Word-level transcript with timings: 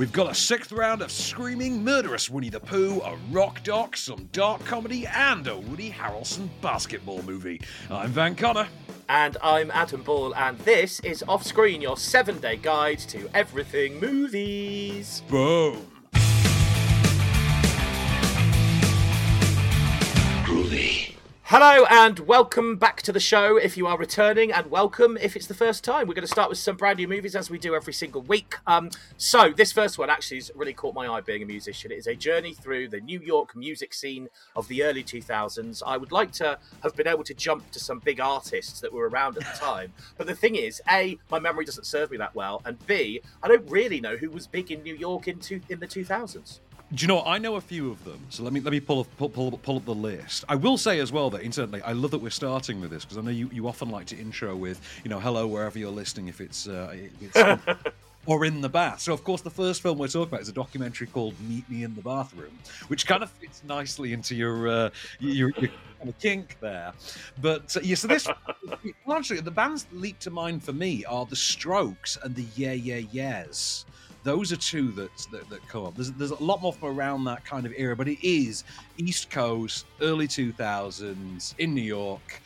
We've 0.00 0.10
got 0.10 0.30
a 0.30 0.34
sixth 0.34 0.72
round 0.72 1.02
of 1.02 1.10
screaming, 1.12 1.84
murderous 1.84 2.30
Winnie 2.30 2.48
the 2.48 2.58
Pooh, 2.58 3.02
a 3.02 3.18
rock 3.30 3.62
doc, 3.62 3.98
some 3.98 4.30
dark 4.32 4.64
comedy, 4.64 5.06
and 5.06 5.46
a 5.46 5.58
Woody 5.58 5.90
Harrelson 5.90 6.48
basketball 6.62 7.22
movie. 7.22 7.60
I'm 7.90 8.08
Van 8.08 8.34
Connor. 8.34 8.66
And 9.10 9.36
I'm 9.42 9.70
Adam 9.72 10.02
Ball, 10.02 10.34
and 10.36 10.58
this 10.60 11.00
is 11.00 11.22
Off 11.28 11.44
Screen, 11.44 11.82
your 11.82 11.98
seven 11.98 12.38
day 12.38 12.56
guide 12.56 13.00
to 13.10 13.28
everything 13.34 14.00
movies. 14.00 15.22
Boom. 15.28 15.99
Hello 21.50 21.84
and 21.90 22.20
welcome 22.20 22.76
back 22.76 23.02
to 23.02 23.10
the 23.10 23.18
show 23.18 23.56
if 23.56 23.76
you 23.76 23.88
are 23.88 23.98
returning, 23.98 24.52
and 24.52 24.70
welcome 24.70 25.18
if 25.20 25.34
it's 25.34 25.48
the 25.48 25.52
first 25.52 25.82
time. 25.82 26.06
We're 26.06 26.14
going 26.14 26.24
to 26.24 26.30
start 26.30 26.48
with 26.48 26.58
some 26.58 26.76
brand 26.76 26.98
new 26.98 27.08
movies 27.08 27.34
as 27.34 27.50
we 27.50 27.58
do 27.58 27.74
every 27.74 27.92
single 27.92 28.22
week. 28.22 28.54
Um, 28.68 28.88
so, 29.16 29.50
this 29.50 29.72
first 29.72 29.98
one 29.98 30.10
actually 30.10 30.36
has 30.36 30.52
really 30.54 30.74
caught 30.74 30.94
my 30.94 31.08
eye 31.08 31.20
being 31.22 31.42
a 31.42 31.46
musician. 31.46 31.90
It 31.90 31.98
is 31.98 32.06
a 32.06 32.14
journey 32.14 32.54
through 32.54 32.90
the 32.90 33.00
New 33.00 33.18
York 33.18 33.56
music 33.56 33.94
scene 33.94 34.28
of 34.54 34.68
the 34.68 34.84
early 34.84 35.02
2000s. 35.02 35.82
I 35.84 35.96
would 35.96 36.12
like 36.12 36.30
to 36.34 36.56
have 36.84 36.94
been 36.94 37.08
able 37.08 37.24
to 37.24 37.34
jump 37.34 37.68
to 37.72 37.80
some 37.80 37.98
big 37.98 38.20
artists 38.20 38.78
that 38.78 38.92
were 38.92 39.08
around 39.08 39.36
at 39.36 39.42
the 39.42 39.58
time, 39.58 39.92
but 40.16 40.28
the 40.28 40.36
thing 40.36 40.54
is, 40.54 40.80
A, 40.88 41.18
my 41.32 41.40
memory 41.40 41.64
doesn't 41.64 41.82
serve 41.86 42.12
me 42.12 42.16
that 42.18 42.36
well, 42.36 42.62
and 42.64 42.78
B, 42.86 43.22
I 43.42 43.48
don't 43.48 43.68
really 43.68 44.00
know 44.00 44.16
who 44.16 44.30
was 44.30 44.46
big 44.46 44.70
in 44.70 44.84
New 44.84 44.94
York 44.94 45.26
in, 45.26 45.40
two, 45.40 45.60
in 45.68 45.80
the 45.80 45.88
2000s. 45.88 46.60
Do 46.92 47.04
you 47.04 47.06
know? 47.06 47.22
I 47.22 47.38
know 47.38 47.54
a 47.54 47.60
few 47.60 47.92
of 47.92 48.02
them, 48.04 48.18
so 48.30 48.42
let 48.42 48.52
me 48.52 48.58
let 48.58 48.72
me 48.72 48.80
pull 48.80 49.00
up, 49.00 49.06
pull, 49.16 49.28
pull, 49.28 49.52
pull 49.52 49.76
up 49.76 49.84
the 49.84 49.94
list. 49.94 50.44
I 50.48 50.56
will 50.56 50.76
say 50.76 50.98
as 50.98 51.12
well 51.12 51.30
that 51.30 51.42
incidentally, 51.42 51.80
I 51.82 51.92
love 51.92 52.10
that 52.10 52.18
we're 52.18 52.30
starting 52.30 52.80
with 52.80 52.90
this 52.90 53.04
because 53.04 53.16
I 53.16 53.20
know 53.20 53.30
you, 53.30 53.48
you 53.52 53.68
often 53.68 53.90
like 53.90 54.06
to 54.06 54.16
intro 54.16 54.56
with 54.56 54.80
you 55.04 55.10
know 55.10 55.20
hello 55.20 55.46
wherever 55.46 55.78
you're 55.78 55.92
listening 55.92 56.26
if 56.26 56.40
it's 56.40 56.66
uh, 56.66 56.92
it's 57.20 57.62
or 58.26 58.44
in 58.44 58.60
the 58.60 58.68
bath. 58.68 59.00
So 59.02 59.12
of 59.12 59.22
course 59.22 59.40
the 59.40 59.50
first 59.50 59.82
film 59.82 59.98
we're 59.98 60.08
talking 60.08 60.30
about 60.30 60.40
is 60.40 60.48
a 60.48 60.52
documentary 60.52 61.06
called 61.06 61.34
Meet 61.48 61.70
Me 61.70 61.84
in 61.84 61.94
the 61.94 62.02
Bathroom, 62.02 62.58
which 62.88 63.06
kind 63.06 63.22
of 63.22 63.30
fits 63.30 63.62
nicely 63.62 64.12
into 64.12 64.34
your 64.34 64.66
uh, 64.66 64.90
your, 65.20 65.50
your 65.58 65.70
kind 65.98 66.08
of 66.08 66.18
kink 66.18 66.56
there. 66.60 66.92
But 67.40 67.76
uh, 67.76 67.80
yeah, 67.84 67.94
so 67.94 68.08
this 68.08 68.26
largely 69.06 69.38
the 69.38 69.50
bands 69.52 69.84
that 69.84 69.96
leap 69.96 70.18
to 70.20 70.30
mind 70.30 70.64
for 70.64 70.72
me 70.72 71.04
are 71.04 71.24
the 71.24 71.36
Strokes 71.36 72.18
and 72.24 72.34
the 72.34 72.46
Yeah 72.56 72.72
Yeah 72.72 72.96
Yeahs 73.12 73.84
those 74.22 74.52
are 74.52 74.56
two 74.56 74.92
that, 74.92 75.10
that, 75.32 75.48
that 75.48 75.66
come 75.68 75.84
up. 75.84 75.94
There's, 75.94 76.12
there's 76.12 76.30
a 76.30 76.42
lot 76.42 76.60
more 76.60 76.72
from 76.72 76.98
around 76.98 77.24
that 77.24 77.44
kind 77.44 77.64
of 77.64 77.72
era, 77.76 77.96
but 77.96 78.08
it 78.08 78.26
is 78.26 78.64
East 78.98 79.30
Coast, 79.30 79.86
early 80.00 80.28
2000s 80.28 81.54
in 81.58 81.74
New 81.74 81.82
York. 81.82 82.40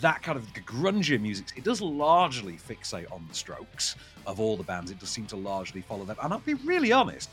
That 0.00 0.22
kind 0.22 0.36
of 0.36 0.44
grungy 0.66 1.20
music, 1.20 1.52
it 1.56 1.64
does 1.64 1.80
largely 1.80 2.54
fixate 2.54 3.10
on 3.12 3.24
the 3.28 3.34
strokes 3.34 3.94
of 4.26 4.40
all 4.40 4.56
the 4.56 4.64
bands. 4.64 4.90
It 4.90 4.98
does 4.98 5.10
seem 5.10 5.26
to 5.26 5.36
largely 5.36 5.82
follow 5.82 6.04
them. 6.04 6.16
And 6.22 6.32
I'll 6.32 6.40
be 6.40 6.54
really 6.54 6.90
honest, 6.90 7.30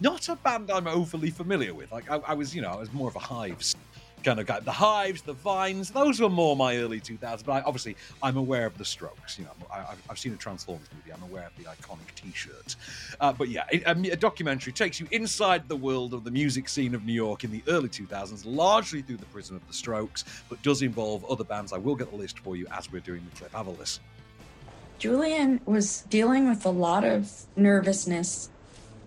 not 0.00 0.28
a 0.28 0.36
band 0.36 0.70
I'm 0.70 0.86
overly 0.86 1.30
familiar 1.30 1.72
with. 1.72 1.92
Like 1.92 2.10
I, 2.10 2.16
I 2.18 2.34
was, 2.34 2.54
you 2.54 2.60
know, 2.60 2.68
I 2.68 2.76
was 2.76 2.92
more 2.92 3.08
of 3.08 3.16
a 3.16 3.20
Hives 3.20 3.76
kind 4.22 4.40
of 4.40 4.46
guy. 4.46 4.60
The 4.60 4.72
Hives, 4.72 5.22
the 5.22 5.32
Vines, 5.32 5.90
those 5.90 6.20
were 6.20 6.28
more 6.28 6.56
my 6.56 6.76
early 6.76 7.00
2000s. 7.00 7.44
But 7.44 7.52
I, 7.52 7.60
obviously, 7.62 7.96
I'm 8.22 8.36
aware 8.36 8.66
of 8.66 8.76
the 8.78 8.84
Strokes. 8.84 9.38
You 9.38 9.44
know, 9.44 9.52
I, 9.72 9.94
have 10.08 10.18
seen 10.18 10.32
a 10.32 10.36
Transformers 10.36 10.88
movie. 10.94 11.12
I'm 11.12 11.22
aware 11.22 11.46
of 11.46 11.56
the 11.56 11.64
iconic 11.64 12.14
T-shirt. 12.14 12.76
Uh, 13.20 13.32
but 13.32 13.48
yeah, 13.48 13.64
a, 13.72 13.92
a, 13.92 14.16
documentary 14.16 14.72
takes 14.72 15.00
you 15.00 15.06
inside 15.10 15.68
the 15.68 15.76
world 15.76 16.14
of 16.14 16.24
the 16.24 16.30
music 16.30 16.68
scene 16.68 16.94
of 16.94 17.04
New 17.04 17.12
York 17.12 17.44
in 17.44 17.50
the 17.50 17.62
early 17.68 17.88
2000s, 17.88 18.42
largely 18.44 19.02
through 19.02 19.16
the 19.16 19.26
prism 19.26 19.56
of 19.56 19.66
the 19.66 19.74
Strokes, 19.74 20.24
but 20.48 20.60
does 20.62 20.82
involve 20.82 21.24
other 21.24 21.44
bands. 21.44 21.72
I 21.72 21.78
will 21.78 21.96
get 21.96 22.10
the 22.10 22.16
list 22.16 22.38
for 22.38 22.56
you 22.56 22.66
as 22.72 22.90
we're 22.90 23.00
doing 23.00 23.26
the 23.30 23.36
clip. 23.36 23.52
Have 23.52 23.66
a 23.66 23.70
listen. 23.70 24.02
Julian 24.98 25.60
was 25.64 26.02
dealing 26.02 26.46
with 26.46 26.66
a 26.66 26.70
lot 26.70 27.04
of 27.04 27.46
nervousness. 27.56 28.50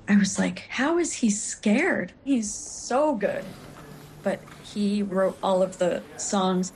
I 0.08 0.17
was 0.17 0.39
like, 0.39 0.66
how 0.67 0.98
is 0.98 1.14
he 1.14 1.30
scared? 1.30 2.11
He's 2.25 2.52
so 2.52 3.16
good. 3.16 3.45
But 4.23 4.41
he 4.63 5.03
wrote 5.03 5.38
all 5.43 5.61
of 5.61 5.77
the 5.77 6.02
songs. 6.17 6.73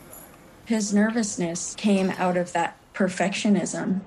His 0.66 0.94
nervousness 0.94 1.74
came 1.76 2.12
out 2.12 2.38
of 2.38 2.54
that 2.54 2.78
perfectionism. 2.94 4.02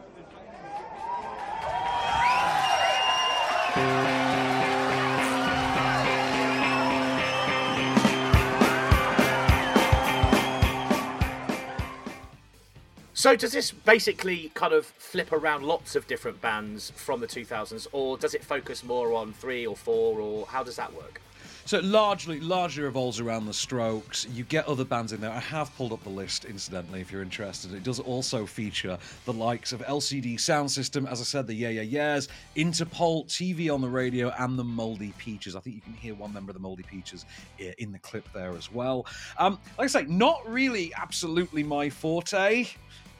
So 13.20 13.36
does 13.36 13.53
this 13.53 13.70
basically 13.70 14.50
kind 14.54 14.72
of 14.72 14.86
flip 14.86 15.31
around 15.31 15.62
lots 15.62 15.94
of 15.94 16.06
different 16.06 16.41
bands 16.41 16.91
from 16.97 17.20
the 17.20 17.26
2000s, 17.26 17.86
or 17.92 18.16
does 18.16 18.32
it 18.32 18.42
focus 18.42 18.82
more 18.82 19.12
on 19.12 19.34
three 19.34 19.66
or 19.66 19.76
four, 19.76 20.19
or 20.19 20.47
how 20.47 20.62
does 20.62 20.76
that 20.76 20.94
work? 20.94 21.20
So 21.65 21.78
it 21.78 21.84
largely 21.84 22.41
largely 22.41 22.82
revolves 22.82 23.21
around 23.21 23.47
the 23.47 23.54
Strokes. 23.54 24.26
You 24.32 24.44
get 24.44 24.66
other 24.66 24.84
bands 24.84 25.12
in 25.12 25.21
there. 25.21 25.31
I 25.31 25.41
have 25.41 25.75
pulled 25.76 25.93
up 25.93 26.03
the 26.03 26.10
list, 26.10 26.44
incidentally, 26.44 27.00
if 27.00 27.12
you're 27.12 27.22
interested. 27.22 27.75
It 27.75 27.82
does 27.82 28.00
also 28.00 28.47
feature 28.47 28.98
the 29.25 29.32
likes 29.32 29.72
of 29.72 29.81
LCD 29.82 30.37
Soundsystem, 30.37 31.10
as 31.10 31.21
I 31.21 31.25
said, 31.25 31.47
the 31.47 31.54
Yeah 31.54 31.69
Yeah 31.69 31.82
Yeahs, 31.82 32.28
Interpol, 32.56 33.26
TV 33.26 33.72
on 33.72 33.81
the 33.81 33.88
radio, 33.88 34.32
and 34.38 34.59
the 34.59 34.65
Moldy 34.65 35.12
Peaches. 35.19 35.54
I 35.54 35.60
think 35.60 35.76
you 35.76 35.82
can 35.82 35.94
hear 35.94 36.15
one 36.15 36.32
member 36.32 36.50
of 36.50 36.54
the 36.54 36.62
Moldy 36.62 36.82
Peaches 36.82 37.25
in 37.59 37.92
the 37.92 37.98
clip 37.98 38.27
there 38.32 38.56
as 38.56 38.72
well. 38.72 39.06
Um, 39.38 39.59
like 39.78 39.84
I 39.84 39.88
say, 39.88 40.04
not 40.04 40.48
really 40.48 40.92
absolutely 40.97 41.62
my 41.62 41.91
forte. 41.91 42.66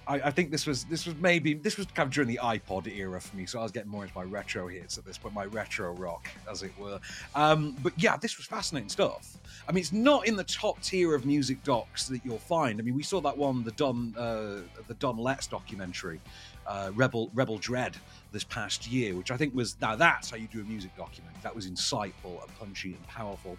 I, 0.06 0.15
I, 0.15 0.31
think 0.31 0.50
this 0.50 0.66
was 0.66 0.84
this 0.84 1.06
was 1.06 1.15
maybe 1.16 1.55
this 1.55 1.77
was 1.77 1.87
kind 1.87 2.06
of 2.06 2.12
during 2.12 2.28
the 2.28 2.41
iPod 2.43 2.87
era 2.87 3.21
for 3.21 3.37
me, 3.37 3.47
so 3.47 3.61
I 3.61 3.62
was 3.62 3.72
getting 3.72 3.91
more 3.91 4.03
into 4.03 4.16
my 4.16 4.25
retro 4.25 4.69
hits 4.69 4.99
at 4.99 5.05
this 5.05 5.19
point, 5.19 5.34
my 5.34 5.44
retro 5.44 5.93
rock, 5.93 6.28
as 6.50 6.62
it 6.62 6.72
were. 6.78 6.99
Um, 7.34 7.77
but 7.83 7.93
yeah, 7.97 8.16
this 8.16 8.37
was 8.37 8.47
fascinating 8.47 8.89
stuff. 8.89 9.39
I 9.69 9.72
mean, 9.72 9.83
it's 9.83 9.93
not 9.93 10.27
in 10.27 10.37
the 10.37 10.44
top 10.44 10.81
tier 10.83 11.15
of 11.15 11.27
music 11.27 11.62
docs 11.65 12.09
that 12.09 12.25
you'll 12.25 12.39
find. 12.39 12.81
I 12.81 12.83
mean, 12.83 12.94
we 12.94 13.03
saw 13.03 13.21
that 13.21 13.37
one, 13.37 13.62
the 13.62 13.72
Don 13.72 14.15
uh, 14.16 14.60
the 14.89 14.94
Don 14.99 15.16
Letts 15.16 15.47
documentary, 15.47 16.21
uh, 16.66 16.91
Rebel 16.94 17.31
Rebel 17.34 17.59
Dread, 17.59 17.97
this 18.33 18.44
past 18.44 18.89
year, 18.89 19.15
which 19.15 19.31
I 19.31 19.37
think 19.37 19.55
was 19.55 19.77
now 19.81 19.97
that's 19.97 20.31
how 20.31 20.37
you 20.37 20.49
do 20.49 20.60
a 20.60 20.65
music 20.65 20.97
documentary. 20.97 21.41
That 21.43 21.55
was 21.55 21.69
insightful 21.69 22.43
and 22.43 22.59
punchy 22.59 22.94
and 22.94 23.06
powerful. 23.06 23.56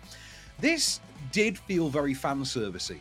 This 0.59 0.99
did 1.31 1.57
feel 1.57 1.89
very 1.89 2.13
fan 2.13 2.41
servicey 2.41 2.99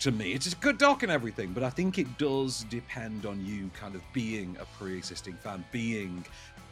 to 0.00 0.12
me. 0.12 0.32
It's 0.32 0.52
a 0.52 0.56
good 0.56 0.78
doc 0.78 1.02
and 1.02 1.12
everything, 1.12 1.52
but 1.52 1.62
I 1.62 1.70
think 1.70 1.98
it 1.98 2.18
does 2.18 2.64
depend 2.64 3.26
on 3.26 3.44
you 3.44 3.70
kind 3.74 3.94
of 3.94 4.02
being 4.12 4.56
a 4.60 4.64
pre 4.78 4.96
existing 4.96 5.34
fan, 5.34 5.64
being 5.72 6.24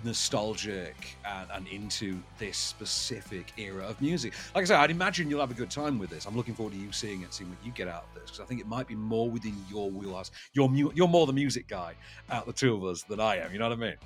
nostalgic 0.04 1.16
and, 1.24 1.48
and, 1.52 1.66
into 1.68 2.18
this 2.38 2.58
specific 2.58 3.52
era 3.56 3.84
of 3.84 4.00
music. 4.02 4.34
Like 4.54 4.62
I 4.62 4.66
said, 4.66 4.76
I'd 4.78 4.90
imagine 4.90 5.30
you'll 5.30 5.40
have 5.40 5.50
a 5.50 5.54
good 5.54 5.70
time 5.70 5.98
with 5.98 6.10
this. 6.10 6.26
I'm 6.26 6.36
looking 6.36 6.54
forward 6.54 6.74
to 6.74 6.78
you 6.78 6.92
seeing 6.92 7.22
it, 7.22 7.32
seeing 7.32 7.48
what 7.48 7.58
you 7.64 7.72
get 7.72 7.88
out 7.88 8.04
of 8.08 8.20
this, 8.20 8.30
because 8.30 8.40
I 8.40 8.44
think 8.44 8.60
it 8.60 8.66
might 8.66 8.86
be 8.86 8.94
more 8.94 9.30
within 9.30 9.56
your 9.70 9.90
wheelhouse. 9.90 10.30
You're, 10.52 10.70
you're 10.94 11.08
more 11.08 11.26
the 11.26 11.32
music 11.32 11.68
guy 11.68 11.94
out 12.30 12.44
the 12.46 12.52
two 12.52 12.74
of 12.74 12.84
us 12.84 13.02
than 13.02 13.18
I 13.18 13.36
am, 13.38 13.52
you 13.52 13.58
know 13.58 13.68
what 13.68 13.78
I 13.78 13.80
mean? 13.80 13.96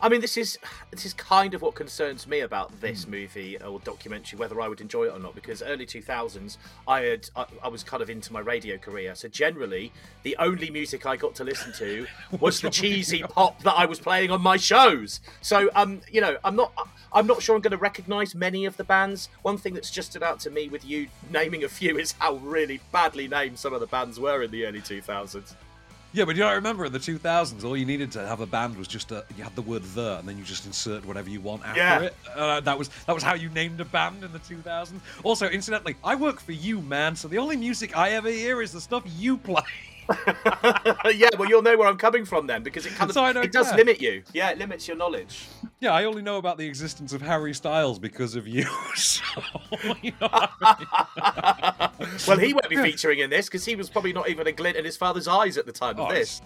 I 0.00 0.08
mean, 0.08 0.20
this 0.20 0.36
is 0.36 0.58
this 0.90 1.06
is 1.06 1.14
kind 1.14 1.54
of 1.54 1.62
what 1.62 1.74
concerns 1.74 2.26
me 2.26 2.40
about 2.40 2.80
this 2.80 3.04
mm. 3.04 3.10
movie 3.10 3.58
or 3.58 3.78
documentary, 3.80 4.38
whether 4.38 4.60
I 4.60 4.68
would 4.68 4.80
enjoy 4.80 5.04
it 5.04 5.12
or 5.12 5.18
not. 5.18 5.34
Because 5.34 5.62
early 5.62 5.86
two 5.86 6.02
thousands, 6.02 6.58
I 6.88 7.02
had 7.02 7.30
I, 7.36 7.46
I, 7.64 7.68
was 7.68 7.82
kind 7.82 8.02
of 8.02 8.10
into 8.10 8.32
my 8.32 8.40
radio 8.40 8.78
career, 8.78 9.14
so 9.14 9.28
generally 9.28 9.92
the 10.22 10.36
only 10.38 10.70
music 10.70 11.06
I 11.06 11.16
got 11.16 11.34
to 11.36 11.44
listen 11.44 11.72
to 11.74 12.06
was 12.40 12.60
the 12.60 12.70
cheesy 12.70 13.22
pop 13.22 13.62
that 13.62 13.74
I 13.74 13.86
was 13.86 13.98
playing 13.98 14.30
on 14.30 14.42
my 14.42 14.56
shows. 14.56 15.20
So, 15.40 15.70
um, 15.74 16.00
you 16.10 16.20
know, 16.20 16.36
I'm 16.44 16.56
not 16.56 16.72
I'm 17.12 17.26
not 17.26 17.42
sure 17.42 17.54
I'm 17.54 17.62
going 17.62 17.72
to 17.72 17.76
recognise 17.76 18.34
many 18.34 18.64
of 18.64 18.76
the 18.76 18.84
bands. 18.84 19.28
One 19.42 19.58
thing 19.58 19.74
that's 19.74 19.90
just 19.90 20.10
stood 20.10 20.22
out 20.22 20.40
to 20.40 20.50
me 20.50 20.68
with 20.68 20.84
you 20.84 21.08
naming 21.30 21.64
a 21.64 21.68
few 21.68 21.98
is 21.98 22.12
how 22.12 22.34
really 22.36 22.80
badly 22.90 23.28
named 23.28 23.58
some 23.58 23.72
of 23.74 23.80
the 23.80 23.86
bands 23.86 24.18
were 24.18 24.42
in 24.42 24.50
the 24.50 24.66
early 24.66 24.80
two 24.80 25.02
thousands. 25.02 25.54
Yeah, 26.14 26.26
but 26.26 26.36
you 26.36 26.42
don't 26.42 26.54
remember 26.54 26.84
in 26.84 26.92
the 26.92 26.98
2000s, 26.98 27.64
all 27.64 27.74
you 27.74 27.86
needed 27.86 28.12
to 28.12 28.26
have 28.26 28.40
a 28.40 28.46
band 28.46 28.76
was 28.76 28.86
just 28.86 29.12
a, 29.12 29.24
you 29.36 29.42
had 29.42 29.56
the 29.56 29.62
word 29.62 29.82
"the" 29.94 30.18
and 30.18 30.28
then 30.28 30.36
you 30.36 30.44
just 30.44 30.66
insert 30.66 31.06
whatever 31.06 31.30
you 31.30 31.40
want 31.40 31.64
after 31.64 31.80
yeah. 31.80 32.00
it. 32.00 32.16
Uh, 32.36 32.60
that 32.60 32.78
was 32.78 32.90
that 33.06 33.14
was 33.14 33.22
how 33.22 33.34
you 33.34 33.48
named 33.48 33.80
a 33.80 33.84
band 33.86 34.22
in 34.22 34.30
the 34.32 34.38
2000s. 34.38 34.92
Also, 35.24 35.48
incidentally, 35.48 35.96
I 36.04 36.14
work 36.14 36.40
for 36.40 36.52
you, 36.52 36.82
man. 36.82 37.16
So 37.16 37.28
the 37.28 37.38
only 37.38 37.56
music 37.56 37.96
I 37.96 38.10
ever 38.10 38.28
hear 38.28 38.60
is 38.60 38.72
the 38.72 38.80
stuff 38.80 39.04
you 39.18 39.38
play. 39.38 39.62
yeah, 41.14 41.28
well, 41.38 41.48
you'll 41.48 41.62
know 41.62 41.76
where 41.76 41.88
I'm 41.88 41.96
coming 41.96 42.24
from 42.24 42.46
then, 42.46 42.62
because 42.62 42.86
it 42.86 42.94
kind 42.94 43.10
of 43.10 43.14
so 43.14 43.26
it 43.26 43.52
does 43.52 43.72
limit 43.74 44.00
you. 44.00 44.22
Yeah, 44.32 44.50
it 44.50 44.58
limits 44.58 44.88
your 44.88 44.96
knowledge. 44.96 45.48
Yeah, 45.80 45.92
I 45.92 46.04
only 46.04 46.22
know 46.22 46.36
about 46.36 46.58
the 46.58 46.66
existence 46.66 47.12
of 47.12 47.22
Harry 47.22 47.54
Styles 47.54 47.98
because 47.98 48.36
of 48.36 48.46
you. 48.46 48.66
So, 48.94 49.24
you 50.02 50.12
know 50.20 50.28
I 50.30 51.88
mean? 52.00 52.18
well, 52.28 52.38
he 52.38 52.52
won't 52.52 52.68
be 52.68 52.76
featuring 52.76 53.20
in 53.20 53.30
this 53.30 53.46
because 53.46 53.64
he 53.64 53.74
was 53.74 53.88
probably 53.88 54.12
not 54.12 54.28
even 54.28 54.46
a 54.46 54.52
glint 54.52 54.76
in 54.76 54.84
his 54.84 54.96
father's 54.96 55.26
eyes 55.26 55.56
at 55.56 55.66
the 55.66 55.72
time 55.72 55.98
oh, 55.98 56.04
of 56.04 56.10
this. 56.10 56.42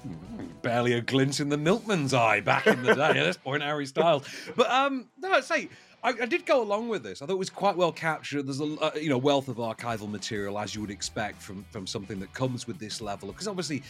Barely 0.63 0.93
a 0.93 1.01
glint 1.01 1.41
in 1.41 1.49
the 1.49 1.59
milkman's 1.59 2.15
eye 2.15 2.41
back 2.41 2.67
in 2.67 2.83
the 2.83 2.95
day. 2.95 3.11
At 3.11 3.25
this 3.25 3.37
point, 3.37 3.63
Harry 3.63 3.87
Styles. 3.87 4.27
But 4.55 4.71
um, 4.71 5.09
no, 5.19 5.33
I'd 5.33 5.45
say 5.45 5.69
I, 6.03 6.11
I, 6.11 6.27
did 6.27 6.47
go 6.47 6.63
along 6.63 6.89
with 6.89 7.03
this. 7.03 7.23
I 7.23 7.27
thought 7.27 7.33
it 7.33 7.39
was 7.39 7.51
quite 7.51 7.77
well 7.77 7.93
captured. 7.93 8.47
There's 8.47 8.61
a 8.61 8.77
uh, 8.81 8.91
you 8.95 9.09
know 9.09 9.19
wealth 9.19 9.49
of 9.49 9.57
archival 9.57 10.11
material 10.11 10.59
as 10.59 10.75
you 10.75 10.81
would 10.81 10.91
expect 10.91 11.43
from 11.43 11.65
from 11.71 11.87
something 11.87 12.21
that 12.21 12.33
comes 12.33 12.67
with 12.67 12.79
this 12.79 13.01
level. 13.01 13.29
Because 13.29 13.49
obviously, 13.49 13.83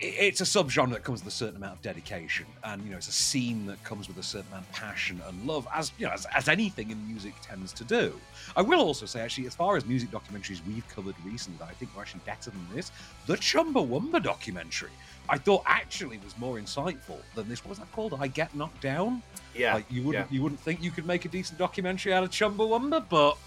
it's 0.00 0.40
a 0.40 0.44
subgenre 0.44 0.90
that 0.90 1.04
comes 1.04 1.24
with 1.24 1.32
a 1.32 1.36
certain 1.36 1.56
amount 1.56 1.74
of 1.74 1.82
dedication, 1.82 2.46
and 2.64 2.82
you 2.84 2.90
know, 2.90 2.96
it's 2.96 3.08
a 3.08 3.12
scene 3.12 3.66
that 3.66 3.82
comes 3.84 4.08
with 4.08 4.18
a 4.18 4.22
certain 4.22 4.48
amount 4.52 4.66
of 4.66 4.72
passion 4.72 5.20
and 5.26 5.46
love, 5.46 5.66
as 5.72 5.92
you 5.98 6.06
know, 6.06 6.12
as, 6.12 6.26
as 6.34 6.48
anything 6.48 6.90
in 6.90 7.06
music 7.06 7.34
tends 7.42 7.72
to 7.72 7.84
do. 7.84 8.18
I 8.56 8.62
will 8.62 8.80
also 8.80 9.06
say, 9.06 9.20
actually, 9.20 9.46
as 9.46 9.54
far 9.54 9.76
as 9.76 9.86
music 9.86 10.10
documentaries 10.10 10.60
we've 10.66 10.86
covered 10.88 11.14
recently, 11.24 11.64
I 11.64 11.72
think 11.72 11.90
we're 11.94 12.02
actually 12.02 12.22
better 12.26 12.50
than 12.50 12.66
this. 12.74 12.90
The 13.26 13.36
Chumbawamba 13.36 14.22
documentary, 14.22 14.90
I 15.28 15.38
thought 15.38 15.62
actually 15.66 16.18
was 16.18 16.36
more 16.38 16.56
insightful 16.56 17.18
than 17.34 17.48
this. 17.48 17.64
What 17.64 17.70
was 17.70 17.78
that 17.78 17.90
called? 17.92 18.14
I 18.18 18.26
Get 18.26 18.54
Knocked 18.54 18.82
Down. 18.82 19.22
Yeah, 19.54 19.74
like 19.74 19.86
you 19.90 20.02
wouldn't 20.02 20.30
yeah. 20.30 20.34
you 20.34 20.42
wouldn't 20.42 20.60
think 20.60 20.82
you 20.82 20.90
could 20.90 21.06
make 21.06 21.24
a 21.24 21.28
decent 21.28 21.58
documentary 21.58 22.12
out 22.12 22.24
of 22.24 22.30
Chumbawamba, 22.30 23.06
but 23.08 23.38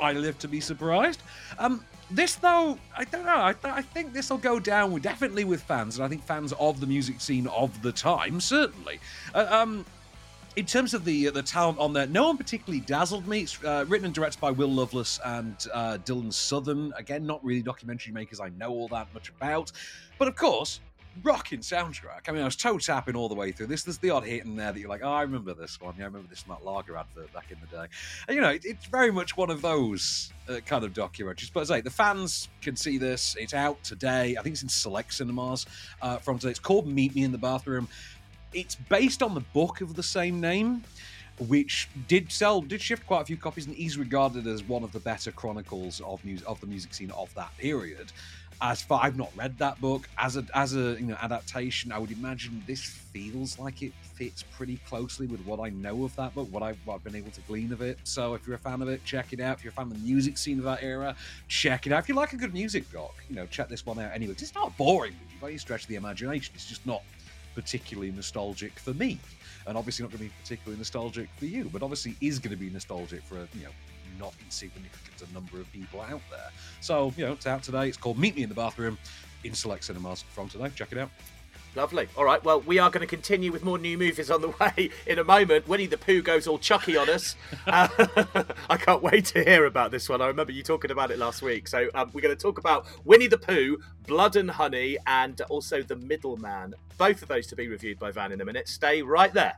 I 0.00 0.12
live 0.12 0.38
to 0.40 0.48
be 0.48 0.60
surprised. 0.60 1.22
Um, 1.58 1.84
this 2.10 2.36
though, 2.36 2.78
I 2.96 3.04
don't 3.04 3.26
know. 3.26 3.42
I, 3.42 3.52
th- 3.52 3.74
I 3.74 3.82
think 3.82 4.12
this 4.12 4.30
will 4.30 4.38
go 4.38 4.60
down 4.60 4.92
with, 4.92 5.02
definitely 5.02 5.44
with 5.44 5.62
fans, 5.62 5.96
and 5.96 6.04
I 6.04 6.08
think 6.08 6.22
fans 6.22 6.52
of 6.54 6.80
the 6.80 6.86
music 6.86 7.20
scene 7.20 7.46
of 7.48 7.82
the 7.82 7.92
time 7.92 8.40
certainly. 8.40 9.00
Uh, 9.34 9.46
um, 9.50 9.84
in 10.56 10.66
terms 10.66 10.94
of 10.94 11.04
the 11.04 11.30
the 11.30 11.42
talent 11.42 11.78
on 11.78 11.92
there, 11.92 12.06
no 12.06 12.28
one 12.28 12.36
particularly 12.36 12.80
dazzled 12.80 13.26
me. 13.26 13.40
It's 13.40 13.62
uh, 13.64 13.84
written 13.88 14.06
and 14.06 14.14
directed 14.14 14.40
by 14.40 14.52
Will 14.52 14.68
Lovelace 14.68 15.18
and 15.24 15.56
uh, 15.72 15.98
Dylan 16.04 16.32
Southern. 16.32 16.92
Again, 16.96 17.26
not 17.26 17.44
really 17.44 17.62
documentary 17.62 18.12
makers 18.12 18.40
I 18.40 18.50
know 18.50 18.70
all 18.70 18.88
that 18.88 19.08
much 19.12 19.30
about, 19.30 19.72
but 20.18 20.28
of 20.28 20.36
course, 20.36 20.80
rocking 21.22 21.60
soundtrack. 21.60 22.28
I 22.28 22.32
mean, 22.32 22.42
I 22.42 22.44
was 22.44 22.56
toe 22.56 22.78
tapping 22.78 23.16
all 23.16 23.28
the 23.28 23.34
way 23.34 23.52
through 23.52 23.68
this. 23.68 23.84
There's 23.84 23.98
the 23.98 24.10
odd 24.10 24.24
hit 24.24 24.44
in 24.44 24.56
there 24.56 24.72
that 24.72 24.78
you're 24.78 24.88
like, 24.88 25.02
oh, 25.02 25.12
I 25.12 25.22
remember 25.22 25.54
this 25.54 25.80
one. 25.80 25.94
Yeah, 25.96 26.04
I 26.04 26.06
remember 26.06 26.28
this 26.28 26.42
from 26.42 26.54
that 26.54 26.64
Lager 26.64 26.96
advert 26.96 27.32
back 27.32 27.50
in 27.50 27.58
the 27.60 27.76
day. 27.76 27.86
And, 28.28 28.34
you 28.34 28.40
know, 28.40 28.50
it, 28.50 28.64
it's 28.64 28.86
very 28.86 29.10
much 29.10 29.36
one 29.36 29.50
of 29.50 29.62
those 29.62 30.32
uh, 30.48 30.60
kind 30.66 30.84
of 30.84 30.92
documentaries. 30.92 31.50
But 31.52 31.60
as 31.60 31.70
I 31.70 31.78
say, 31.78 31.80
the 31.82 31.90
fans 31.90 32.48
can 32.60 32.76
see 32.76 32.98
this. 32.98 33.36
It's 33.38 33.54
out 33.54 33.82
today. 33.84 34.36
I 34.38 34.42
think 34.42 34.54
it's 34.54 34.62
in 34.62 34.68
select 34.68 35.14
cinemas 35.14 35.66
uh, 36.02 36.18
from 36.18 36.38
today. 36.38 36.50
It's 36.50 36.58
called 36.58 36.86
Meet 36.86 37.14
Me 37.14 37.24
in 37.24 37.32
the 37.32 37.38
Bathroom. 37.38 37.88
It's 38.52 38.74
based 38.74 39.22
on 39.22 39.34
the 39.34 39.40
book 39.40 39.80
of 39.80 39.94
the 39.94 40.02
same 40.02 40.40
name 40.40 40.84
which 41.48 41.88
did 42.06 42.30
sell, 42.30 42.60
did 42.60 42.80
shift 42.80 43.06
quite 43.06 43.22
a 43.22 43.24
few 43.24 43.36
copies, 43.36 43.66
and 43.66 43.76
is 43.76 43.98
regarded 43.98 44.46
as 44.46 44.62
one 44.62 44.84
of 44.84 44.92
the 44.92 45.00
better 45.00 45.32
chronicles 45.32 46.00
of 46.02 46.24
music 46.24 46.48
of 46.48 46.60
the 46.60 46.66
music 46.66 46.94
scene 46.94 47.10
of 47.10 47.32
that 47.34 47.50
period 47.58 48.12
as 48.60 48.82
far 48.82 49.00
I've 49.02 49.16
not 49.16 49.30
read 49.36 49.58
that 49.58 49.80
book 49.80 50.08
as 50.18 50.36
a 50.36 50.44
as 50.54 50.74
a 50.74 50.96
you 50.98 51.06
know 51.06 51.16
adaptation, 51.20 51.92
I 51.92 51.98
would 51.98 52.12
imagine 52.12 52.62
this 52.66 52.82
feels 52.82 53.58
like 53.58 53.82
it 53.82 53.92
fits 54.14 54.42
pretty 54.42 54.78
closely 54.88 55.26
with 55.26 55.44
what 55.46 55.60
I 55.60 55.70
know 55.70 56.04
of 56.04 56.14
that 56.16 56.34
book, 56.34 56.48
what 56.50 56.62
I've, 56.62 56.78
what 56.84 56.94
I've 56.94 57.04
been 57.04 57.16
able 57.16 57.30
to 57.32 57.40
glean 57.42 57.72
of 57.72 57.80
it. 57.80 57.98
So 58.04 58.34
if 58.34 58.46
you're 58.46 58.56
a 58.56 58.58
fan 58.58 58.82
of 58.82 58.88
it, 58.88 59.04
check 59.04 59.32
it 59.32 59.40
out. 59.40 59.58
If 59.58 59.64
you're 59.64 59.72
a 59.72 59.74
fan 59.74 59.86
of 59.86 59.94
the 59.94 60.06
music 60.06 60.38
scene 60.38 60.58
of 60.58 60.64
that 60.64 60.82
era, 60.82 61.14
check 61.48 61.86
it 61.86 61.92
out. 61.92 62.00
If 62.00 62.08
you 62.08 62.14
like 62.14 62.32
a 62.32 62.36
good 62.36 62.52
music 62.52 62.90
doc, 62.92 63.14
you 63.28 63.36
know, 63.36 63.46
check 63.46 63.68
this 63.68 63.84
one 63.86 63.98
out 63.98 64.12
anyway. 64.12 64.32
It's 64.32 64.54
not 64.54 64.76
boring 64.76 65.14
by 65.40 65.48
any 65.48 65.58
stretch 65.58 65.82
of 65.82 65.88
the 65.88 65.96
imagination. 65.96 66.52
It's 66.54 66.66
just 66.66 66.84
not 66.86 67.02
particularly 67.54 68.10
nostalgic 68.10 68.78
for 68.78 68.94
me, 68.94 69.18
and 69.66 69.78
obviously 69.78 70.02
not 70.02 70.10
going 70.10 70.18
to 70.18 70.24
be 70.24 70.32
particularly 70.42 70.78
nostalgic 70.78 71.28
for 71.36 71.46
you. 71.46 71.70
But 71.72 71.82
obviously 71.82 72.16
is 72.20 72.38
going 72.38 72.56
to 72.56 72.60
be 72.60 72.70
nostalgic 72.70 73.22
for 73.22 73.36
you 73.54 73.64
know 73.64 73.70
not 74.18 74.34
insignificant 74.44 75.04
a 75.28 75.32
number 75.34 75.60
of 75.60 75.70
people 75.72 76.00
out 76.00 76.20
there. 76.30 76.50
So, 76.80 77.12
you 77.16 77.24
know, 77.24 77.32
it's 77.32 77.46
out 77.46 77.62
today. 77.62 77.88
It's 77.88 77.96
called 77.96 78.18
Meet 78.18 78.36
Me 78.36 78.42
in 78.42 78.48
the 78.48 78.54
Bathroom 78.54 78.98
in 79.44 79.54
select 79.54 79.84
cinemas 79.84 80.22
from 80.22 80.48
today. 80.48 80.70
Check 80.74 80.92
it 80.92 80.98
out. 80.98 81.10
Lovely. 81.76 82.06
All 82.16 82.24
right. 82.24 82.42
Well, 82.44 82.60
we 82.60 82.78
are 82.78 82.88
going 82.88 83.00
to 83.00 83.06
continue 83.06 83.50
with 83.50 83.64
more 83.64 83.78
new 83.78 83.98
movies 83.98 84.30
on 84.30 84.40
the 84.40 84.48
way 84.60 84.90
in 85.06 85.18
a 85.18 85.24
moment. 85.24 85.66
Winnie 85.66 85.86
the 85.86 85.98
Pooh 85.98 86.22
goes 86.22 86.46
all 86.46 86.58
Chucky 86.58 86.96
on 86.96 87.10
us. 87.10 87.36
Uh, 87.66 87.88
I 88.70 88.76
can't 88.76 89.02
wait 89.02 89.24
to 89.26 89.42
hear 89.42 89.64
about 89.64 89.90
this 89.90 90.08
one. 90.08 90.20
I 90.20 90.26
remember 90.26 90.52
you 90.52 90.62
talking 90.62 90.90
about 90.90 91.10
it 91.10 91.18
last 91.18 91.40
week. 91.40 91.66
So 91.66 91.88
um, 91.94 92.10
we're 92.12 92.20
going 92.20 92.36
to 92.36 92.40
talk 92.40 92.58
about 92.58 92.86
Winnie 93.04 93.26
the 93.26 93.38
Pooh, 93.38 93.78
Blood 94.06 94.36
and 94.36 94.50
Honey, 94.50 94.98
and 95.06 95.40
also 95.42 95.82
The 95.82 95.96
Middleman. 95.96 96.74
Both 96.98 97.22
of 97.22 97.28
those 97.28 97.46
to 97.48 97.56
be 97.56 97.68
reviewed 97.68 97.98
by 97.98 98.10
Van 98.10 98.32
in 98.32 98.40
a 98.42 98.44
minute. 98.44 98.68
Stay 98.68 99.02
right 99.02 99.32
there. 99.32 99.56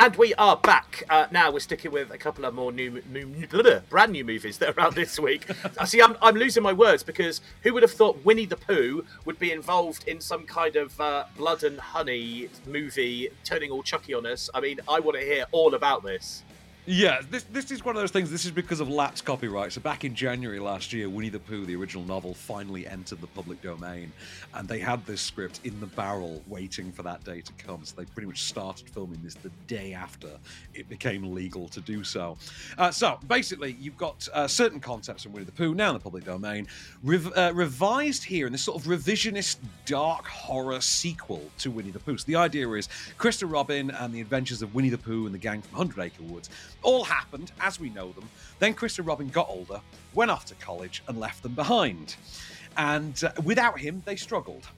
And 0.00 0.14
we 0.14 0.32
are 0.34 0.56
back. 0.56 1.02
Uh, 1.10 1.26
now 1.32 1.50
we're 1.50 1.58
sticking 1.58 1.90
with 1.90 2.12
a 2.12 2.18
couple 2.18 2.44
of 2.44 2.54
more 2.54 2.70
new, 2.70 3.02
new 3.10 3.26
blah, 3.48 3.80
brand 3.90 4.12
new 4.12 4.24
movies 4.24 4.58
that 4.58 4.78
are 4.78 4.80
out 4.80 4.94
this 4.94 5.18
week. 5.18 5.44
I 5.76 5.84
see. 5.86 6.00
I'm, 6.00 6.16
I'm 6.22 6.36
losing 6.36 6.62
my 6.62 6.72
words 6.72 7.02
because 7.02 7.40
who 7.64 7.74
would 7.74 7.82
have 7.82 7.90
thought 7.90 8.24
Winnie 8.24 8.46
the 8.46 8.56
Pooh 8.56 9.04
would 9.24 9.40
be 9.40 9.50
involved 9.50 10.06
in 10.06 10.20
some 10.20 10.44
kind 10.44 10.76
of 10.76 11.00
uh, 11.00 11.24
blood 11.36 11.64
and 11.64 11.80
honey 11.80 12.48
movie, 12.64 13.28
turning 13.42 13.72
all 13.72 13.82
Chucky 13.82 14.14
on 14.14 14.24
us? 14.24 14.48
I 14.54 14.60
mean, 14.60 14.78
I 14.88 15.00
want 15.00 15.18
to 15.18 15.24
hear 15.24 15.46
all 15.50 15.74
about 15.74 16.04
this. 16.04 16.44
Yeah, 16.90 17.20
this 17.30 17.42
this 17.52 17.70
is 17.70 17.84
one 17.84 17.96
of 17.96 18.00
those 18.00 18.12
things. 18.12 18.30
This 18.30 18.46
is 18.46 18.50
because 18.50 18.80
of 18.80 18.88
lapsed 18.88 19.26
copyright. 19.26 19.74
So 19.74 19.80
back 19.82 20.04
in 20.04 20.14
January 20.14 20.58
last 20.58 20.90
year, 20.90 21.10
Winnie 21.10 21.28
the 21.28 21.38
Pooh, 21.38 21.66
the 21.66 21.76
original 21.76 22.02
novel, 22.02 22.32
finally 22.32 22.86
entered 22.86 23.20
the 23.20 23.26
public 23.26 23.60
domain, 23.60 24.10
and 24.54 24.66
they 24.66 24.78
had 24.78 25.04
this 25.04 25.20
script 25.20 25.60
in 25.64 25.78
the 25.80 25.86
barrel, 25.86 26.42
waiting 26.46 26.90
for 26.90 27.02
that 27.02 27.22
day 27.24 27.42
to 27.42 27.52
come. 27.58 27.84
So 27.84 27.94
they 27.94 28.06
pretty 28.06 28.26
much 28.26 28.44
started 28.44 28.88
filming 28.88 29.20
this 29.22 29.34
the 29.34 29.50
day 29.66 29.92
after 29.92 30.30
it 30.72 30.88
became 30.88 31.34
legal 31.34 31.68
to 31.68 31.82
do 31.82 32.02
so. 32.04 32.38
Uh, 32.78 32.90
so 32.90 33.18
basically, 33.28 33.76
you've 33.78 33.98
got 33.98 34.26
uh, 34.32 34.48
certain 34.48 34.80
concepts 34.80 35.24
from 35.24 35.34
Winnie 35.34 35.44
the 35.44 35.52
Pooh 35.52 35.74
now 35.74 35.88
in 35.88 35.94
the 35.94 36.00
public 36.00 36.24
domain, 36.24 36.66
rev- 37.02 37.36
uh, 37.36 37.52
revised 37.54 38.24
here 38.24 38.46
in 38.46 38.52
this 38.52 38.62
sort 38.62 38.80
of 38.80 38.88
revisionist 38.88 39.58
dark 39.84 40.24
horror 40.26 40.80
sequel 40.80 41.42
to 41.58 41.70
Winnie 41.70 41.90
the 41.90 41.98
Pooh. 41.98 42.16
So 42.16 42.24
the 42.26 42.36
idea 42.36 42.66
is 42.70 42.88
Christopher 43.18 43.52
Robin 43.52 43.90
and 43.90 44.14
the 44.14 44.22
adventures 44.22 44.62
of 44.62 44.74
Winnie 44.74 44.88
the 44.88 44.96
Pooh 44.96 45.26
and 45.26 45.34
the 45.34 45.38
gang 45.38 45.60
from 45.60 45.76
Hundred 45.76 46.00
Acre 46.00 46.22
Woods 46.22 46.48
all 46.82 47.04
happened 47.04 47.52
as 47.60 47.80
we 47.80 47.90
know 47.90 48.12
them. 48.12 48.28
Then 48.58 48.74
Chris 48.74 48.98
and 48.98 49.06
Robin 49.06 49.28
got 49.28 49.48
older, 49.48 49.80
went 50.14 50.30
off 50.30 50.44
to 50.46 50.54
college, 50.56 51.02
and 51.08 51.18
left 51.18 51.42
them 51.42 51.54
behind. 51.54 52.16
And 52.76 53.22
uh, 53.24 53.32
without 53.44 53.78
him, 53.78 54.02
they 54.04 54.16
struggled 54.16 54.68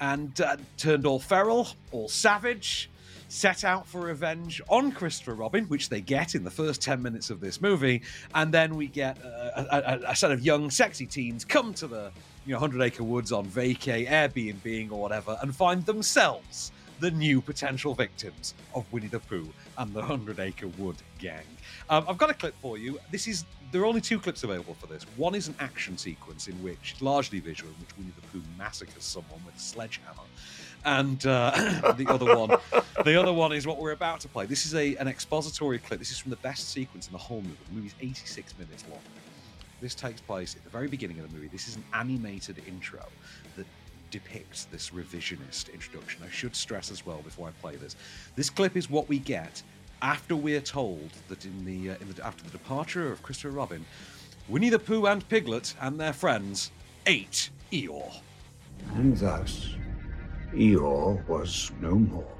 and 0.00 0.40
uh, 0.40 0.56
turned 0.76 1.06
all 1.06 1.20
feral, 1.20 1.68
all 1.92 2.08
savage, 2.08 2.90
set 3.28 3.64
out 3.64 3.86
for 3.86 4.00
revenge 4.00 4.60
on 4.68 4.92
Christopher 4.92 5.34
Robin, 5.34 5.64
which 5.64 5.88
they 5.88 6.00
get 6.00 6.34
in 6.34 6.44
the 6.44 6.50
first 6.50 6.80
10 6.82 7.02
minutes 7.02 7.30
of 7.30 7.40
this 7.40 7.60
movie. 7.60 8.02
And 8.34 8.52
then 8.52 8.76
we 8.76 8.86
get 8.86 9.18
uh, 9.24 9.64
a, 9.70 9.76
a, 9.76 10.10
a, 10.10 10.16
set 10.16 10.30
of 10.30 10.44
young, 10.44 10.70
sexy 10.70 11.06
teens 11.06 11.44
come 11.44 11.74
to 11.74 11.86
the 11.86 12.10
you 12.46 12.52
know, 12.52 12.60
100 12.60 12.84
Acre 12.84 13.04
Woods 13.04 13.32
on 13.32 13.46
vacay, 13.46 14.08
Airbnb, 14.08 14.90
or 14.90 15.00
whatever, 15.00 15.38
and 15.42 15.54
find 15.54 15.84
themselves 15.86 16.72
the 17.00 17.10
new 17.10 17.40
potential 17.40 17.94
victims 17.94 18.54
of 18.74 18.90
Winnie 18.92 19.08
the 19.08 19.20
Pooh 19.20 19.48
and 19.78 19.92
the 19.92 20.02
Hundred 20.02 20.38
Acre 20.40 20.68
Wood 20.68 20.96
Gang. 21.18 21.44
Um, 21.88 22.04
I've 22.08 22.18
got 22.18 22.30
a 22.30 22.34
clip 22.34 22.54
for 22.60 22.78
you. 22.78 22.98
This 23.10 23.26
is 23.26 23.44
there 23.72 23.82
are 23.82 23.86
only 23.86 24.00
two 24.00 24.20
clips 24.20 24.44
available 24.44 24.74
for 24.74 24.86
this. 24.86 25.02
One 25.16 25.34
is 25.34 25.48
an 25.48 25.56
action 25.58 25.98
sequence 25.98 26.46
in 26.46 26.54
which, 26.62 26.94
largely 27.00 27.40
visual, 27.40 27.72
in 27.72 27.80
which 27.80 27.96
Winnie 27.98 28.12
the 28.14 28.26
Pooh 28.28 28.44
massacres 28.56 29.02
someone 29.02 29.40
with 29.44 29.56
a 29.56 29.58
sledgehammer, 29.58 30.22
and 30.84 31.26
uh, 31.26 31.92
the 31.96 32.06
other 32.08 32.36
one, 32.36 32.56
the 33.04 33.20
other 33.20 33.32
one 33.32 33.52
is 33.52 33.66
what 33.66 33.78
we're 33.78 33.92
about 33.92 34.20
to 34.20 34.28
play. 34.28 34.46
This 34.46 34.66
is 34.66 34.74
a 34.74 34.96
an 34.96 35.08
expository 35.08 35.78
clip. 35.78 35.98
This 35.98 36.10
is 36.10 36.18
from 36.18 36.30
the 36.30 36.36
best 36.36 36.70
sequence 36.70 37.06
in 37.06 37.12
the 37.12 37.18
whole 37.18 37.40
movie. 37.40 37.56
The 37.68 37.74
movie's 37.74 37.94
86 38.00 38.56
minutes 38.58 38.84
long. 38.90 39.00
This 39.80 39.94
takes 39.94 40.20
place 40.20 40.54
at 40.54 40.64
the 40.64 40.70
very 40.70 40.88
beginning 40.88 41.18
of 41.18 41.28
the 41.28 41.34
movie. 41.34 41.48
This 41.48 41.68
is 41.68 41.76
an 41.76 41.84
animated 41.92 42.62
intro 42.66 43.04
that 43.56 43.66
depicts 44.14 44.66
this 44.66 44.90
revisionist 44.90 45.74
introduction. 45.74 46.22
I 46.24 46.30
should 46.30 46.54
stress 46.54 46.92
as 46.92 47.04
well 47.04 47.20
before 47.24 47.48
I 47.48 47.50
play 47.60 47.74
this. 47.74 47.96
This 48.36 48.48
clip 48.48 48.76
is 48.76 48.88
what 48.88 49.08
we 49.08 49.18
get 49.18 49.60
after 50.02 50.36
we're 50.36 50.60
told 50.60 51.10
that 51.26 51.44
in 51.44 51.64
the, 51.64 51.90
uh, 51.90 51.96
in 52.00 52.14
the 52.14 52.24
after 52.24 52.44
the 52.44 52.50
departure 52.50 53.10
of 53.10 53.24
Christopher 53.24 53.50
Robin, 53.50 53.84
Winnie 54.48 54.70
the 54.70 54.78
Pooh 54.78 55.06
and 55.06 55.28
Piglet 55.28 55.74
and 55.80 55.98
their 55.98 56.12
friends 56.12 56.70
ate 57.06 57.50
Eeyore. 57.72 58.20
And 58.94 59.16
thus, 59.16 59.70
Eeyore 60.52 61.26
was 61.26 61.72
no 61.80 61.96
more. 61.96 62.36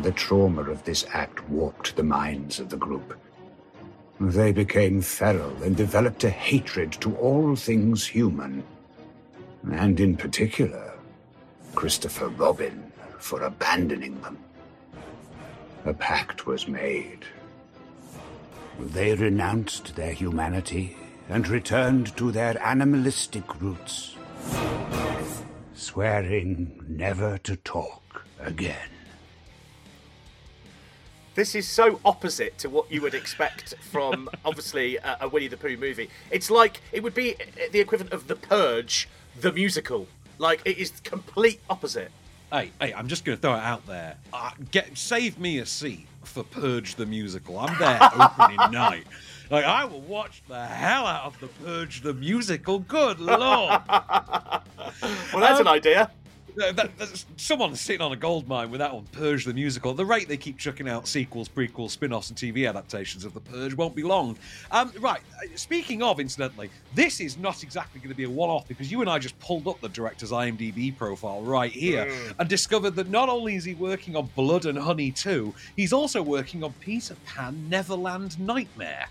The 0.00 0.12
trauma 0.12 0.62
of 0.62 0.82
this 0.84 1.04
act 1.12 1.46
warped 1.50 1.94
the 1.94 2.04
minds 2.04 2.58
of 2.58 2.70
the 2.70 2.78
group. 2.78 3.18
They 4.20 4.52
became 4.52 5.00
feral 5.00 5.62
and 5.62 5.74
developed 5.74 6.24
a 6.24 6.30
hatred 6.30 6.92
to 7.00 7.16
all 7.16 7.56
things 7.56 8.06
human. 8.06 8.62
And 9.72 9.98
in 9.98 10.18
particular, 10.18 10.92
Christopher 11.74 12.28
Robin 12.28 12.92
for 13.18 13.42
abandoning 13.42 14.20
them. 14.20 14.36
A 15.86 15.94
pact 15.94 16.46
was 16.46 16.68
made. 16.68 17.24
They 18.78 19.14
renounced 19.14 19.96
their 19.96 20.12
humanity 20.12 20.96
and 21.30 21.48
returned 21.48 22.14
to 22.18 22.30
their 22.30 22.62
animalistic 22.62 23.60
roots, 23.62 24.16
swearing 25.74 26.84
never 26.86 27.38
to 27.38 27.56
talk 27.56 28.26
again. 28.38 28.99
This 31.34 31.54
is 31.54 31.66
so 31.68 32.00
opposite 32.04 32.58
to 32.58 32.68
what 32.68 32.90
you 32.90 33.00
would 33.02 33.14
expect 33.14 33.74
from, 33.90 34.28
obviously, 34.44 34.96
a, 34.96 35.18
a, 35.22 35.28
Winnie 35.28 35.48
the 35.48 35.56
Pooh 35.56 35.76
movie. 35.76 36.10
It's 36.30 36.50
like 36.50 36.80
it 36.92 37.02
would 37.02 37.14
be 37.14 37.36
the 37.72 37.78
equivalent 37.80 38.12
of 38.12 38.26
The 38.26 38.36
Purge, 38.36 39.08
the 39.40 39.52
musical. 39.52 40.08
Like 40.38 40.60
it 40.64 40.78
is 40.78 40.92
complete 41.04 41.60
opposite. 41.70 42.10
Hey, 42.52 42.72
hey, 42.80 42.92
I'm 42.92 43.06
just 43.06 43.24
going 43.24 43.38
to 43.38 43.42
throw 43.42 43.54
it 43.54 43.60
out 43.60 43.86
there. 43.86 44.16
Uh, 44.32 44.50
get 44.72 44.98
save 44.98 45.38
me 45.38 45.58
a 45.58 45.66
seat 45.66 46.08
for 46.24 46.42
Purge 46.42 46.96
the 46.96 47.06
musical. 47.06 47.58
I'm 47.58 47.78
there 47.78 48.00
opening 48.20 48.72
night. 48.72 49.04
Like 49.50 49.64
I 49.64 49.84
will 49.84 50.00
watch 50.00 50.42
the 50.48 50.64
hell 50.66 51.06
out 51.06 51.24
of 51.26 51.38
the 51.40 51.46
Purge 51.64 52.02
the 52.02 52.12
musical. 52.14 52.80
Good 52.80 53.20
lord! 53.20 53.80
well, 53.88 54.62
that's 55.34 55.60
Um, 55.60 55.66
an 55.66 55.68
idea. 55.68 56.10
Uh, 56.62 56.72
that, 56.72 56.90
that's, 56.98 57.26
someone's 57.36 57.80
sitting 57.80 58.00
on 58.00 58.12
a 58.12 58.16
gold 58.16 58.48
mine 58.48 58.70
with 58.70 58.78
that 58.80 58.94
one, 58.94 59.04
Purge 59.12 59.44
the 59.44 59.54
musical. 59.54 59.92
The 59.94 60.04
rate 60.04 60.28
they 60.28 60.36
keep 60.36 60.58
chucking 60.58 60.88
out 60.88 61.06
sequels, 61.06 61.48
prequels, 61.48 61.90
spin-offs, 61.90 62.30
and 62.30 62.38
TV 62.38 62.68
adaptations 62.68 63.24
of 63.24 63.34
the 63.34 63.40
Purge 63.40 63.74
won't 63.74 63.94
be 63.94 64.02
long. 64.02 64.38
Um, 64.70 64.92
right. 65.00 65.20
uh, 65.42 65.46
Speaking 65.56 66.02
of, 66.02 66.20
incidentally, 66.20 66.70
this 66.94 67.20
is 67.20 67.36
not 67.38 67.62
exactly 67.62 68.00
going 68.00 68.10
to 68.10 68.16
be 68.16 68.24
a 68.24 68.30
one-off 68.30 68.66
because 68.68 68.90
you 68.90 69.00
and 69.00 69.10
I 69.10 69.18
just 69.18 69.38
pulled 69.38 69.68
up 69.68 69.80
the 69.80 69.88
director's 69.88 70.30
IMDb 70.32 70.96
profile 70.96 71.42
right 71.42 71.72
here 71.72 72.06
Mm. 72.06 72.34
and 72.38 72.48
discovered 72.48 72.90
that 72.96 73.10
not 73.10 73.28
only 73.28 73.54
is 73.56 73.64
he 73.64 73.74
working 73.74 74.16
on 74.16 74.30
Blood 74.36 74.64
and 74.66 74.78
Honey 74.78 75.10
2, 75.10 75.54
he's 75.76 75.92
also 75.92 76.22
working 76.22 76.64
on 76.64 76.72
Peter 76.80 77.14
Pan 77.26 77.68
Neverland 77.68 78.38
Nightmare. 78.40 79.06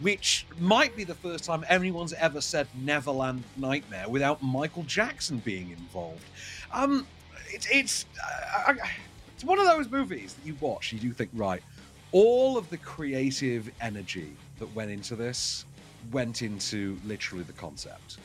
Which 0.00 0.46
might 0.58 0.96
be 0.96 1.04
the 1.04 1.14
first 1.14 1.44
time 1.44 1.64
anyone's 1.68 2.12
ever 2.14 2.40
said 2.40 2.66
Neverland 2.74 3.44
Nightmare 3.56 4.08
without 4.08 4.42
Michael 4.42 4.82
Jackson 4.82 5.38
being 5.38 5.70
involved. 5.70 6.24
Um, 6.72 7.06
it's 7.50 7.66
it's 7.70 8.06
uh, 8.66 8.74
it's 9.34 9.44
one 9.44 9.58
of 9.58 9.66
those 9.66 9.90
movies 9.90 10.34
that 10.34 10.46
you 10.46 10.56
watch, 10.60 10.92
you 10.92 10.98
do 10.98 11.12
think, 11.12 11.30
right, 11.34 11.62
all 12.12 12.56
of 12.56 12.68
the 12.70 12.78
creative 12.78 13.70
energy 13.80 14.32
that 14.58 14.72
went 14.74 14.90
into 14.90 15.16
this 15.16 15.64
went 16.10 16.42
into 16.42 16.98
literally 17.04 17.44
the 17.44 17.52
concept. 17.52 18.18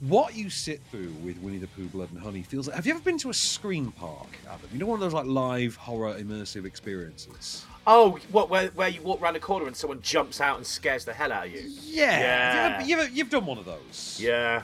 What 0.00 0.36
you 0.36 0.48
sit 0.48 0.80
through 0.90 1.12
with 1.24 1.38
Winnie 1.38 1.58
the 1.58 1.66
Pooh, 1.66 1.86
Blood 1.86 2.10
and 2.12 2.20
Honey 2.20 2.42
feels 2.42 2.68
like. 2.68 2.76
Have 2.76 2.86
you 2.86 2.92
ever 2.92 3.02
been 3.02 3.18
to 3.18 3.30
a 3.30 3.34
screen 3.34 3.90
park, 3.90 4.28
Adam? 4.46 4.68
You 4.72 4.78
know 4.78 4.86
one 4.86 4.94
of 4.94 5.00
those 5.00 5.12
like 5.12 5.26
live 5.26 5.74
horror 5.74 6.14
immersive 6.14 6.64
experiences. 6.64 7.64
Oh, 7.84 8.18
what? 8.30 8.48
Where, 8.48 8.68
where 8.68 8.88
you 8.88 9.02
walk 9.02 9.20
around 9.20 9.34
a 9.34 9.40
corner 9.40 9.66
and 9.66 9.74
someone 9.74 10.00
jumps 10.00 10.40
out 10.40 10.56
and 10.56 10.64
scares 10.66 11.04
the 11.04 11.12
hell 11.12 11.32
out 11.32 11.46
of 11.46 11.52
you? 11.52 11.62
Yeah, 11.82 12.20
Yeah. 12.20 12.80
You've, 12.84 12.88
you've, 13.00 13.16
you've 13.16 13.30
done 13.30 13.46
one 13.46 13.58
of 13.58 13.64
those. 13.64 14.18
Yeah. 14.22 14.62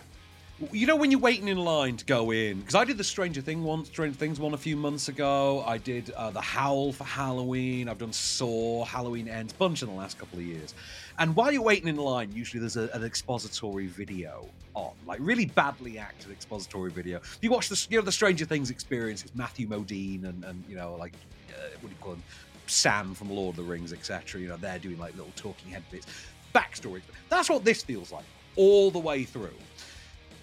You 0.71 0.87
know 0.87 0.95
when 0.95 1.11
you're 1.11 1.19
waiting 1.19 1.49
in 1.49 1.59
line 1.59 1.97
to 1.97 2.05
go 2.05 2.31
in, 2.31 2.61
because 2.61 2.77
I 2.77 2.85
did 2.85 2.97
the 2.97 3.03
Stranger 3.03 3.41
Thing 3.41 3.65
one, 3.65 3.85
Stranger 3.85 4.17
Things 4.17 4.39
one 4.39 4.55
a 4.55 4.57
few 4.57 4.77
months 4.77 5.09
ago. 5.09 5.65
I 5.67 5.79
did 5.79 6.11
uh, 6.11 6.31
the 6.31 6.41
Howl 6.41 6.93
for 6.93 7.03
Halloween. 7.03 7.89
I've 7.89 7.99
done 7.99 8.13
Saw, 8.13 8.85
Halloween 8.85 9.27
Ends, 9.27 9.53
bunch 9.53 9.83
in 9.83 9.89
the 9.89 9.95
last 9.95 10.17
couple 10.17 10.39
of 10.39 10.45
years. 10.45 10.73
And 11.19 11.35
while 11.35 11.51
you're 11.51 11.61
waiting 11.61 11.89
in 11.89 11.97
line, 11.97 12.31
usually 12.33 12.61
there's 12.61 12.77
a, 12.77 12.89
an 12.93 13.03
expository 13.03 13.89
video 13.89 14.47
on, 14.75 14.93
like 15.09 15.19
really 15.21 15.47
badly 15.47 15.99
acted 15.99 16.31
expository 16.31 16.93
video. 16.93 17.17
If 17.17 17.39
you 17.41 17.51
watch 17.51 17.69
the 17.69 17.87
you 17.91 17.99
know 17.99 18.05
the 18.05 18.13
Stranger 18.13 18.45
Things 18.45 18.71
experience, 18.71 19.25
it's 19.25 19.35
Matthew 19.35 19.67
Modine 19.67 20.25
and 20.25 20.45
and 20.45 20.63
you 20.69 20.77
know 20.77 20.95
like 20.95 21.15
uh, 21.51 21.63
what 21.81 21.89
do 21.89 21.89
you 21.89 22.01
call 22.01 22.13
him, 22.13 22.23
Sam 22.69 23.13
from 23.15 23.29
Lord 23.29 23.59
of 23.59 23.65
the 23.65 23.69
Rings, 23.69 23.93
etc. 23.93 24.41
You 24.41 24.49
know 24.49 24.57
they're 24.57 24.79
doing 24.79 25.01
like 25.01 25.17
little 25.17 25.33
talking 25.35 25.73
head 25.73 25.83
bits, 25.91 26.07
backstories. 26.55 27.03
That's 27.29 27.51
what 27.51 27.65
this 27.65 27.83
feels 27.83 28.13
like 28.13 28.25
all 28.57 28.91
the 28.91 29.01
way 29.01 29.25
through 29.25 29.51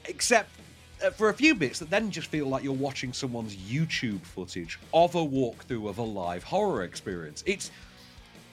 except 0.06 0.50
uh, 1.04 1.10
for 1.10 1.30
a 1.30 1.34
few 1.34 1.56
bits 1.56 1.80
that 1.80 1.90
then 1.90 2.12
just 2.12 2.28
feel 2.28 2.48
like 2.48 2.64
you're 2.64 2.74
watching 2.74 3.14
someone's 3.14 3.56
YouTube 3.56 4.22
footage 4.22 4.80
of 4.94 5.16
a 5.16 5.26
walkthrough 5.26 5.90
of 5.90 5.98
a 5.98 6.04
live 6.04 6.44
horror 6.44 6.84
experience. 6.84 7.44
It's 7.46 7.72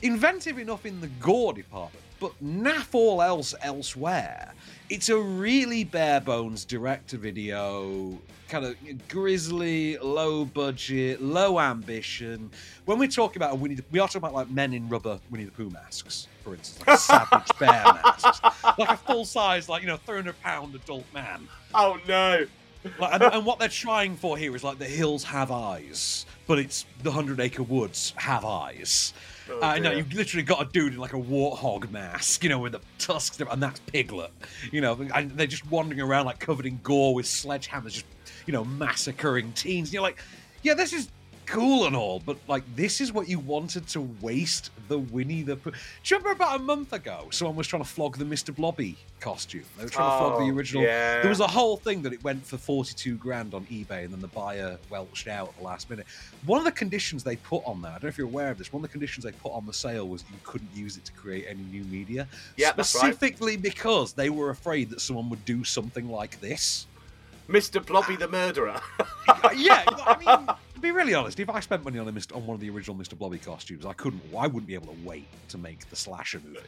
inventive 0.02 0.59
enough 0.59 0.87
in 0.87 1.00
the 1.00 1.09
gore 1.21 1.52
department, 1.52 2.05
but 2.21 2.33
naff 2.43 2.95
all 2.95 3.23
else 3.23 3.55
elsewhere. 3.63 4.53
It's 4.91 5.09
a 5.09 5.19
really 5.19 5.85
bare 5.85 6.21
bones 6.21 6.65
direct 6.65 7.11
to 7.11 7.19
video, 7.19 8.19
kind 8.49 8.65
of 8.65 8.77
grisly, 9.09 9.99
low 9.99 10.45
budget, 10.45 11.21
low 11.21 11.61
ambition. 11.61 12.51
When 12.87 12.99
we're 12.99 13.09
talking 13.09 13.37
about 13.37 13.59
Winnie 13.59 13.75
the, 13.75 13.85
we 13.91 13.99
are 13.99 14.09
talking 14.09 14.23
about 14.23 14.35
like 14.35 14.51
men 14.51 14.73
in 14.73 14.89
rubber 14.89 15.21
Winnie 15.31 15.45
the 15.45 15.51
Pooh 15.51 15.71
masks, 15.71 16.27
for 16.43 16.55
instance, 16.55 16.87
like 16.87 16.99
savage 16.99 17.51
bear 17.59 17.69
masks, 17.69 18.41
like 18.79 18.89
a 18.89 18.97
full 18.97 19.25
size, 19.25 19.69
like 19.69 19.83
you 19.83 19.89
know, 19.89 19.99
300 19.99 20.41
pound 20.43 20.75
adult 20.75 21.05
man. 21.13 21.47
Oh 21.75 21.99
no. 22.09 22.47
Like, 22.99 23.15
and, 23.15 23.23
and 23.25 23.45
what 23.45 23.59
they're 23.59 23.69
trying 23.69 24.17
for 24.17 24.39
here 24.39 24.55
is 24.55 24.63
like 24.63 24.79
the 24.79 24.87
hills 24.87 25.25
have 25.25 25.51
eyes, 25.51 26.25
but 26.47 26.59
it's 26.59 26.87
the 27.03 27.11
Hundred 27.11 27.41
Acre 27.41 27.65
Woods 27.65 28.15
have 28.17 28.45
eyes. 28.45 29.13
Oh, 29.50 29.61
uh, 29.62 29.78
no, 29.78 29.93
you've 29.93 30.12
literally 30.12 30.43
got 30.43 30.67
a 30.67 30.71
dude 30.71 30.95
in 30.95 30.99
like 30.99 31.14
a 31.14 31.21
warthog 31.21 31.90
mask, 31.90 32.43
you 32.43 32.50
know, 32.50 32.59
with 32.59 32.73
the 32.73 32.81
tusks, 32.99 33.40
and 33.40 33.62
that's 33.62 33.81
Piglet. 33.81 34.31
You 34.71 34.81
know, 34.81 34.99
and 35.14 35.31
they're 35.33 35.47
just 35.47 35.69
wandering 35.71 36.00
around 36.00 36.26
like 36.26 36.38
covered 36.38 36.67
in 36.67 36.81
gore 36.83 37.14
with 37.14 37.26
sledgehammers, 37.26 37.93
just 37.93 38.07
you 38.47 38.52
know, 38.52 38.64
massacring 38.64 39.52
teens. 39.52 39.88
And 39.88 39.95
you're 39.95 40.02
like, 40.02 40.23
yeah, 40.62 40.75
this 40.75 40.93
is 40.93 41.09
cool 41.49 41.87
and 41.87 41.97
all, 41.97 42.21
but 42.25 42.37
like, 42.47 42.62
this 42.76 43.00
is 43.00 43.12
what 43.12 43.28
you 43.28 43.38
wanted 43.38 43.87
to 43.88 44.00
waste 44.21 44.71
the 44.88 44.99
Winnie 44.99 45.43
the 45.43 45.57
Pooh. 45.57 45.71
Do 45.71 45.76
you 46.05 46.19
remember 46.19 46.37
about 46.43 46.61
a 46.61 46.62
month 46.62 46.93
ago, 46.93 47.28
someone 47.31 47.57
was 47.57 47.67
trying 47.67 47.83
to 47.83 47.88
flog 47.88 48.17
the 48.19 48.25
Mr. 48.25 48.55
Blobby 48.55 48.97
costume? 49.21 49.64
They 49.76 49.85
were 49.85 49.90
trying 49.90 50.11
to 50.11 50.19
flog 50.19 50.38
the 50.40 50.45
Oh, 50.45 50.57
original. 50.57 50.83
yeah. 50.83 51.21
There 51.21 51.28
was 51.31 51.40
a 51.40 51.47
whole 51.47 51.76
thing 51.76 52.02
that 52.02 52.12
it 52.12 52.23
went 52.23 52.47
for 52.47 52.57
42 52.59 53.17
grand 53.17 53.55
on 53.55 53.64
eBay 53.67 54.05
and 54.05 54.12
then 54.12 54.21
the 54.21 54.28
buyer 54.28 54.78
welched 54.90 55.26
out 55.28 55.49
at 55.49 55.57
the 55.59 55.64
last 55.64 55.88
minute. 55.90 56.07
One 56.47 56.59
of 56.59 56.64
the 56.64 56.73
conditions 56.73 57.25
they 57.25 57.37
put 57.37 57.62
on 57.64 57.83
that, 57.83 57.88
I 57.88 57.93
don't 57.93 58.02
know 58.05 58.09
if 58.11 58.19
you're 58.19 58.26
aware 58.26 58.50
of 58.50 58.59
this, 58.59 58.73
one 58.73 58.81
of 58.85 58.88
the 58.88 58.93
conditions 58.93 59.25
they 59.25 59.33
put 59.33 59.52
on 59.52 59.67
the 59.67 59.73
sale 59.73 60.07
was 60.09 60.25
you 60.31 60.38
couldn't 60.45 60.71
use 60.75 60.97
it 60.97 61.05
to 61.07 61.12
create 61.12 61.47
any 61.49 61.62
new 61.64 61.85
media. 61.85 62.28
Yeah, 62.57 62.73
that's 62.73 62.95
right. 62.95 63.12
Specifically 63.14 63.57
because 63.57 64.12
they 64.12 64.31
were 64.31 64.50
afraid 64.50 64.90
that 64.90 65.00
someone 65.00 65.28
would 65.31 65.45
do 65.45 65.64
something 65.64 66.09
like 66.11 66.40
this. 66.40 66.87
Mr. 67.49 67.85
Blobby 67.85 68.17
the 68.17 68.28
murderer. 68.28 68.81
Yeah, 69.55 69.85
I 69.88 70.17
mean, 70.19 70.47
to 70.75 70.81
be 70.81 70.90
really 70.90 71.14
honest, 71.14 71.38
if 71.38 71.50
I 71.50 71.61
spent 71.61 71.85
money 71.85 71.99
on 71.99 72.09
a 72.09 72.12
Mr. 72.12 72.35
on 72.35 72.47
one 72.47 72.55
of 72.55 72.61
the 72.61 72.71
original 72.71 72.97
Mr. 72.97 73.17
Blobby 73.17 73.38
costumes, 73.38 73.85
I 73.85 73.93
couldn't. 73.93 74.23
I 74.37 74.47
wouldn't 74.47 74.67
be 74.67 74.75
able 74.75 74.87
to 74.87 74.99
wait 75.05 75.26
to 75.49 75.59
make 75.59 75.88
the 75.90 75.97
slasher 75.97 76.40
movie. 76.45 76.61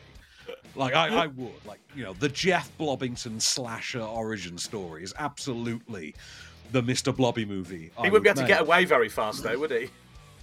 Like 0.74 0.94
I, 0.94 1.08
I 1.08 1.26
would, 1.28 1.52
like 1.66 1.80
you 1.94 2.04
know, 2.04 2.12
the 2.12 2.28
Jeff 2.28 2.70
Blobbington 2.78 3.40
slasher 3.40 4.02
origin 4.02 4.58
story 4.58 5.04
is 5.04 5.14
absolutely 5.18 6.14
the 6.72 6.82
Mr. 6.82 7.16
Blobby 7.16 7.44
movie. 7.44 7.90
I 7.96 8.02
he 8.04 8.10
wouldn't 8.10 8.24
be 8.24 8.30
able 8.30 8.42
to 8.42 8.46
get 8.48 8.60
away 8.60 8.84
very 8.84 9.08
fast, 9.08 9.42
though, 9.42 9.58
would 9.58 9.70
he? 9.70 9.90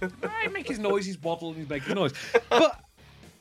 He'd 0.42 0.52
make 0.52 0.68
his 0.68 0.78
noise, 0.78 1.06
he's 1.06 1.20
waddling, 1.20 1.56
he's 1.56 1.68
making 1.68 1.94
noise. 1.94 2.12
But 2.50 2.80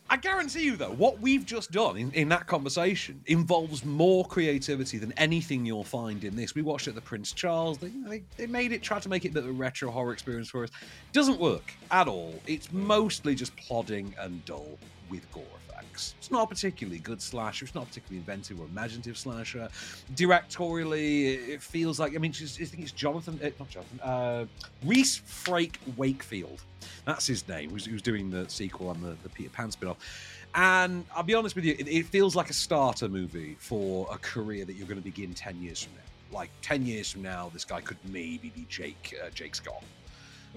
I 0.09 0.15
guarantee 0.15 0.63
you, 0.63 0.77
though, 0.77 0.91
what 0.91 1.19
we've 1.19 1.45
just 1.45 1.71
done 1.71 1.97
in, 1.97 2.11
in 2.11 2.29
that 2.29 2.47
conversation 2.47 3.21
involves 3.25 3.83
more 3.83 4.23
creativity 4.25 4.97
than 4.97 5.11
anything 5.13 5.65
you'll 5.65 5.83
find 5.83 6.23
in 6.23 6.35
this. 6.35 6.55
We 6.55 6.61
watched 6.61 6.87
it 6.87 6.91
at 6.91 6.95
the 6.95 7.01
Prince 7.01 7.33
Charles. 7.33 7.77
They, 7.77 7.89
they, 7.89 8.23
they 8.37 8.47
made 8.47 8.71
it, 8.71 8.81
tried 8.81 9.01
to 9.01 9.09
make 9.09 9.25
it 9.25 9.29
a 9.29 9.33
bit 9.33 9.43
of 9.43 9.49
a 9.49 9.53
retro 9.53 9.91
horror 9.91 10.13
experience 10.13 10.49
for 10.49 10.63
us. 10.63 10.69
Doesn't 11.11 11.39
work 11.39 11.73
at 11.91 12.07
all. 12.07 12.39
It's 12.47 12.71
mostly 12.71 13.35
just 13.35 13.55
plodding 13.57 14.15
and 14.17 14.43
dull 14.45 14.77
with 15.09 15.29
gore 15.33 15.43
effects. 15.97 16.15
It's 16.19 16.31
not 16.31 16.43
a 16.43 16.47
particularly 16.47 16.99
good 16.99 17.21
slasher. 17.21 17.65
It's 17.65 17.75
not 17.75 17.83
a 17.83 17.87
particularly 17.87 18.17
inventive 18.19 18.59
or 18.59 18.65
imaginative 18.65 19.17
slasher. 19.17 19.69
Directorially, 20.15 21.49
it- 21.49 21.57
feels 21.61 21.99
like, 21.99 22.15
I 22.15 22.19
mean, 22.19 22.31
I 22.31 22.45
think 22.45 22.83
it's 22.83 22.91
Jonathan, 22.91 23.39
eh, 23.41 23.49
not 23.59 23.69
Jonathan, 23.69 23.99
uh, 24.01 24.45
Reese 24.85 25.19
Frake 25.19 25.75
Wakefield. 25.97 26.61
That's 27.05 27.25
his 27.25 27.47
name, 27.47 27.71
who's, 27.71 27.85
who's 27.85 28.01
doing 28.01 28.29
the 28.29 28.47
sequel 28.47 28.91
and 28.91 29.03
the, 29.03 29.17
the 29.23 29.29
Peter 29.29 29.49
Pan 29.49 29.71
spin 29.71 29.89
off. 29.89 29.97
And 30.55 31.03
I'll 31.15 31.23
be 31.23 31.33
honest 31.33 31.55
with 31.55 31.65
you, 31.65 31.75
it, 31.77 31.87
it 31.87 32.05
feels 32.05 32.35
like 32.35 32.49
a 32.49 32.53
starter 32.53 33.09
movie 33.09 33.57
for 33.59 34.07
a 34.11 34.17
career 34.19 34.65
that 34.65 34.73
you're 34.73 34.87
going 34.87 34.99
to 34.99 35.03
begin 35.03 35.33
10 35.33 35.61
years 35.61 35.83
from 35.83 35.93
now. 35.95 36.37
Like 36.37 36.49
10 36.61 36.85
years 36.85 37.11
from 37.11 37.23
now, 37.23 37.49
this 37.53 37.65
guy 37.65 37.81
could 37.81 37.97
maybe 38.05 38.51
be 38.55 38.65
Jake, 38.69 39.15
uh, 39.23 39.29
Jake 39.31 39.55
Scott. 39.55 39.83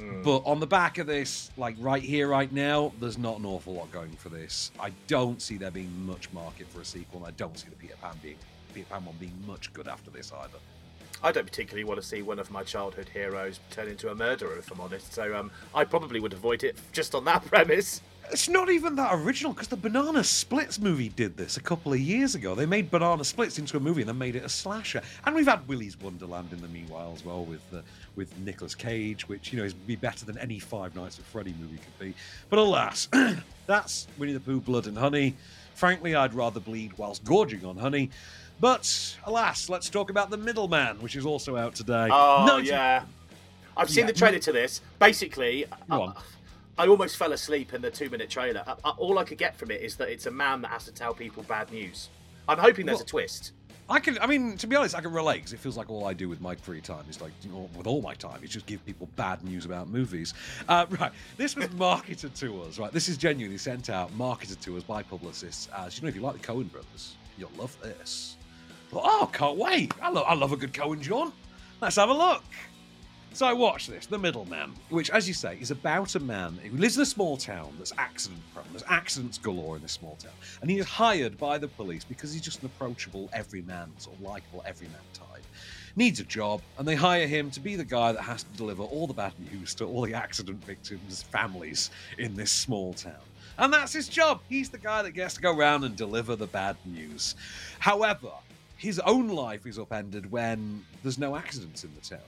Hmm. 0.01 0.23
But 0.23 0.39
on 0.47 0.61
the 0.61 0.67
back 0.67 0.97
of 0.99 1.07
this, 1.07 1.51
like 1.57 1.77
right 1.79 2.03
here, 2.03 2.29
right 2.29 2.51
now, 2.51 2.93
there's 3.01 3.19
not 3.19 3.39
an 3.39 3.45
awful 3.45 3.75
lot 3.75 3.93
going 3.93 4.13
for 4.13 4.31
this. 4.31 4.71
I 4.81 4.93
don't 5.07 5.43
see 5.43 5.59
there 5.59 5.71
being 5.71 5.93
much 6.07 6.33
market 6.33 6.69
for 6.69 6.81
a 6.81 6.85
sequel, 6.85 7.21
and 7.21 7.29
I 7.29 7.33
don't 7.37 7.59
see 7.59 7.69
the 7.69 7.77
Peter 7.77 7.95
Pan 8.01 8.15
being 8.23 8.37
Peter 8.73 8.87
Pan 8.91 9.05
one 9.05 9.17
being 9.19 9.37
much 9.47 9.73
good 9.73 9.89
after 9.89 10.11
this 10.11 10.33
either. 10.33 10.59
I 11.23 11.33
don't 11.33 11.45
particularly 11.47 11.85
want 11.85 12.01
to 12.01 12.07
see 12.07 12.23
one 12.23 12.39
of 12.39 12.51
my 12.51 12.63
childhood 12.63 13.11
heroes 13.13 13.61
turn 13.71 13.89
into 13.89 14.11
a 14.11 14.15
murderer, 14.15 14.57
if 14.57 14.71
I'm 14.71 14.81
honest. 14.81 15.13
So 15.13 15.37
um, 15.37 15.51
I 15.75 15.85
probably 15.85 16.19
would 16.19 16.33
avoid 16.33 16.65
it 16.65 16.79
just 16.93 17.15
on 17.15 17.25
that 17.27 17.45
premise. 17.47 18.01
It's 18.33 18.49
not 18.49 18.71
even 18.71 18.95
that 18.95 19.11
original 19.13 19.53
because 19.53 19.69
the 19.69 19.77
Banana 19.77 20.23
Splits 20.23 20.79
movie 20.79 21.09
did 21.09 21.37
this 21.37 21.57
a 21.57 21.61
couple 21.61 21.93
of 21.93 21.99
years 21.99 22.37
ago. 22.37 22.55
They 22.55 22.65
made 22.65 22.91
Banana 22.91 23.25
Splits 23.25 23.59
into 23.59 23.77
a 23.77 23.81
movie 23.81 24.03
and 24.03 24.09
then 24.09 24.19
made 24.19 24.37
it 24.37 24.45
a 24.45 24.49
slasher. 24.49 25.03
And 25.27 25.35
we've 25.35 25.49
had 25.49 25.67
Willy's 25.67 25.99
Wonderland 26.01 26.53
in 26.53 26.63
the 26.63 26.69
meanwhile 26.69 27.13
as 27.15 27.25
well 27.25 27.45
with 27.45 27.63
uh, 27.75 27.81
with 28.17 28.37
Nicolas 28.39 28.75
Cage, 28.75 29.29
which 29.29 29.53
you 29.53 29.59
know 29.59 29.65
is 29.65 29.75
be 29.75 29.97
better 29.97 30.25
than 30.25 30.39
any 30.39 30.59
Five 30.59 30.95
Nights 30.97 31.19
at 31.19 31.25
Freddy 31.27 31.55
movie 31.61 31.77
could 31.79 31.99
be. 31.99 32.15
But 32.49 32.59
alas, 32.59 33.09
that's 33.67 34.07
Winnie 34.19 34.33
the 34.33 34.41
Pooh, 34.41 34.61
Blood 34.61 34.87
and 34.87 34.97
Honey. 34.99 35.35
Frankly, 35.75 36.15
I'd 36.15 36.35
rather 36.35 36.61
bleed 36.61 36.93
whilst 36.99 37.25
gorging 37.25 37.65
on 37.65 37.77
honey. 37.77 38.11
But 38.61 39.17
alas, 39.25 39.71
let's 39.71 39.89
talk 39.89 40.11
about 40.11 40.29
the 40.29 40.37
Middleman, 40.37 41.01
which 41.01 41.17
is 41.17 41.25
also 41.25 41.57
out 41.57 41.75
today. 41.75 42.09
Oh, 42.13 42.45
90 42.47 42.69
yeah. 42.69 43.05
I've 43.77 43.89
seen 43.89 44.03
Yeah. 44.03 44.07
the 44.09 44.19
trailer 44.19 44.39
to 44.41 44.53
this. 44.53 44.83
Basically, 44.99 45.65
I. 45.91 46.13
I 46.79 46.87
almost 46.87 47.19
fell 47.19 47.33
asleep 47.33 47.75
in 47.75 47.83
the 47.83 47.91
two 47.91 48.09
minute 48.09 48.31
trailer. 48.31 48.63
I, 48.67 48.75
I- 48.85 48.91
all 48.93 49.19
I 49.19 49.25
could 49.25 49.37
get 49.39 49.55
from 49.57 49.71
it 49.71 49.83
is 49.83 49.97
that 49.97 50.09
it's 50.09 50.25
a 50.27 50.31
man 50.31 50.63
that 50.63 50.69
has 50.69 50.85
to 50.87 50.93
tell 50.93 51.13
people 51.13 51.43
bad 51.43 51.71
news. 51.71 52.09
I'm 52.49 52.57
hoping 52.59 52.87
there's 52.87 52.99
Well- 52.99 53.05
a 53.05 53.09
twist. 53.09 53.53
I 53.91 53.99
can, 53.99 54.19
I 54.21 54.27
mean, 54.27 54.57
to 54.59 54.69
be 54.69 54.77
honest, 54.77 54.95
I 54.95 55.01
can 55.01 55.13
relate 55.13 55.39
because 55.39 55.53
it 55.53 55.59
feels 55.59 55.77
like 55.77 55.91
all 55.91 56.07
I 56.07 56.15
do 56.15 56.29
with 56.29 56.41
my 56.41 56.55
free 56.55 56.81
time 56.81 57.05
is 57.11 57.21
like, 57.21 57.33
you 57.43 57.51
know, 57.51 57.69
with 57.77 57.89
all 57.89 58.01
my 58.01 58.15
time, 58.15 58.43
is 58.45 58.51
just 58.51 58.67
give 58.67 58.85
people 58.87 59.09
bad 59.17 59.43
news 59.43 59.65
about 59.65 59.89
movies. 59.89 60.33
Uh, 60.69 60.87
right, 61.01 61.11
this 61.37 61.57
was 61.57 61.71
marketed 61.73 62.33
to 62.37 62.63
us, 62.63 62.79
right? 62.79 62.93
This 62.93 63.09
is 63.09 63.17
genuinely 63.17 63.59
sent 63.59 63.91
out, 63.91 64.15
marketed 64.15 64.61
to 64.61 64.77
us 64.77 64.85
by 64.85 65.03
publicists 65.03 65.69
as, 65.77 65.97
you 65.97 66.03
know, 66.03 66.09
if 66.09 66.15
you 66.15 66.23
like 66.23 66.41
the 66.41 66.47
Coen 66.47 66.71
brothers, 66.71 67.17
you'll 67.37 67.51
love 67.59 67.77
this. 67.83 68.37
But, 68.93 69.03
oh, 69.05 69.29
can't 69.33 69.57
wait. 69.57 69.93
I, 70.01 70.11
lo- 70.11 70.23
I 70.23 70.35
love 70.35 70.53
a 70.53 70.57
good 70.57 70.73
Coen 70.73 71.01
John. 71.01 71.33
Let's 71.81 71.97
have 71.97 72.11
a 72.11 72.15
look. 72.15 72.45
So 73.33 73.47
I 73.47 73.53
watched 73.53 73.89
this, 73.89 74.07
The 74.07 74.19
Middleman, 74.19 74.73
which, 74.89 75.09
as 75.09 75.29
you 75.29 75.35
say, 75.35 75.57
is 75.61 75.71
about 75.71 76.17
a 76.17 76.21
man 76.21 76.59
who 76.65 76.77
lives 76.77 76.97
in 76.97 77.03
a 77.03 77.07
small 77.07 77.37
town 77.37 77.73
that's 77.79 77.93
accident 77.97 78.43
prone. 78.53 78.67
There's 78.73 78.83
accidents 78.89 79.39
galore 79.39 79.77
in 79.77 79.83
this 79.83 79.93
small 79.93 80.17
town. 80.17 80.33
And 80.61 80.71
he 80.71 80.79
is 80.79 80.87
hired 80.87 81.39
by 81.39 81.57
the 81.57 81.69
police 81.69 82.03
because 82.03 82.33
he's 82.33 82.43
just 82.43 82.61
an 82.61 82.67
approachable 82.67 83.31
everyman, 83.33 83.93
sort 83.99 84.17
of 84.17 84.23
likable 84.23 84.65
everyman 84.67 85.01
type. 85.15 85.45
Needs 85.95 86.19
a 86.19 86.25
job, 86.25 86.61
and 86.77 86.87
they 86.87 86.97
hire 86.97 87.29
him 87.29 87.53
to 87.53 87.61
be 87.61 87.77
the 87.77 87.85
guy 87.85 88.11
that 88.11 88.23
has 88.23 88.43
to 88.43 88.51
deliver 88.57 88.83
all 88.83 89.07
the 89.07 89.15
bad 89.15 89.33
news 89.53 89.75
to 89.77 89.85
all 89.85 90.03
the 90.03 90.15
accident 90.15 90.65
victims' 90.65 91.23
families 91.23 91.91
in 92.19 92.35
this 92.35 92.51
small 92.51 92.93
town. 92.95 93.15
And 93.59 93.73
that's 93.73 93.93
his 93.93 94.09
job. 94.09 94.41
He's 94.49 94.71
the 94.71 94.79
guy 94.79 95.03
that 95.03 95.13
gets 95.13 95.35
to 95.35 95.41
go 95.41 95.57
around 95.57 95.85
and 95.85 95.95
deliver 95.95 96.35
the 96.35 96.49
bad 96.49 96.77
news. 96.85 97.37
However, 97.79 98.33
his 98.77 98.99
own 99.01 99.29
life 99.29 99.67
is 99.67 99.79
upended 99.79 100.33
when 100.33 100.85
there's 101.05 101.19
no 101.19 101.37
accidents 101.37 101.85
in 101.85 101.95
the 101.95 102.01
town 102.01 102.27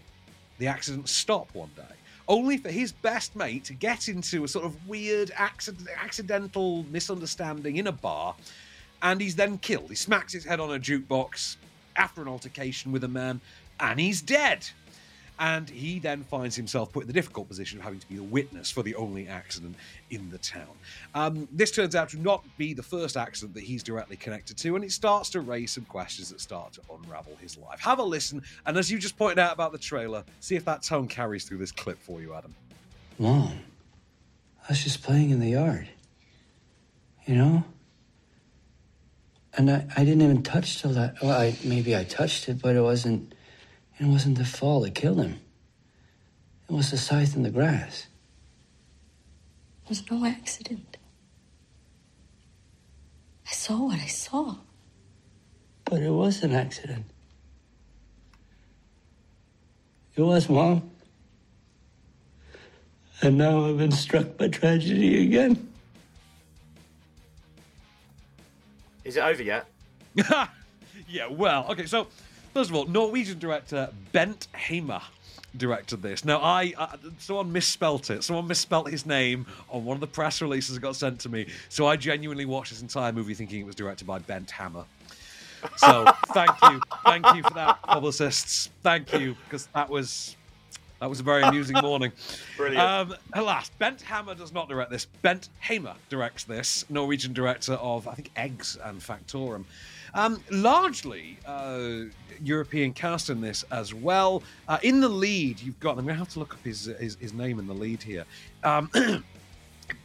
the 0.62 0.68
accidents 0.68 1.10
stop 1.10 1.52
one 1.54 1.70
day, 1.74 1.96
only 2.28 2.56
for 2.56 2.70
his 2.70 2.92
best 2.92 3.34
mate 3.34 3.64
to 3.64 3.74
get 3.74 4.06
into 4.06 4.44
a 4.44 4.48
sort 4.48 4.64
of 4.64 4.86
weird 4.86 5.32
accident, 5.34 5.88
accidental 6.00 6.84
misunderstanding 6.84 7.78
in 7.78 7.88
a 7.88 7.92
bar, 7.92 8.36
and 9.02 9.20
he's 9.20 9.34
then 9.34 9.58
killed. 9.58 9.88
He 9.88 9.96
smacks 9.96 10.32
his 10.32 10.44
head 10.44 10.60
on 10.60 10.72
a 10.72 10.78
jukebox 10.78 11.56
after 11.96 12.22
an 12.22 12.28
altercation 12.28 12.92
with 12.92 13.02
a 13.02 13.08
man, 13.08 13.40
and 13.80 13.98
he's 13.98 14.22
dead. 14.22 14.64
And 15.38 15.68
he 15.68 15.98
then 15.98 16.24
finds 16.24 16.54
himself 16.54 16.92
put 16.92 17.02
in 17.02 17.06
the 17.06 17.12
difficult 17.12 17.48
position 17.48 17.78
of 17.78 17.84
having 17.84 17.98
to 17.98 18.08
be 18.08 18.16
the 18.16 18.22
witness 18.22 18.70
for 18.70 18.82
the 18.82 18.94
only 18.94 19.26
accident 19.26 19.74
in 20.10 20.30
the 20.30 20.38
town. 20.38 20.68
Um, 21.14 21.48
this 21.50 21.70
turns 21.70 21.96
out 21.96 22.10
to 22.10 22.20
not 22.20 22.44
be 22.58 22.74
the 22.74 22.82
first 22.82 23.16
accident 23.16 23.54
that 23.54 23.64
he's 23.64 23.82
directly 23.82 24.16
connected 24.16 24.56
to, 24.58 24.76
and 24.76 24.84
it 24.84 24.92
starts 24.92 25.30
to 25.30 25.40
raise 25.40 25.72
some 25.72 25.84
questions 25.84 26.30
that 26.30 26.40
start 26.40 26.74
to 26.74 26.80
unravel 26.92 27.36
his 27.40 27.56
life. 27.58 27.80
Have 27.80 27.98
a 27.98 28.04
listen, 28.04 28.42
and 28.66 28.76
as 28.76 28.90
you 28.90 28.98
just 28.98 29.16
pointed 29.18 29.38
out 29.38 29.52
about 29.52 29.72
the 29.72 29.78
trailer, 29.78 30.22
see 30.40 30.54
if 30.54 30.64
that 30.66 30.82
tone 30.82 31.08
carries 31.08 31.44
through 31.44 31.58
this 31.58 31.72
clip 31.72 31.98
for 31.98 32.20
you, 32.20 32.34
Adam. 32.34 32.54
Mom, 33.18 33.58
I 34.64 34.72
was 34.72 34.84
just 34.84 35.02
playing 35.02 35.30
in 35.30 35.40
the 35.40 35.50
yard. 35.50 35.88
You 37.26 37.36
know? 37.36 37.64
And 39.54 39.70
I, 39.70 39.86
I 39.96 40.04
didn't 40.04 40.22
even 40.22 40.42
touch 40.42 40.80
till 40.80 40.92
that. 40.92 41.16
well, 41.22 41.38
I 41.38 41.56
maybe 41.64 41.94
I 41.94 42.04
touched 42.04 42.48
it, 42.48 42.62
but 42.62 42.74
it 42.74 42.80
wasn't 42.80 43.34
it 44.02 44.08
wasn't 44.08 44.36
the 44.36 44.44
fall 44.44 44.80
that 44.80 44.96
killed 44.96 45.18
him. 45.18 45.38
It 46.68 46.72
was 46.72 46.90
the 46.90 46.98
scythe 46.98 47.36
in 47.36 47.44
the 47.44 47.50
grass. 47.50 48.08
It 49.84 49.88
was 49.88 50.10
no 50.10 50.24
accident. 50.26 50.96
I 53.46 53.52
saw 53.52 53.84
what 53.84 54.00
I 54.00 54.06
saw. 54.06 54.56
But 55.84 56.02
it 56.02 56.10
was 56.10 56.42
an 56.42 56.52
accident. 56.52 57.04
It 60.16 60.22
was, 60.22 60.48
Mom. 60.48 60.90
And 63.20 63.38
now 63.38 63.66
I've 63.66 63.78
been 63.78 63.92
struck 63.92 64.36
by 64.36 64.48
tragedy 64.48 65.22
again. 65.24 65.68
Is 69.04 69.16
it 69.16 69.20
over 69.20 69.42
yet? 69.42 69.66
yeah, 71.08 71.28
well, 71.30 71.66
okay, 71.70 71.86
so 71.86 72.08
first 72.54 72.70
of 72.70 72.76
all, 72.76 72.86
Norwegian 72.86 73.38
director 73.38 73.90
Bent 74.12 74.48
Hamer 74.54 75.02
directed 75.56 76.02
this. 76.02 76.24
Now, 76.24 76.38
I 76.38 76.72
uh, 76.76 76.96
someone 77.18 77.52
misspelt 77.52 78.10
it. 78.10 78.24
Someone 78.24 78.46
misspelt 78.46 78.90
his 78.90 79.04
name 79.04 79.46
on 79.68 79.84
one 79.84 79.96
of 79.96 80.00
the 80.00 80.06
press 80.06 80.40
releases 80.40 80.74
that 80.76 80.80
got 80.80 80.96
sent 80.96 81.20
to 81.20 81.28
me. 81.28 81.46
So 81.68 81.86
I 81.86 81.96
genuinely 81.96 82.44
watched 82.44 82.70
this 82.70 82.82
entire 82.82 83.12
movie 83.12 83.34
thinking 83.34 83.60
it 83.60 83.66
was 83.66 83.74
directed 83.74 84.06
by 84.06 84.18
Bent 84.18 84.50
Hammer. 84.50 84.84
So 85.76 86.10
thank 86.34 86.50
you, 86.62 86.80
thank 87.04 87.26
you 87.34 87.42
for 87.42 87.54
that, 87.54 87.80
publicists. 87.82 88.68
Thank 88.82 89.12
you, 89.12 89.36
because 89.44 89.66
that 89.74 89.88
was 89.88 90.36
that 91.00 91.08
was 91.08 91.20
a 91.20 91.22
very 91.22 91.42
amusing 91.42 91.76
morning. 91.82 92.12
Brilliant. 92.56 92.80
Um, 92.80 93.14
alas, 93.32 93.70
Bent 93.78 94.02
Hammer 94.02 94.34
does 94.34 94.52
not 94.52 94.68
direct 94.68 94.90
this. 94.90 95.06
Bent 95.22 95.48
Hamer 95.60 95.94
directs 96.08 96.44
this. 96.44 96.84
Norwegian 96.88 97.32
director 97.32 97.74
of 97.74 98.08
I 98.08 98.14
think 98.14 98.30
Eggs 98.36 98.76
and 98.82 99.00
Factotum. 99.00 99.64
Um, 100.14 100.42
largely 100.50 101.38
uh, 101.46 102.04
European 102.42 102.92
cast 102.92 103.30
in 103.30 103.40
this 103.40 103.64
as 103.70 103.94
well. 103.94 104.42
Uh, 104.68 104.78
in 104.82 105.00
the 105.00 105.08
lead, 105.08 105.60
you've 105.60 105.80
got. 105.80 105.96
I'm 105.98 106.04
going 106.04 106.14
to 106.14 106.14
have 106.14 106.28
to 106.30 106.38
look 106.38 106.54
up 106.54 106.64
his 106.64 106.84
his, 106.84 107.16
his 107.20 107.32
name 107.32 107.58
in 107.58 107.66
the 107.66 107.74
lead 107.74 108.02
here. 108.02 108.24
Um, 108.62 108.90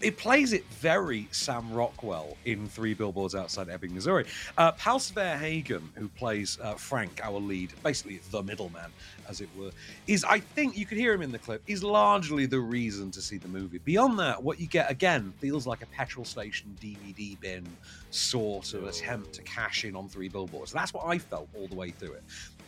it 0.01 0.17
plays 0.17 0.53
it 0.53 0.65
very 0.65 1.27
Sam 1.31 1.71
Rockwell 1.71 2.37
in 2.45 2.67
Three 2.67 2.93
Billboards 2.93 3.35
Outside 3.35 3.69
Ebbing, 3.69 3.93
Missouri. 3.93 4.25
Uh, 4.57 4.71
Pal 4.73 4.99
Hagen, 4.99 5.89
who 5.95 6.07
plays 6.09 6.57
uh, 6.61 6.75
Frank, 6.75 7.19
our 7.23 7.39
lead, 7.39 7.73
basically 7.83 8.19
the 8.31 8.43
middleman, 8.43 8.91
as 9.27 9.41
it 9.41 9.49
were, 9.57 9.71
is, 10.07 10.23
I 10.23 10.39
think, 10.39 10.77
you 10.77 10.85
could 10.85 10.97
hear 10.97 11.13
him 11.13 11.21
in 11.21 11.31
the 11.31 11.39
clip, 11.39 11.61
is 11.67 11.83
largely 11.83 12.45
the 12.45 12.59
reason 12.59 13.11
to 13.11 13.21
see 13.21 13.37
the 13.37 13.47
movie. 13.47 13.79
Beyond 13.79 14.19
that, 14.19 14.41
what 14.41 14.59
you 14.59 14.67
get, 14.67 14.89
again, 14.89 15.33
feels 15.39 15.67
like 15.67 15.81
a 15.81 15.87
petrol 15.87 16.25
station 16.25 16.75
DVD 16.81 17.39
bin 17.39 17.67
sort 18.11 18.73
of 18.73 18.87
attempt 18.87 19.33
to 19.33 19.41
cash 19.43 19.85
in 19.85 19.95
on 19.95 20.07
Three 20.07 20.29
Billboards. 20.29 20.71
That's 20.71 20.93
what 20.93 21.05
I 21.05 21.17
felt 21.17 21.49
all 21.55 21.67
the 21.67 21.75
way 21.75 21.91
through 21.91 22.13
it. 22.13 22.23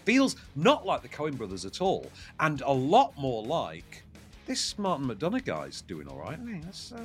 Feels 0.06 0.36
not 0.56 0.86
like 0.86 1.02
the 1.02 1.10
Coen 1.10 1.38
brothers 1.38 1.66
at 1.66 1.82
all, 1.82 2.10
and 2.40 2.62
a 2.62 2.72
lot 2.72 3.18
more 3.18 3.44
like 3.44 4.04
this 4.50 4.80
Martin 4.80 5.08
McDonagh 5.08 5.46
guy's 5.46 5.82
doing 5.82 6.08
all 6.08 6.18
right. 6.18 6.40
Let's 6.66 6.92
uh, 6.92 7.00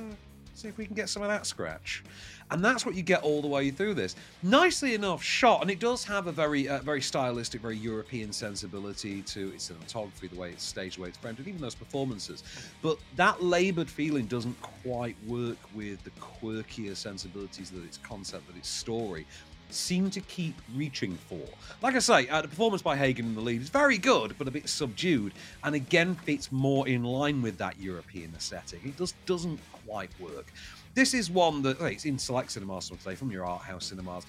see 0.55 0.67
if 0.67 0.79
we 0.79 0.85
can 0.87 0.95
get 0.95 1.09
some 1.09 1.21
of 1.21 1.29
that 1.29 1.45
scratch. 1.45 2.03
And 2.49 2.65
that's 2.65 2.87
what 2.87 2.95
you 2.95 3.03
get 3.03 3.21
all 3.21 3.39
the 3.39 3.47
way 3.47 3.69
through 3.69 3.93
this. 3.93 4.15
Nicely 4.41 4.95
enough 4.95 5.21
shot, 5.21 5.61
and 5.61 5.69
it 5.69 5.79
does 5.79 6.03
have 6.05 6.25
a 6.25 6.31
very, 6.31 6.67
uh, 6.67 6.79
very 6.79 7.01
stylistic, 7.01 7.61
very 7.61 7.77
European 7.77 8.33
sensibility 8.33 9.21
to 9.21 9.53
its 9.53 9.69
cinematography, 9.69 10.27
the 10.27 10.35
way 10.35 10.49
it's 10.49 10.63
staged, 10.63 10.97
the 10.97 11.03
way 11.03 11.09
it's 11.09 11.19
framed, 11.19 11.37
and 11.37 11.47
even 11.47 11.61
those 11.61 11.75
performances. 11.75 12.43
But 12.81 12.97
that 13.15 13.43
laboured 13.43 13.91
feeling 13.91 14.25
doesn't 14.25 14.59
quite 14.83 15.15
work 15.27 15.57
with 15.75 16.03
the 16.03 16.11
quirkier 16.19 16.95
sensibilities 16.95 17.69
that 17.69 17.83
its 17.83 17.99
concept, 17.99 18.47
that 18.47 18.57
its 18.57 18.69
story 18.69 19.27
seem 19.69 20.09
to 20.11 20.21
keep 20.21 20.55
reaching 20.75 21.17
for. 21.29 21.41
Like 21.81 21.95
I 21.95 21.99
say, 21.99 22.27
uh, 22.27 22.41
the 22.41 22.47
performance 22.47 22.81
by 22.81 22.95
Hagen 22.95 23.25
in 23.25 23.35
the 23.35 23.41
lead 23.41 23.61
is 23.61 23.69
very 23.69 23.97
good, 23.97 24.35
but 24.37 24.47
a 24.47 24.51
bit 24.51 24.69
subdued, 24.69 25.33
and 25.63 25.75
again 25.75 26.15
fits 26.15 26.51
more 26.51 26.87
in 26.87 27.03
line 27.03 27.41
with 27.41 27.57
that 27.57 27.79
European 27.79 28.33
aesthetic. 28.35 28.81
It 28.85 28.97
just 28.97 29.15
doesn't 29.25 29.59
quite 29.85 30.11
work. 30.19 30.51
This 30.93 31.13
is 31.13 31.29
one 31.29 31.61
that 31.63 31.79
okay, 31.81 31.93
it's 31.93 32.05
in 32.05 32.17
select 32.17 32.51
cinemas 32.51 32.89
today 32.89 33.15
from 33.15 33.31
your 33.31 33.45
art 33.45 33.61
house 33.61 33.87
cinemas. 33.87 34.25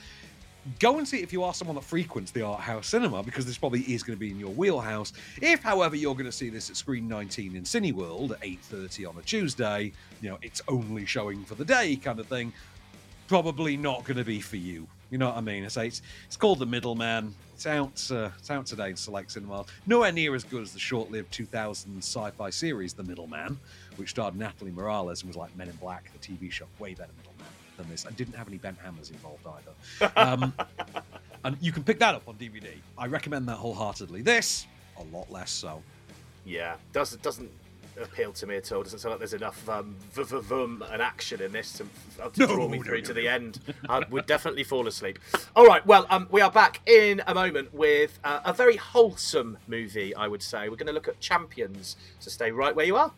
Go 0.81 0.99
and 0.99 1.07
see 1.07 1.18
it 1.18 1.22
if 1.22 1.33
you 1.33 1.44
are 1.44 1.55
someone 1.55 1.77
that 1.77 1.85
frequents 1.85 2.33
the 2.33 2.42
art 2.42 2.59
house 2.59 2.88
cinema, 2.88 3.22
because 3.22 3.46
this 3.46 3.57
probably 3.57 3.83
is 3.83 4.03
going 4.03 4.16
to 4.16 4.20
be 4.20 4.33
in 4.33 4.40
your 4.40 4.51
wheelhouse. 4.51 5.12
If, 5.40 5.62
however, 5.62 5.94
you're 5.94 6.14
going 6.14 6.27
to 6.27 6.33
see 6.33 6.49
this 6.51 6.70
at 6.70 6.77
Screen 6.77 7.07
19 7.07 7.55
in 7.55 7.62
Cineworld 7.62 8.33
at 8.33 8.40
8:30 8.40 9.09
on 9.09 9.16
a 9.16 9.22
Tuesday, 9.22 9.92
you 10.20 10.31
know 10.31 10.38
it's 10.42 10.62
only 10.66 11.07
showing 11.07 11.44
for 11.44 11.55
the 11.55 11.64
day 11.64 11.94
kind 11.94 12.18
of 12.18 12.27
thing. 12.27 12.53
Probably 13.29 13.77
not 13.77 14.05
going 14.05 14.16
to 14.16 14.25
be 14.25 14.40
for 14.40 14.57
you. 14.57 14.88
You 15.11 15.19
know 15.19 15.29
what 15.29 15.37
I 15.37 15.40
mean? 15.40 15.64
It's 15.64 15.77
it's, 15.77 16.03
it's 16.27 16.37
called 16.37 16.59
The 16.59 16.66
Middleman. 16.66 17.35
It's 17.55 17.66
out 17.66 18.11
uh, 18.11 18.31
it's 18.38 18.51
out 18.51 18.66
today 18.66 18.90
in 18.90 18.97
select 18.97 19.31
cinemas. 19.33 19.66
Nowhere 19.87 20.12
near 20.12 20.35
as 20.35 20.45
good 20.45 20.62
as 20.62 20.73
the 20.73 20.79
short-lived 20.79 21.33
2000 21.33 21.99
sci-fi 21.99 22.51
series 22.51 22.92
The 22.92 23.05
Middleman, 23.05 23.59
which 23.97 24.11
starred 24.11 24.37
Natalie 24.37 24.73
Morales 24.73 25.23
and 25.23 25.29
was 25.29 25.37
like 25.37 25.57
Men 25.57 25.69
in 25.69 25.77
Black, 25.77 26.11
the 26.12 26.19
TV 26.19 26.51
show. 26.51 26.66
Way 26.79 26.95
better 26.95 27.12
Middleman 27.19 27.47
than 27.77 27.88
this. 27.88 28.05
And 28.05 28.16
didn't 28.16 28.35
have 28.35 28.49
any 28.49 28.59
bent 28.59 28.79
Hammers 28.79 29.11
involved 29.11 29.47
either. 29.47 30.12
Um, 30.16 30.53
and 31.45 31.57
you 31.61 31.73
can 31.73 31.85
pick 31.85 31.99
that 32.01 32.14
up 32.14 32.29
on 32.29 32.35
DVD. 32.35 32.73
I 32.99 33.07
recommend 33.07 33.49
that 33.49 33.57
wholeheartedly. 33.57 34.23
This 34.23 34.66
a 34.99 35.16
lot 35.16 35.31
less 35.31 35.51
so. 35.51 35.83
Yeah, 36.45 36.77
doesn't 36.92 37.23
doesn't 37.23 37.51
appeal 38.01 38.33
to 38.33 38.47
me 38.47 38.57
at 38.57 38.71
all. 38.73 38.83
Doesn't 38.83 38.99
sound 38.99 39.13
like 39.13 39.19
there's 39.19 39.35
enough 39.35 39.69
um, 39.69 39.97
vum 40.13 40.85
and 40.91 41.01
action 41.01 41.41
in 41.41 41.53
this 41.53 41.73
to, 41.75 41.85
to 42.31 42.41
No, 42.41 42.47
draw 42.47 42.69
me 42.69 42.79
no, 42.79 42.85
through 42.85 42.99
no, 42.99 43.05
to 43.05 43.15
the 43.15 43.29
end. 43.29 43.61
I 43.89 44.05
would 44.11 44.27
definitely 44.27 44.65
fall 44.65 44.87
asleep. 44.87 45.19
All 45.55 45.67
right, 45.67 45.85
well, 45.87 46.07
um, 46.11 46.29
we 46.31 46.41
are 46.41 46.51
back 46.51 46.81
in 46.89 47.23
a 47.27 47.35
moment 47.35 47.73
with 47.75 48.19
uh, 48.25 48.41
a 48.45 48.53
very 48.53 48.77
wholesome 48.77 49.59
movie, 49.67 50.15
I 50.15 50.29
would 50.29 50.43
say. 50.43 50.69
We're 50.69 50.77
going 50.77 50.87
to 50.89 50.93
look 50.93 51.09
at 51.09 51.21
Champions, 51.21 51.97
so 52.19 52.31
stay 52.31 52.51
right 52.51 52.75
where 52.75 52.87
you 52.87 52.97
are. 52.97 53.13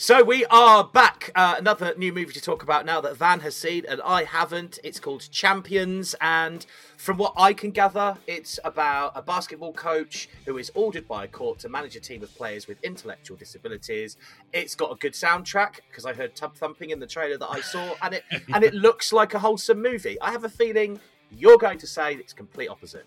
So 0.00 0.24
we 0.24 0.46
are 0.46 0.82
back. 0.82 1.30
Uh, 1.34 1.56
another 1.58 1.92
new 1.94 2.10
movie 2.10 2.32
to 2.32 2.40
talk 2.40 2.62
about 2.62 2.86
now 2.86 3.02
that 3.02 3.18
Van 3.18 3.40
has 3.40 3.54
seen 3.54 3.84
and 3.86 4.00
I 4.00 4.24
haven't. 4.24 4.78
It's 4.82 4.98
called 4.98 5.30
Champions, 5.30 6.14
and 6.22 6.64
from 6.96 7.18
what 7.18 7.34
I 7.36 7.52
can 7.52 7.70
gather, 7.70 8.16
it's 8.26 8.58
about 8.64 9.12
a 9.14 9.20
basketball 9.20 9.74
coach 9.74 10.30
who 10.46 10.56
is 10.56 10.72
ordered 10.74 11.06
by 11.06 11.24
a 11.24 11.28
court 11.28 11.58
to 11.58 11.68
manage 11.68 11.96
a 11.96 12.00
team 12.00 12.22
of 12.22 12.34
players 12.34 12.66
with 12.66 12.82
intellectual 12.82 13.36
disabilities. 13.36 14.16
It's 14.54 14.74
got 14.74 14.90
a 14.90 14.94
good 14.94 15.12
soundtrack 15.12 15.80
because 15.90 16.06
I 16.06 16.14
heard 16.14 16.34
tub 16.34 16.56
thumping 16.56 16.88
in 16.88 16.98
the 16.98 17.06
trailer 17.06 17.36
that 17.36 17.50
I 17.50 17.60
saw, 17.60 17.92
and 18.00 18.14
it 18.14 18.24
and 18.54 18.64
it 18.64 18.72
looks 18.86 19.12
like 19.12 19.34
a 19.34 19.38
wholesome 19.38 19.82
movie. 19.82 20.18
I 20.22 20.32
have 20.32 20.44
a 20.44 20.48
feeling 20.48 20.98
you're 21.30 21.58
going 21.58 21.76
to 21.76 21.86
say 21.86 22.14
it's 22.14 22.32
complete 22.32 22.68
opposite. 22.68 23.04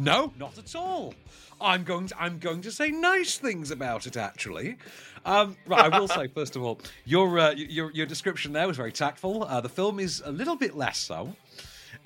No, 0.00 0.32
not 0.38 0.56
at 0.56 0.74
all. 0.74 1.12
I'm 1.60 1.84
going 1.84 2.06
to 2.06 2.18
I'm 2.18 2.38
going 2.38 2.62
to 2.62 2.72
say 2.72 2.90
nice 2.90 3.36
things 3.36 3.70
about 3.70 4.06
it 4.06 4.16
actually. 4.16 4.78
Um, 5.26 5.58
right, 5.66 5.92
I 5.92 5.98
will 5.98 6.08
say 6.08 6.26
first 6.34 6.56
of 6.56 6.62
all, 6.62 6.80
your 7.04 7.38
uh, 7.38 7.50
your 7.50 7.90
your 7.92 8.06
description 8.06 8.54
there 8.54 8.66
was 8.66 8.78
very 8.78 8.92
tactful. 8.92 9.44
Uh, 9.44 9.60
the 9.60 9.68
film 9.68 10.00
is 10.00 10.22
a 10.24 10.32
little 10.32 10.56
bit 10.56 10.74
less 10.74 10.96
so. 10.96 11.36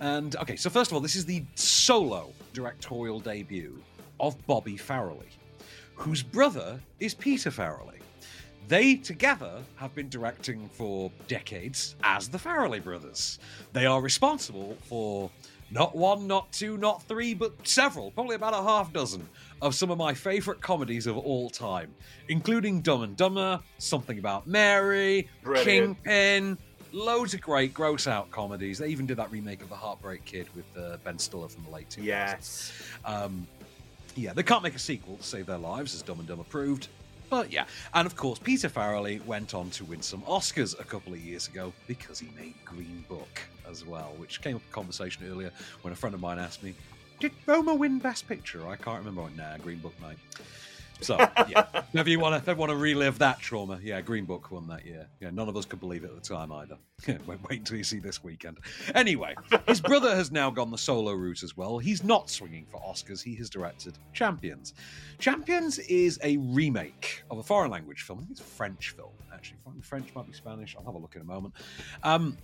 And 0.00 0.34
okay, 0.36 0.56
so 0.56 0.70
first 0.70 0.90
of 0.90 0.96
all, 0.96 1.00
this 1.00 1.14
is 1.14 1.24
the 1.24 1.44
solo 1.54 2.32
directorial 2.52 3.20
debut 3.20 3.80
of 4.18 4.44
Bobby 4.48 4.76
Farrelly, 4.76 5.30
whose 5.94 6.20
brother 6.20 6.80
is 6.98 7.14
Peter 7.14 7.50
Farrelly. 7.50 8.00
They 8.66 8.96
together 8.96 9.62
have 9.76 9.94
been 9.94 10.08
directing 10.08 10.68
for 10.70 11.12
decades 11.28 11.94
as 12.02 12.28
the 12.28 12.38
Farrelly 12.38 12.82
brothers. 12.82 13.38
They 13.72 13.86
are 13.86 14.00
responsible 14.00 14.76
for 14.88 15.30
not 15.70 15.96
one, 15.96 16.26
not 16.26 16.52
two, 16.52 16.76
not 16.76 17.02
three, 17.04 17.34
but 17.34 17.52
several, 17.66 18.10
probably 18.10 18.36
about 18.36 18.54
a 18.54 18.62
half 18.62 18.92
dozen 18.92 19.28
of 19.62 19.74
some 19.74 19.90
of 19.90 19.98
my 19.98 20.14
favourite 20.14 20.60
comedies 20.60 21.06
of 21.06 21.16
all 21.16 21.50
time, 21.50 21.92
including 22.28 22.80
Dumb 22.80 23.02
and 23.02 23.16
Dumber, 23.16 23.60
Something 23.78 24.18
About 24.18 24.46
Mary, 24.46 25.28
Brilliant. 25.42 25.96
Kingpin, 26.04 26.58
loads 26.92 27.34
of 27.34 27.40
great 27.40 27.74
gross 27.74 28.06
out 28.06 28.30
comedies. 28.30 28.78
They 28.78 28.88
even 28.88 29.06
did 29.06 29.16
that 29.16 29.30
remake 29.30 29.62
of 29.62 29.68
The 29.68 29.76
Heartbreak 29.76 30.24
Kid 30.24 30.48
with 30.54 30.66
uh, 30.76 30.98
Ben 31.04 31.18
Stiller 31.18 31.48
from 31.48 31.64
the 31.64 31.70
late 31.70 31.88
2000s. 31.88 32.04
Yes. 32.04 32.72
Um, 33.04 33.46
yeah, 34.16 34.32
they 34.32 34.42
can't 34.42 34.62
make 34.62 34.74
a 34.76 34.78
sequel 34.78 35.16
to 35.16 35.22
save 35.22 35.46
their 35.46 35.58
lives, 35.58 35.94
as 35.94 36.02
Dumb 36.02 36.20
and 36.20 36.28
Dumber 36.28 36.44
proved. 36.44 36.88
But 37.30 37.52
yeah, 37.52 37.66
and 37.94 38.06
of 38.06 38.16
course, 38.16 38.38
Peter 38.38 38.68
Farrelly 38.68 39.24
went 39.24 39.54
on 39.54 39.70
to 39.70 39.84
win 39.84 40.02
some 40.02 40.22
Oscars 40.22 40.78
a 40.78 40.84
couple 40.84 41.12
of 41.12 41.18
years 41.18 41.48
ago 41.48 41.72
because 41.86 42.18
he 42.18 42.28
made 42.36 42.54
Green 42.64 43.04
Book 43.08 43.40
as 43.68 43.84
well, 43.84 44.12
which 44.18 44.40
came 44.40 44.56
up 44.56 44.62
in 44.66 44.72
conversation 44.72 45.26
earlier 45.28 45.50
when 45.82 45.92
a 45.92 45.96
friend 45.96 46.14
of 46.14 46.20
mine 46.20 46.38
asked 46.38 46.62
me, 46.62 46.74
"Did 47.20 47.32
Roma 47.46 47.74
win 47.74 47.98
Best 47.98 48.28
Picture?" 48.28 48.68
I 48.68 48.76
can't 48.76 48.98
remember. 49.04 49.28
Nah, 49.36 49.56
Green 49.58 49.78
Book, 49.78 49.94
mate. 50.00 50.18
So 51.00 51.16
yeah, 51.48 51.66
if 51.92 52.08
you 52.08 52.18
want 52.18 52.44
to, 52.44 52.54
want 52.54 52.70
to 52.70 52.76
relive 52.76 53.18
that 53.18 53.40
trauma, 53.40 53.78
yeah, 53.82 54.00
Green 54.00 54.24
Book 54.24 54.50
won 54.50 54.66
that 54.68 54.86
year. 54.86 55.08
Yeah, 55.20 55.30
none 55.30 55.48
of 55.48 55.56
us 55.56 55.64
could 55.64 55.80
believe 55.80 56.04
it 56.04 56.10
at 56.10 56.14
the 56.14 56.34
time 56.34 56.52
either. 56.52 56.78
wait, 57.26 57.60
until 57.60 57.76
you 57.76 57.84
see 57.84 57.98
this 57.98 58.22
weekend. 58.22 58.58
Anyway, 58.94 59.34
his 59.66 59.80
brother 59.80 60.14
has 60.14 60.30
now 60.30 60.50
gone 60.50 60.70
the 60.70 60.78
solo 60.78 61.12
route 61.12 61.42
as 61.42 61.56
well. 61.56 61.78
He's 61.78 62.04
not 62.04 62.30
swinging 62.30 62.66
for 62.70 62.80
Oscars. 62.80 63.22
He 63.22 63.34
has 63.36 63.50
directed 63.50 63.98
Champions. 64.12 64.74
Champions 65.18 65.78
is 65.80 66.18
a 66.22 66.36
remake 66.38 67.22
of 67.30 67.38
a 67.38 67.42
foreign 67.42 67.70
language 67.70 68.02
film. 68.02 68.20
I 68.20 68.22
think 68.22 68.32
it's 68.32 68.40
a 68.40 68.44
French 68.44 68.90
film 68.90 69.12
actually. 69.32 69.58
French 69.82 70.14
might 70.14 70.26
be 70.26 70.32
Spanish. 70.32 70.74
I'll 70.78 70.84
have 70.84 70.94
a 70.94 70.98
look 70.98 71.16
in 71.16 71.22
a 71.22 71.24
moment. 71.24 71.54
Um, 72.02 72.38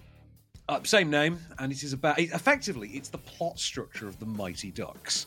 uh, 0.68 0.80
same 0.84 1.10
name, 1.10 1.38
and 1.58 1.72
it 1.72 1.82
is 1.82 1.92
about 1.92 2.18
effectively 2.18 2.90
it's 2.90 3.08
the 3.08 3.18
plot 3.18 3.58
structure 3.58 4.06
of 4.06 4.18
the 4.20 4.26
Mighty 4.26 4.70
Ducks. 4.70 5.26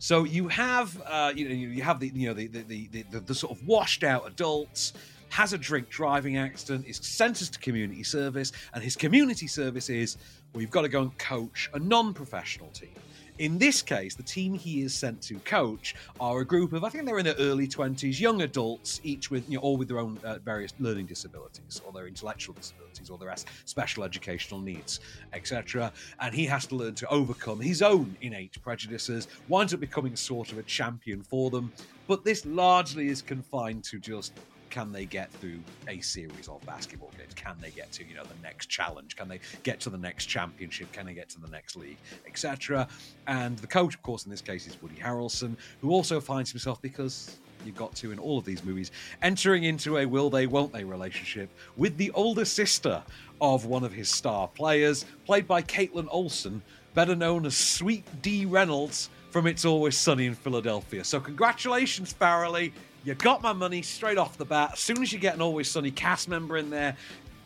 So 0.00 0.24
you 0.24 0.48
have 0.48 1.00
uh, 1.06 1.32
you 1.36 1.46
know 1.46 1.54
you 1.54 1.82
have 1.82 2.00
the 2.00 2.08
you 2.08 2.28
know 2.28 2.34
the 2.34 2.46
the, 2.46 2.62
the, 2.62 3.02
the, 3.10 3.20
the 3.20 3.34
sort 3.34 3.52
of 3.52 3.66
washed 3.68 4.02
out 4.02 4.26
adults 4.26 4.94
has 5.28 5.52
a 5.52 5.58
drink 5.58 5.90
driving 5.90 6.38
accident 6.38 6.86
is 6.86 6.96
sentenced 6.96 7.52
to 7.52 7.58
community 7.60 8.02
service 8.02 8.50
and 8.72 8.82
his 8.82 8.96
community 8.96 9.46
service 9.46 9.90
is 9.90 10.16
well 10.52 10.62
you've 10.62 10.70
got 10.70 10.82
to 10.82 10.88
go 10.88 11.02
and 11.02 11.16
coach 11.18 11.70
a 11.74 11.78
non-professional 11.78 12.68
team 12.70 12.94
in 13.40 13.56
this 13.56 13.80
case, 13.80 14.14
the 14.14 14.22
team 14.22 14.52
he 14.52 14.82
is 14.82 14.94
sent 14.94 15.22
to 15.22 15.38
coach 15.40 15.94
are 16.20 16.40
a 16.40 16.44
group 16.44 16.74
of, 16.74 16.84
I 16.84 16.90
think 16.90 17.06
they're 17.06 17.18
in 17.18 17.24
their 17.24 17.34
early 17.38 17.66
20s, 17.66 18.20
young 18.20 18.42
adults, 18.42 19.00
each 19.02 19.30
with, 19.30 19.48
you 19.48 19.56
know, 19.56 19.62
all 19.62 19.78
with 19.78 19.88
their 19.88 19.98
own 19.98 20.18
uh, 20.22 20.38
various 20.44 20.74
learning 20.78 21.06
disabilities, 21.06 21.80
or 21.86 21.90
their 21.90 22.06
intellectual 22.06 22.54
disabilities, 22.54 23.08
or 23.08 23.16
their 23.16 23.34
special 23.64 24.04
educational 24.04 24.60
needs, 24.60 25.00
etc. 25.32 25.90
And 26.20 26.34
he 26.34 26.44
has 26.46 26.66
to 26.66 26.76
learn 26.76 26.94
to 26.96 27.08
overcome 27.08 27.60
his 27.60 27.80
own 27.80 28.14
innate 28.20 28.60
prejudices, 28.60 29.26
winds 29.48 29.72
up 29.72 29.80
becoming 29.80 30.16
sort 30.16 30.52
of 30.52 30.58
a 30.58 30.62
champion 30.64 31.22
for 31.22 31.48
them. 31.48 31.72
But 32.08 32.26
this 32.26 32.44
largely 32.44 33.08
is 33.08 33.22
confined 33.22 33.84
to 33.84 33.98
just 33.98 34.34
can 34.70 34.92
they 34.92 35.04
get 35.04 35.32
through 35.32 35.60
a 35.88 36.00
series 36.00 36.48
of 36.48 36.64
basketball 36.64 37.10
games? 37.18 37.34
Can 37.34 37.56
they 37.60 37.70
get 37.70 37.92
to 37.92 38.04
you 38.04 38.14
know 38.14 38.24
the 38.24 38.42
next 38.42 38.66
challenge? 38.66 39.16
Can 39.16 39.28
they 39.28 39.40
get 39.62 39.80
to 39.80 39.90
the 39.90 39.98
next 39.98 40.26
championship? 40.26 40.90
Can 40.92 41.06
they 41.06 41.14
get 41.14 41.28
to 41.30 41.40
the 41.40 41.48
next 41.48 41.76
league, 41.76 41.98
etc. 42.26 42.88
And 43.26 43.58
the 43.58 43.66
coach, 43.66 43.94
of 43.94 44.02
course, 44.02 44.24
in 44.24 44.30
this 44.30 44.40
case 44.40 44.66
is 44.66 44.80
Woody 44.80 44.96
Harrelson, 44.96 45.56
who 45.80 45.90
also 45.90 46.20
finds 46.20 46.50
himself 46.50 46.80
because 46.80 47.36
you've 47.64 47.76
got 47.76 47.94
to 47.94 48.10
in 48.12 48.18
all 48.18 48.38
of 48.38 48.44
these 48.44 48.64
movies 48.64 48.90
entering 49.20 49.64
into 49.64 49.98
a 49.98 50.06
will 50.06 50.30
they 50.30 50.46
won't 50.46 50.72
they 50.72 50.82
relationship 50.82 51.50
with 51.76 51.94
the 51.98 52.10
older 52.12 52.44
sister 52.44 53.02
of 53.40 53.66
one 53.66 53.84
of 53.84 53.92
his 53.92 54.08
star 54.08 54.48
players, 54.48 55.04
played 55.26 55.46
by 55.46 55.62
Kaitlin 55.62 56.08
Olson, 56.10 56.62
better 56.94 57.16
known 57.16 57.46
as 57.46 57.56
Sweet 57.56 58.04
Dee 58.22 58.44
Reynolds 58.44 59.10
from 59.30 59.46
It's 59.46 59.64
Always 59.64 59.96
Sunny 59.96 60.26
in 60.26 60.34
Philadelphia. 60.34 61.04
So 61.04 61.20
congratulations, 61.20 62.12
Farrelly. 62.12 62.72
You 63.04 63.14
got 63.14 63.42
my 63.42 63.52
money 63.52 63.82
straight 63.82 64.18
off 64.18 64.36
the 64.36 64.44
bat. 64.44 64.70
As 64.74 64.80
soon 64.80 65.02
as 65.02 65.12
you 65.12 65.18
get 65.18 65.34
an 65.34 65.42
Always 65.42 65.70
Sunny 65.70 65.90
cast 65.90 66.28
member 66.28 66.56
in 66.56 66.70
there, 66.70 66.96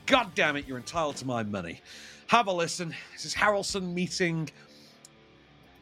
god 0.06 0.34
damn 0.34 0.56
it, 0.56 0.66
you're 0.66 0.78
entitled 0.78 1.16
to 1.16 1.26
my 1.26 1.42
money. 1.42 1.80
Have 2.26 2.48
a 2.48 2.52
listen. 2.52 2.94
This 3.12 3.24
is 3.24 3.34
Harrelson 3.34 3.94
meeting 3.94 4.50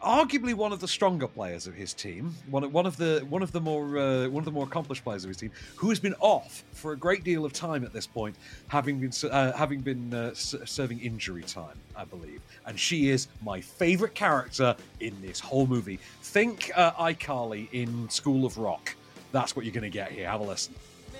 arguably 0.02 0.52
one 0.52 0.72
of 0.72 0.80
the 0.80 0.88
stronger 0.88 1.28
players 1.28 1.66
of 1.66 1.74
his 1.74 1.94
team, 1.94 2.34
one 2.50 2.64
of, 2.64 2.72
one 2.72 2.86
of 2.86 2.96
the 2.96 3.24
one 3.28 3.42
of 3.42 3.52
the 3.52 3.60
more 3.60 3.98
uh, 3.98 4.28
one 4.28 4.40
of 4.40 4.44
the 4.44 4.50
more 4.50 4.64
accomplished 4.64 5.04
players 5.04 5.24
of 5.24 5.28
his 5.28 5.36
team, 5.36 5.50
who 5.76 5.88
has 5.88 6.00
been 6.00 6.14
off 6.20 6.64
for 6.72 6.92
a 6.92 6.96
great 6.96 7.24
deal 7.24 7.44
of 7.44 7.52
time 7.52 7.84
at 7.84 7.92
this 7.92 8.06
point, 8.06 8.36
having 8.68 8.98
been 8.98 9.12
uh, 9.30 9.52
having 9.52 9.80
been 9.80 10.12
uh, 10.12 10.34
serving 10.34 11.00
injury 11.00 11.42
time, 11.42 11.78
I 11.96 12.04
believe. 12.04 12.40
And 12.66 12.78
she 12.78 13.10
is 13.10 13.28
my 13.42 13.60
favorite 13.60 14.14
character 14.14 14.76
in 15.00 15.16
this 15.22 15.40
whole 15.40 15.66
movie. 15.66 15.98
Think 16.22 16.70
uh, 16.74 16.92
iCarly 16.92 17.68
in 17.72 18.08
School 18.10 18.44
of 18.44 18.58
Rock. 18.58 18.94
That's 19.32 19.56
what 19.56 19.64
you're 19.64 19.72
going 19.72 19.82
to 19.82 19.90
get 19.90 20.12
here. 20.12 20.28
Have 20.28 20.40
a 20.40 20.44
listen. 20.44 20.74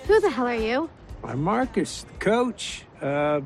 Who 0.07 0.20
the 0.20 0.31
hell 0.31 0.46
are 0.46 0.55
you? 0.55 0.90
I'm 1.25 1.42
Marcus, 1.42 2.03
the 2.03 2.12
coach. 2.18 2.85
Uh, 3.01 3.40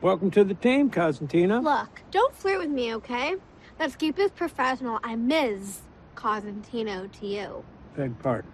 welcome 0.00 0.30
to 0.30 0.44
the 0.44 0.54
team, 0.54 0.90
Cosentino. 0.90 1.62
Look, 1.62 2.00
don't 2.10 2.34
flirt 2.34 2.58
with 2.58 2.70
me, 2.70 2.94
okay? 2.94 3.34
Let's 3.78 3.94
keep 3.94 4.16
this 4.16 4.30
professional. 4.30 4.98
I'm 5.04 5.26
Ms. 5.26 5.80
Cosentino 6.14 7.10
to 7.20 7.26
you. 7.26 7.64
Beg 7.94 8.18
pardon, 8.20 8.50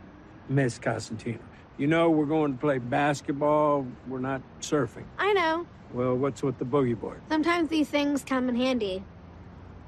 Miss 0.48 0.78
Cosentino. 0.78 1.38
You 1.76 1.86
know 1.86 2.10
we're 2.10 2.26
going 2.26 2.54
to 2.54 2.58
play 2.58 2.78
basketball. 2.78 3.86
We're 4.08 4.18
not 4.18 4.42
surfing. 4.60 5.04
I 5.18 5.32
know. 5.34 5.66
Well, 5.92 6.16
what's 6.16 6.42
with 6.42 6.58
the 6.58 6.64
boogie 6.64 6.98
board? 6.98 7.20
Sometimes 7.28 7.68
these 7.68 7.88
things 7.88 8.24
come 8.24 8.48
in 8.48 8.56
handy. 8.56 9.04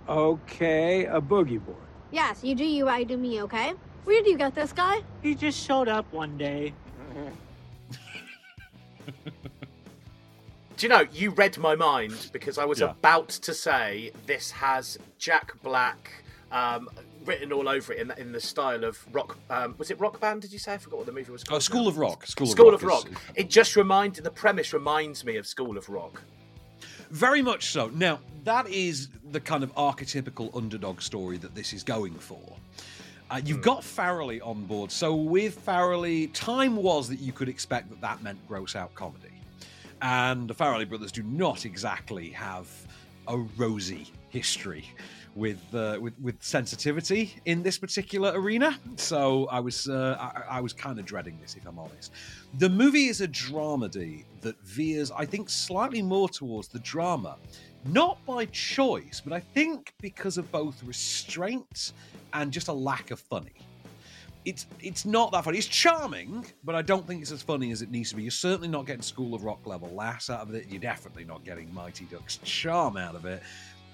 Okay, 0.08 1.06
a 1.06 1.20
boogie 1.20 1.64
board. 1.64 1.76
Yes, 2.12 2.44
you 2.44 2.54
do 2.54 2.64
you, 2.64 2.88
I 2.88 3.02
do 3.02 3.16
me, 3.16 3.42
okay? 3.42 3.74
Where 4.04 4.22
did 4.22 4.30
you 4.30 4.38
get 4.38 4.54
this 4.54 4.72
guy? 4.72 5.02
He 5.22 5.34
just 5.34 5.58
showed 5.64 5.88
up 5.88 6.10
one 6.12 6.36
day. 6.38 6.72
Do 10.76 10.86
you 10.86 10.88
know, 10.88 11.04
you 11.12 11.30
read 11.32 11.58
my 11.58 11.74
mind 11.76 12.30
because 12.32 12.56
I 12.56 12.64
was 12.64 12.80
Yeah. 12.80 12.90
about 12.90 13.28
to 13.28 13.52
say 13.52 14.12
this 14.26 14.50
has 14.50 14.96
Jack 15.18 15.52
Black 15.62 16.10
um, 16.50 16.88
written 17.26 17.52
all 17.52 17.68
over 17.68 17.92
it 17.92 17.98
in, 18.00 18.10
in 18.18 18.32
the 18.32 18.40
style 18.40 18.82
of 18.84 18.98
rock. 19.12 19.36
Um, 19.50 19.74
was 19.76 19.90
it 19.90 20.00
Rock 20.00 20.18
Band? 20.20 20.40
Did 20.40 20.52
you 20.54 20.58
say? 20.58 20.72
I 20.74 20.78
forgot 20.78 20.96
what 21.00 21.06
the 21.06 21.12
movie 21.12 21.30
was 21.30 21.42
Oh, 21.48 21.50
called. 21.50 21.62
School 21.62 21.82
now. 21.82 21.88
of 21.90 21.98
Rock. 21.98 22.26
School, 22.26 22.46
School 22.46 22.68
of 22.68 22.74
of 22.76 22.82
Rock. 22.82 23.04
Rock. 23.04 23.12
is- 23.12 23.18
It 23.36 23.50
just 23.50 23.76
reminded 23.76 24.24
the 24.24 24.30
premise 24.30 24.72
reminds 24.72 25.22
me 25.22 25.36
of 25.36 25.46
School 25.46 25.76
of 25.76 25.86
Rock. 25.90 26.22
Very 27.10 27.42
much 27.42 27.70
so. 27.72 27.88
Now, 27.88 28.20
that 28.44 28.66
is 28.68 29.08
the 29.32 29.40
kind 29.40 29.62
of 29.62 29.74
archetypical 29.74 30.54
underdog 30.56 31.02
story 31.02 31.36
that 31.38 31.54
this 31.54 31.72
is 31.74 31.82
going 31.82 32.14
for. 32.14 32.56
Uh, 33.30 33.40
you've 33.44 33.62
got 33.62 33.82
Farrelly 33.82 34.44
on 34.44 34.64
board. 34.64 34.90
So, 34.90 35.14
with 35.14 35.64
Farrelly, 35.64 36.30
time 36.32 36.74
was 36.74 37.08
that 37.08 37.20
you 37.20 37.30
could 37.32 37.48
expect 37.48 37.88
that 37.90 38.00
that 38.00 38.22
meant 38.24 38.38
gross 38.48 38.74
out 38.74 38.92
comedy. 38.96 39.28
And 40.02 40.48
the 40.48 40.54
Farrelly 40.54 40.88
brothers 40.88 41.12
do 41.12 41.22
not 41.22 41.64
exactly 41.64 42.30
have 42.30 42.68
a 43.28 43.38
rosy 43.56 44.10
history 44.30 44.84
with 45.36 45.60
uh, 45.72 45.98
with 46.00 46.18
with 46.20 46.42
sensitivity 46.42 47.36
in 47.44 47.62
this 47.62 47.78
particular 47.78 48.32
arena. 48.34 48.76
So 48.96 49.46
I 49.46 49.60
was 49.60 49.88
uh, 49.88 50.16
I, 50.18 50.56
I 50.56 50.60
was 50.60 50.72
kind 50.72 50.98
of 50.98 51.04
dreading 51.04 51.38
this, 51.40 51.54
if 51.54 51.66
I'm 51.66 51.78
honest. 51.78 52.12
The 52.58 52.68
movie 52.68 53.06
is 53.06 53.20
a 53.20 53.28
dramedy 53.28 54.24
that 54.40 54.60
veers, 54.64 55.12
I 55.12 55.24
think, 55.24 55.50
slightly 55.50 56.02
more 56.02 56.28
towards 56.28 56.66
the 56.66 56.80
drama, 56.80 57.36
not 57.84 58.24
by 58.26 58.46
choice, 58.46 59.20
but 59.24 59.32
I 59.32 59.40
think 59.40 59.92
because 60.00 60.38
of 60.38 60.50
both 60.52 60.82
restraint 60.84 61.92
and 62.32 62.52
just 62.52 62.68
a 62.68 62.72
lack 62.72 63.10
of 63.10 63.20
funny. 63.20 63.54
it's 64.44 64.66
it's 64.80 65.04
not 65.04 65.32
that 65.32 65.44
funny. 65.44 65.58
It's 65.58 65.66
charming, 65.66 66.46
but 66.64 66.74
I 66.74 66.82
don't 66.82 67.06
think 67.06 67.20
it's 67.22 67.32
as 67.32 67.42
funny 67.42 67.72
as 67.72 67.82
it 67.82 67.90
needs 67.90 68.10
to 68.10 68.16
be. 68.16 68.22
You're 68.22 68.30
certainly 68.30 68.68
not 68.68 68.86
getting 68.86 69.02
School 69.02 69.34
of 69.34 69.44
Rock 69.44 69.66
level 69.66 69.88
laughs 69.90 70.30
out 70.30 70.40
of 70.40 70.54
it. 70.54 70.66
You're 70.70 70.80
definitely 70.80 71.24
not 71.24 71.44
getting 71.44 71.72
Mighty 71.74 72.04
Ducks 72.06 72.38
charm 72.44 72.96
out 72.96 73.14
of 73.14 73.24
it. 73.26 73.42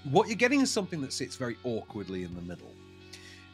What 0.05 0.29
you're 0.29 0.37
getting 0.37 0.61
is 0.61 0.70
something 0.70 1.01
that 1.01 1.12
sits 1.12 1.35
very 1.37 1.57
awkwardly 1.64 2.22
in 2.22 2.35
the 2.35 2.42
middle. 2.42 2.72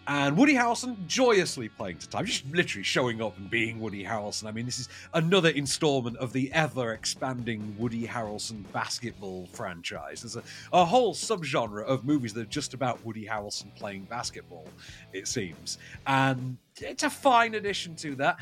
And 0.09 0.37
Woody 0.37 0.55
Harrelson 0.55 1.07
joyously 1.07 1.69
playing 1.69 1.99
to 1.99 2.09
time, 2.09 2.27
just 2.27 2.45
literally 2.51 2.83
showing 2.83 3.23
up 3.23 3.39
and 3.39 3.49
being 3.49 3.81
Woody 3.81 4.05
Harrelson. 4.05 4.47
I 4.47 4.51
mean, 4.51 4.67
this 4.67 4.81
is 4.81 4.89
another 5.15 5.51
installment 5.51 6.17
of 6.17 6.33
the 6.33 6.53
ever 6.53 6.93
expanding 6.93 7.77
Woody 7.79 8.07
Harrelson 8.07 8.65
basketball 8.73 9.47
franchise. 9.53 10.23
There's 10.23 10.37
a, 10.37 10.43
a 10.73 10.85
whole 10.85 11.15
subgenre 11.15 11.85
of 11.85 12.05
movies 12.05 12.33
that 12.35 12.41
are 12.41 12.45
just 12.47 12.75
about 12.75 13.05
Woody 13.05 13.27
Harrelson 13.27 13.73
playing 13.77 14.05
basketball, 14.05 14.67
it 15.13 15.29
seems. 15.29 15.79
And 16.07 16.57
it's 16.81 17.05
a 17.05 17.11
fine 17.11 17.55
addition 17.55 17.95
to 17.97 18.17
that. 18.17 18.39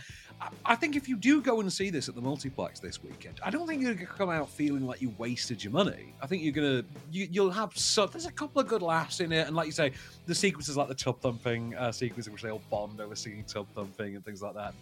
I 0.65 0.75
think 0.75 0.97
if 0.97 1.09
you 1.09 1.17
do 1.17 1.43
go 1.43 1.61
and 1.61 1.71
see 1.71 1.91
this 1.91 2.09
at 2.09 2.15
the 2.15 2.21
multiplex 2.21 2.81
this 2.81 3.03
weekend, 3.03 3.41
I 3.43 3.51
don't 3.51 3.67
think 3.67 3.83
you're 3.83 3.93
going 3.93 4.07
to 4.07 4.13
come 4.13 4.31
out 4.31 4.49
feeling 4.49 4.87
like 4.87 5.03
you 5.03 5.13
wasted 5.19 5.63
your 5.63 5.73
money. 5.73 6.15
I 6.23 6.27
think 6.27 6.43
you're 6.43 6.53
going 6.53 6.83
to 6.83 6.85
you, 7.11 7.29
you'll 7.31 7.51
have 7.51 7.77
so 7.77 8.07
there's 8.07 8.27
a 8.27 8.33
couple 8.33 8.61
of 8.61 8.67
good 8.67 8.81
laughs 8.81 9.21
in 9.21 9.33
it, 9.33 9.47
and 9.47 9.55
like 9.55 9.67
you 9.67 9.73
say, 9.73 9.93
the 10.27 10.35
sequences 10.35 10.77
like 10.77 10.89
the 10.89 10.95
tub 10.95 11.21
thumping 11.21 11.75
uh, 11.77 11.93
sequence 11.93 12.27
in 12.27 12.33
which 12.33 12.43
they 12.43 12.51
all 12.51 12.63
bond 12.71 13.01
over 13.01 13.15
singing 13.15 13.45
tub 13.45 13.67
thumping 13.75 14.17
and 14.17 14.25
things 14.25 14.41
like 14.41 14.55
that. 14.55 14.75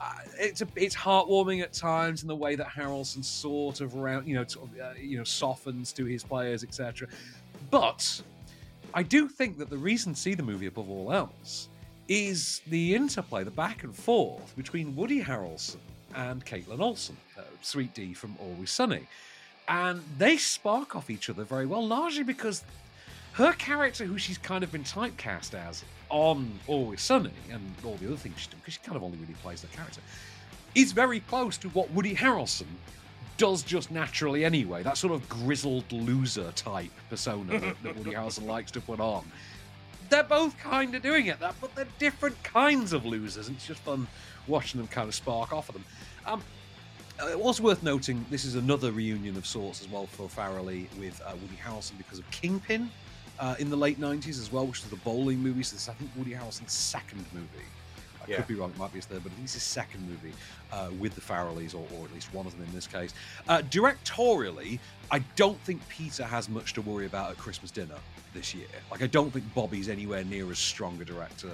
Uh, 0.00 0.14
it's 0.38 0.62
a, 0.62 0.66
it's 0.74 0.96
heartwarming 0.96 1.62
at 1.62 1.72
times 1.72 2.22
in 2.22 2.28
the 2.28 2.36
way 2.36 2.56
that 2.56 2.66
Harrelson 2.66 3.24
sort 3.24 3.80
of 3.80 3.94
around 3.96 4.26
you 4.26 4.34
know 4.34 4.44
uh, 4.82 4.94
you 4.98 5.16
know 5.16 5.24
softens 5.24 5.92
to 5.92 6.04
his 6.04 6.24
players, 6.24 6.64
etc. 6.64 7.06
But 7.70 8.20
I 8.92 9.02
do 9.02 9.28
think 9.28 9.58
that 9.58 9.70
the 9.70 9.78
reason 9.78 10.14
to 10.14 10.20
see 10.20 10.34
the 10.34 10.42
movie 10.42 10.66
above 10.66 10.90
all 10.90 11.12
else 11.12 11.68
is 12.08 12.60
the 12.66 12.94
interplay, 12.94 13.44
the 13.44 13.50
back 13.50 13.84
and 13.84 13.94
forth 13.94 14.54
between 14.56 14.94
Woody 14.94 15.22
Harrelson 15.22 15.78
and 16.14 16.44
Kaitlin 16.44 16.80
Olson, 16.80 17.16
uh, 17.38 17.42
Sweet 17.62 17.94
Dee 17.94 18.14
from 18.14 18.36
Always 18.40 18.70
Sunny. 18.70 19.06
And 19.68 20.02
they 20.18 20.36
spark 20.36 20.94
off 20.94 21.08
each 21.10 21.30
other 21.30 21.44
very 21.44 21.66
well, 21.66 21.86
largely 21.86 22.22
because 22.22 22.62
her 23.32 23.52
character, 23.52 24.04
who 24.04 24.18
she's 24.18 24.38
kind 24.38 24.62
of 24.62 24.70
been 24.70 24.84
typecast 24.84 25.54
as 25.54 25.84
on 26.10 26.58
Always 26.66 27.00
Sunny 27.00 27.32
and 27.50 27.62
all 27.84 27.96
the 27.96 28.06
other 28.06 28.16
things 28.16 28.38
she's 28.38 28.48
done, 28.48 28.60
because 28.60 28.74
she 28.74 28.80
kind 28.80 28.96
of 28.96 29.02
only 29.02 29.18
really 29.18 29.34
plays 29.42 29.62
that 29.62 29.72
character, 29.72 30.00
is 30.74 30.92
very 30.92 31.20
close 31.20 31.56
to 31.58 31.68
what 31.70 31.90
Woody 31.92 32.14
Harrelson 32.14 32.66
does 33.36 33.62
just 33.62 33.90
naturally 33.90 34.44
anyway. 34.44 34.82
That 34.82 34.96
sort 34.96 35.12
of 35.12 35.28
grizzled 35.28 35.90
loser 35.90 36.52
type 36.52 36.90
persona 37.10 37.58
that, 37.58 37.82
that 37.82 37.96
Woody 37.96 38.12
Harrelson 38.12 38.46
likes 38.46 38.70
to 38.72 38.80
put 38.80 39.00
on 39.00 39.24
they're 40.14 40.22
both 40.22 40.56
kind 40.58 40.94
of 40.94 41.02
doing 41.02 41.26
it, 41.26 41.40
that, 41.40 41.56
but 41.60 41.74
they're 41.74 41.88
different 41.98 42.40
kinds 42.44 42.92
of 42.92 43.04
losers, 43.04 43.48
and 43.48 43.56
it's 43.56 43.66
just 43.66 43.80
fun 43.80 44.06
watching 44.46 44.78
them 44.78 44.86
kind 44.86 45.08
of 45.08 45.14
spark 45.14 45.52
off 45.52 45.68
of 45.68 45.74
them. 45.74 45.84
Um, 46.24 46.42
uh, 47.20 47.26
it 47.26 47.38
was 47.38 47.60
worth 47.60 47.82
noting 47.82 48.24
this 48.30 48.44
is 48.44 48.54
another 48.54 48.92
reunion 48.92 49.36
of 49.36 49.44
sorts 49.44 49.82
as 49.82 49.88
well 49.88 50.06
for 50.06 50.28
Farrelly 50.28 50.86
with 51.00 51.20
uh, 51.26 51.32
Woody 51.42 51.58
Harrelson 51.60 51.98
because 51.98 52.20
of 52.20 52.30
Kingpin 52.30 52.90
uh, 53.40 53.56
in 53.58 53.70
the 53.70 53.76
late 53.76 54.00
90s 54.00 54.40
as 54.40 54.52
well, 54.52 54.66
which 54.66 54.82
was 54.82 54.90
the 54.90 54.96
bowling 54.98 55.38
movie. 55.38 55.64
So 55.64 55.74
this 55.74 55.82
is, 55.82 55.88
I 55.88 55.94
think, 55.94 56.12
Woody 56.16 56.30
Harrelson's 56.30 56.72
second 56.72 57.24
movie. 57.32 57.66
I 58.22 58.30
yeah. 58.30 58.36
could 58.36 58.46
be 58.46 58.54
wrong, 58.54 58.70
it 58.70 58.78
might 58.78 58.92
be 58.92 58.98
his 58.98 59.06
third, 59.06 59.24
but 59.24 59.32
I 59.32 59.34
think 59.34 59.44
it's 59.44 59.54
his 59.54 59.64
second 59.64 60.08
movie 60.08 60.32
uh, 60.72 60.90
with 61.00 61.16
the 61.16 61.20
Farrellys, 61.20 61.74
or, 61.74 61.84
or, 61.98 62.04
at 62.04 62.14
least 62.14 62.32
one 62.32 62.46
of 62.46 62.52
them 62.52 62.66
in 62.66 62.72
this 62.72 62.86
case. 62.86 63.14
Uh, 63.48 63.62
directorially, 63.62 64.78
I 65.10 65.18
don't 65.34 65.58
think 65.60 65.86
Peter 65.88 66.24
has 66.24 66.48
much 66.48 66.72
to 66.74 66.82
worry 66.82 67.06
about 67.06 67.32
at 67.32 67.36
Christmas 67.36 67.72
dinner 67.72 67.96
this 68.34 68.54
year. 68.54 68.66
Like, 68.90 69.02
I 69.02 69.06
don't 69.06 69.32
think 69.32 69.52
Bobby's 69.54 69.88
anywhere 69.88 70.24
near 70.24 70.50
as 70.50 70.58
strong 70.58 71.00
a 71.00 71.04
director 71.04 71.50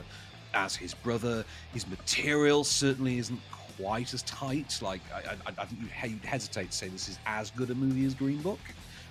as 0.54 0.74
his 0.74 0.94
brother. 0.94 1.44
His 1.72 1.86
material 1.86 2.64
certainly 2.64 3.18
isn't 3.18 3.40
quite 3.76 4.12
as 4.12 4.22
tight. 4.22 4.78
Like, 4.82 5.02
I, 5.14 5.34
I, 5.46 5.62
I 5.62 5.64
think 5.66 5.80
you'd 6.08 6.24
hesitate 6.24 6.72
to 6.72 6.76
say 6.76 6.88
this 6.88 7.08
is 7.08 7.18
as 7.26 7.50
good 7.50 7.70
a 7.70 7.74
movie 7.74 8.04
as 8.06 8.14
Green 8.14 8.42
Book. 8.42 8.60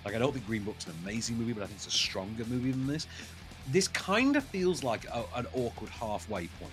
Like, 0.04 0.14
I 0.14 0.18
don't 0.18 0.32
think 0.32 0.46
Green 0.46 0.64
Book's 0.64 0.86
an 0.86 0.94
amazing 1.02 1.36
movie, 1.36 1.52
but 1.52 1.62
I 1.62 1.66
think 1.66 1.76
it's 1.76 1.86
a 1.86 1.90
stronger 1.90 2.44
movie 2.46 2.72
than 2.72 2.86
this. 2.86 3.06
This 3.70 3.88
kind 3.88 4.36
of 4.36 4.44
feels 4.44 4.82
like 4.82 5.04
a, 5.06 5.24
an 5.36 5.46
awkward 5.54 5.90
halfway 5.90 6.46
point 6.46 6.72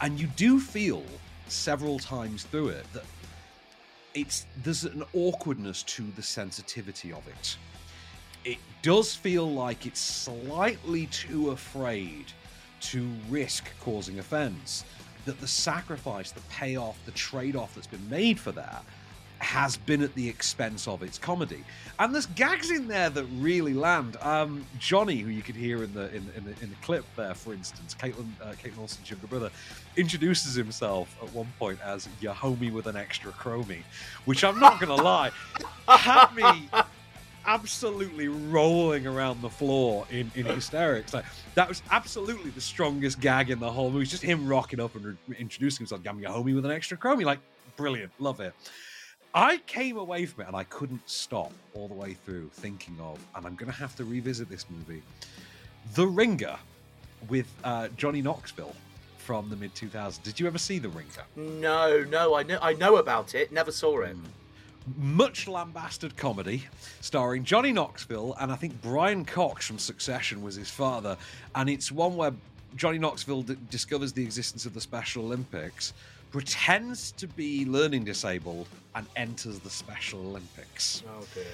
and 0.00 0.20
you 0.20 0.26
do 0.36 0.60
feel 0.60 1.02
several 1.48 1.98
times 1.98 2.44
through 2.44 2.68
it 2.68 2.92
that 2.92 3.04
it's 4.14 4.46
there's 4.62 4.84
an 4.84 5.04
awkwardness 5.14 5.82
to 5.84 6.04
the 6.16 6.22
sensitivity 6.22 7.12
of 7.12 7.26
it. 7.28 7.56
It 8.46 8.58
does 8.80 9.14
feel 9.14 9.50
like 9.50 9.86
it's 9.86 10.00
slightly 10.00 11.06
too 11.06 11.50
afraid 11.50 12.26
to 12.80 13.08
risk 13.28 13.64
causing 13.80 14.20
offense. 14.20 14.84
That 15.24 15.40
the 15.40 15.48
sacrifice, 15.48 16.30
the 16.30 16.40
payoff, 16.42 16.96
the 17.04 17.10
trade 17.10 17.56
off 17.56 17.74
that's 17.74 17.88
been 17.88 18.08
made 18.08 18.38
for 18.38 18.52
that 18.52 18.84
has 19.38 19.76
been 19.76 20.00
at 20.00 20.14
the 20.14 20.28
expense 20.28 20.86
of 20.86 21.02
its 21.02 21.18
comedy. 21.18 21.64
And 21.98 22.14
there's 22.14 22.26
gags 22.26 22.70
in 22.70 22.86
there 22.88 23.10
that 23.10 23.24
really 23.38 23.74
land. 23.74 24.16
Um, 24.22 24.64
Johnny, 24.78 25.16
who 25.16 25.30
you 25.30 25.42
could 25.42 25.56
hear 25.56 25.82
in 25.82 25.92
the 25.92 26.08
in, 26.14 26.30
in 26.36 26.44
the 26.44 26.54
in 26.62 26.70
the 26.70 26.76
clip 26.82 27.04
there, 27.16 27.34
for 27.34 27.52
instance, 27.52 27.94
Kaitlin 28.00 28.28
uh, 28.40 28.52
Kaitlin 28.52 28.78
Olson's 28.78 29.10
younger 29.10 29.26
brother, 29.26 29.50
introduces 29.96 30.54
himself 30.54 31.14
at 31.20 31.32
one 31.34 31.52
point 31.58 31.80
as 31.84 32.08
your 32.20 32.34
homie 32.34 32.72
with 32.72 32.86
an 32.86 32.96
extra 32.96 33.32
chromie, 33.32 33.82
which 34.24 34.44
I'm 34.44 34.60
not 34.60 34.80
gonna 34.80 34.94
lie, 34.94 35.32
had 35.88 36.32
me 36.34 36.70
absolutely 37.46 38.28
rolling 38.28 39.06
around 39.06 39.40
the 39.40 39.50
floor 39.50 40.06
in, 40.10 40.30
in 40.34 40.46
hysterics. 40.46 41.14
Like 41.14 41.24
that 41.54 41.68
was 41.68 41.82
absolutely 41.90 42.50
the 42.50 42.60
strongest 42.60 43.20
gag 43.20 43.50
in 43.50 43.60
the 43.60 43.70
whole 43.70 43.90
movie. 43.90 44.02
It's 44.02 44.10
just 44.10 44.22
him 44.22 44.46
rocking 44.46 44.80
up 44.80 44.94
and 44.94 45.04
re- 45.28 45.36
introducing 45.38 45.86
himself, 45.86 46.02
"I'm 46.06 46.20
homie 46.20 46.54
with 46.54 46.64
an 46.64 46.70
extra 46.70 46.96
chromie." 46.96 47.24
Like 47.24 47.40
brilliant, 47.76 48.12
love 48.18 48.40
it. 48.40 48.54
I 49.34 49.58
came 49.66 49.98
away 49.98 50.24
from 50.24 50.44
it 50.44 50.46
and 50.48 50.56
I 50.56 50.64
couldn't 50.64 51.02
stop 51.08 51.52
all 51.74 51.88
the 51.88 51.94
way 51.94 52.14
through 52.14 52.48
thinking 52.54 52.96
of, 53.00 53.18
and 53.34 53.46
I'm 53.46 53.54
going 53.54 53.70
to 53.70 53.76
have 53.78 53.94
to 53.96 54.04
revisit 54.04 54.48
this 54.48 54.64
movie, 54.70 55.02
The 55.94 56.06
Ringer 56.06 56.56
with 57.28 57.46
uh, 57.62 57.88
Johnny 57.98 58.22
Knoxville 58.22 58.74
from 59.18 59.50
the 59.50 59.56
mid 59.56 59.74
2000s. 59.74 60.22
Did 60.22 60.40
you 60.40 60.46
ever 60.46 60.56
see 60.56 60.78
The 60.78 60.88
Ringer? 60.88 61.24
No, 61.36 62.02
no, 62.08 62.34
I 62.34 62.44
know, 62.44 62.58
I 62.62 62.72
know 62.74 62.96
about 62.96 63.34
it, 63.34 63.52
never 63.52 63.72
saw 63.72 64.00
it. 64.00 64.16
Mm. 64.16 64.24
Much 64.96 65.48
lambasted 65.48 66.16
comedy 66.16 66.64
starring 67.00 67.42
Johnny 67.42 67.72
Knoxville 67.72 68.36
and 68.40 68.52
I 68.52 68.56
think 68.56 68.80
Brian 68.82 69.24
Cox 69.24 69.66
from 69.66 69.78
Succession 69.78 70.42
was 70.42 70.54
his 70.54 70.70
father. 70.70 71.16
And 71.54 71.68
it's 71.68 71.90
one 71.90 72.16
where 72.16 72.32
Johnny 72.76 72.98
Knoxville 72.98 73.42
d- 73.42 73.56
discovers 73.70 74.12
the 74.12 74.22
existence 74.22 74.64
of 74.64 74.74
the 74.74 74.80
Special 74.80 75.24
Olympics 75.24 75.92
pretends 76.30 77.12
to 77.12 77.26
be 77.26 77.64
learning 77.64 78.04
disabled 78.04 78.68
and 78.94 79.06
enters 79.16 79.58
the 79.58 79.70
Special 79.70 80.20
Olympics. 80.20 81.02
Oh 81.08 81.26
dear. 81.34 81.44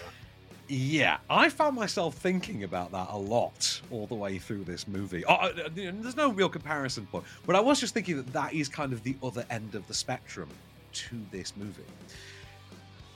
Yeah, 0.68 1.18
I 1.28 1.48
found 1.48 1.76
myself 1.76 2.14
thinking 2.14 2.64
about 2.64 2.92
that 2.92 3.08
a 3.10 3.18
lot 3.18 3.80
all 3.90 4.06
the 4.06 4.14
way 4.14 4.38
through 4.38 4.64
this 4.64 4.88
movie. 4.88 5.24
Oh, 5.26 5.34
uh, 5.34 5.68
there's 5.74 6.16
no 6.16 6.30
real 6.32 6.48
comparison 6.48 7.06
point, 7.06 7.24
but 7.46 7.56
I 7.56 7.60
was 7.60 7.80
just 7.80 7.94
thinking 7.94 8.16
that 8.16 8.32
that 8.32 8.54
is 8.54 8.68
kind 8.68 8.92
of 8.92 9.02
the 9.02 9.16
other 9.22 9.44
end 9.50 9.74
of 9.74 9.86
the 9.88 9.94
spectrum 9.94 10.48
to 10.92 11.20
this 11.30 11.54
movie. 11.56 11.82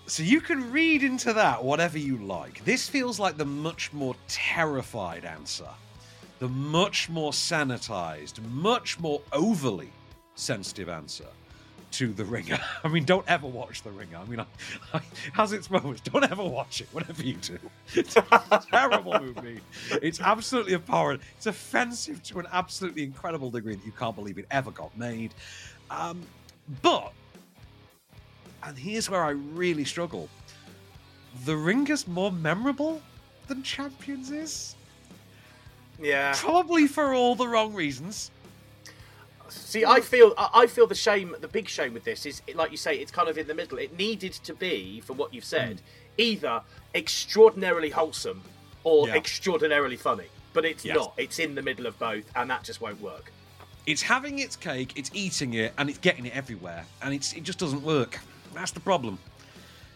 So 0.09 0.23
you 0.23 0.41
can 0.41 0.71
read 0.71 1.03
into 1.03 1.33
that 1.33 1.65
whatever 1.65 1.99
you 1.99 2.17
like. 2.19 2.65
This 2.65 2.89
feels 2.89 3.19
like 3.19 3.37
the 3.37 3.45
much 3.45 3.93
more 3.93 4.15
terrified 4.29 5.25
answer, 5.25 5.69
the 6.39 6.49
much 6.49 7.09
more 7.09 7.33
sanitized, 7.33 8.41
much 8.53 9.01
more 9.01 9.21
overly 9.33 9.91
sensitive 10.37 10.89
answer 10.89 11.27
to 11.93 12.13
The 12.13 12.25
Ringer. 12.25 12.61
I 12.85 12.89
mean, 12.89 13.05
don't 13.05 13.27
ever 13.27 13.49
watch 13.49 13.83
The 13.83 13.91
Ringer. 13.91 14.19
I 14.19 14.25
mean, 14.27 14.39
I, 14.39 14.47
I, 14.95 15.01
has 15.33 15.53
its 15.53 15.71
moments. 15.71 16.03
Don't 16.03 16.31
ever 16.31 16.45
watch 16.45 16.81
it, 16.81 16.89
whatever 16.93 17.23
you 17.23 17.35
do. 17.35 17.59
It's 17.95 18.17
a 18.17 18.63
terrible 18.71 19.19
movie. 19.19 19.61
It's 19.91 20.21
absolutely 20.21 20.75
abhorrent. 20.75 21.21
It's 21.37 21.47
offensive 21.47 22.23
to 22.25 22.39
an 22.39 22.47
absolutely 22.53 23.03
incredible 23.03 23.51
degree 23.51 23.75
that 23.75 23.85
you 23.85 23.93
can't 23.93 24.15
believe 24.15 24.39
it 24.39 24.47
ever 24.53 24.71
got 24.71 24.97
made. 24.97 25.35
Um, 25.91 26.23
but, 26.83 27.13
and 28.67 28.77
here's 28.77 29.09
where 29.09 29.23
I 29.23 29.31
really 29.31 29.85
struggle 29.85 30.29
The 31.45 31.57
ring 31.57 31.87
is 31.89 32.07
more 32.09 32.33
memorable 32.33 33.01
than 33.47 33.63
Champions 33.63 34.31
is. 34.31 34.75
Yeah. 36.01 36.35
Probably 36.37 36.87
for 36.87 37.15
all 37.15 37.35
the 37.35 37.47
wrong 37.47 37.73
reasons. 37.73 38.31
See, 39.49 39.85
I 39.85 40.01
feel 40.01 40.35
I 40.37 40.67
feel 40.67 40.87
the 40.87 40.97
shame, 40.97 41.37
the 41.41 41.49
big 41.49 41.69
shame 41.69 41.95
with 41.95 42.05
this 42.05 42.27
is, 42.27 42.43
like 42.55 42.73
you 42.73 42.77
say, 42.77 42.97
it's 42.97 43.13
kind 43.13 43.29
of 43.29 43.39
in 43.39 43.47
the 43.47 43.55
middle. 43.55 43.79
It 43.79 43.97
needed 43.97 44.33
to 44.33 44.55
be, 44.55 45.01
from 45.01 45.17
what 45.17 45.33
you've 45.33 45.45
said, 45.45 45.77
mm. 45.77 45.81
either 46.19 46.63
extraordinarily 46.95 47.91
wholesome 47.91 48.43
or 48.83 49.07
yeah. 49.07 49.15
extraordinarily 49.15 49.97
funny, 49.97 50.27
but 50.53 50.65
it's 50.65 50.85
yes. 50.85 50.97
not. 50.97 51.13
It's 51.17 51.39
in 51.39 51.55
the 51.55 51.63
middle 51.63 51.87
of 51.87 51.97
both, 51.99 52.25
and 52.35 52.51
that 52.51 52.65
just 52.65 52.81
won't 52.81 53.01
work. 53.01 53.33
It's 53.87 54.03
having 54.03 54.41
its 54.41 54.57
cake, 54.57 54.93
it's 54.97 55.11
eating 55.15 55.55
it, 55.55 55.73
and 55.79 55.89
it's 55.89 55.99
getting 55.99 56.27
it 56.27 56.35
everywhere, 56.35 56.85
and 57.03 57.15
it's 57.15 57.33
it 57.33 57.45
just 57.45 57.61
doesn't 57.61 57.83
work. 57.83 58.19
That's 58.57 58.73
the 58.73 58.81
problem. 58.81 59.19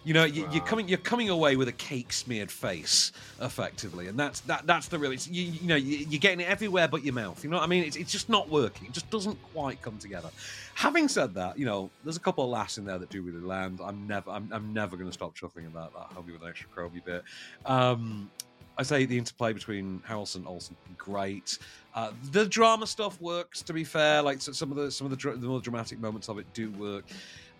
You 0.03 0.14
know, 0.14 0.25
you, 0.25 0.49
you're 0.51 0.64
coming 0.64 0.88
you're 0.88 0.96
coming 0.96 1.29
away 1.29 1.57
with 1.57 1.68
a 1.68 1.73
cake 1.73 2.11
smeared 2.14 2.51
face, 2.51 3.12
effectively, 3.42 4.07
and 4.07 4.18
that's 4.18 4.40
that 4.40 4.66
that's 4.66 4.88
the 4.88 4.99
real. 4.99 5.12
It's, 5.12 5.29
you, 5.29 5.42
you 5.42 5.68
know, 5.68 5.77
you, 5.77 6.07
you're 6.09 6.20
getting 6.20 6.40
it 6.40 6.49
everywhere 6.49 6.88
but 6.88 7.05
your 7.05 7.12
mouth. 7.12 7.44
You 7.44 7.51
know 7.51 7.59
what 7.59 7.64
I 7.64 7.66
mean? 7.66 7.85
It's, 7.85 7.96
it's 7.96 8.11
just 8.11 8.31
not 8.31 8.49
working. 8.49 8.87
It 8.87 8.92
just 8.94 9.11
doesn't 9.11 9.37
quite 9.53 9.83
come 9.83 9.99
together. 9.99 10.31
Having 10.75 11.09
said 11.09 11.35
that, 11.35 11.59
you 11.59 11.66
know, 11.66 11.90
there's 12.03 12.16
a 12.16 12.20
couple 12.20 12.42
of 12.44 12.49
laughs 12.49 12.79
in 12.79 12.87
there 12.87 12.96
that 12.96 13.11
do 13.11 13.20
really 13.20 13.40
land. 13.40 13.81
I'm 13.85 14.07
never 14.07 14.31
I'm, 14.31 14.49
I'm 14.53 14.73
never 14.73 14.96
going 14.96 15.09
to 15.09 15.12
stop 15.12 15.35
chuckling 15.35 15.66
about 15.66 15.92
that. 15.92 16.14
Hobby 16.14 16.33
with 16.33 16.42
an 16.42 16.49
extra 16.49 16.70
Kroby 16.70 17.05
bit. 17.05 17.23
Um, 17.66 18.31
I 18.79 18.83
say 18.83 19.05
the 19.05 19.18
interplay 19.18 19.53
between 19.53 20.03
Harrelson 20.09 20.37
and 20.37 20.46
Olson 20.46 20.77
great. 20.96 21.59
Uh, 21.94 22.12
the 22.33 22.46
drama 22.46 22.87
stuff 22.87 23.20
works. 23.20 23.61
To 23.61 23.75
be 23.75 23.85
fair, 23.85 24.23
like 24.23 24.40
so 24.40 24.53
some 24.53 24.70
of 24.70 24.79
the 24.79 24.90
some 24.90 25.12
of 25.12 25.18
the, 25.18 25.31
the 25.33 25.46
more 25.46 25.61
dramatic 25.61 26.01
moments 26.01 26.29
of 26.31 26.38
it 26.38 26.46
do 26.55 26.70
work. 26.70 27.05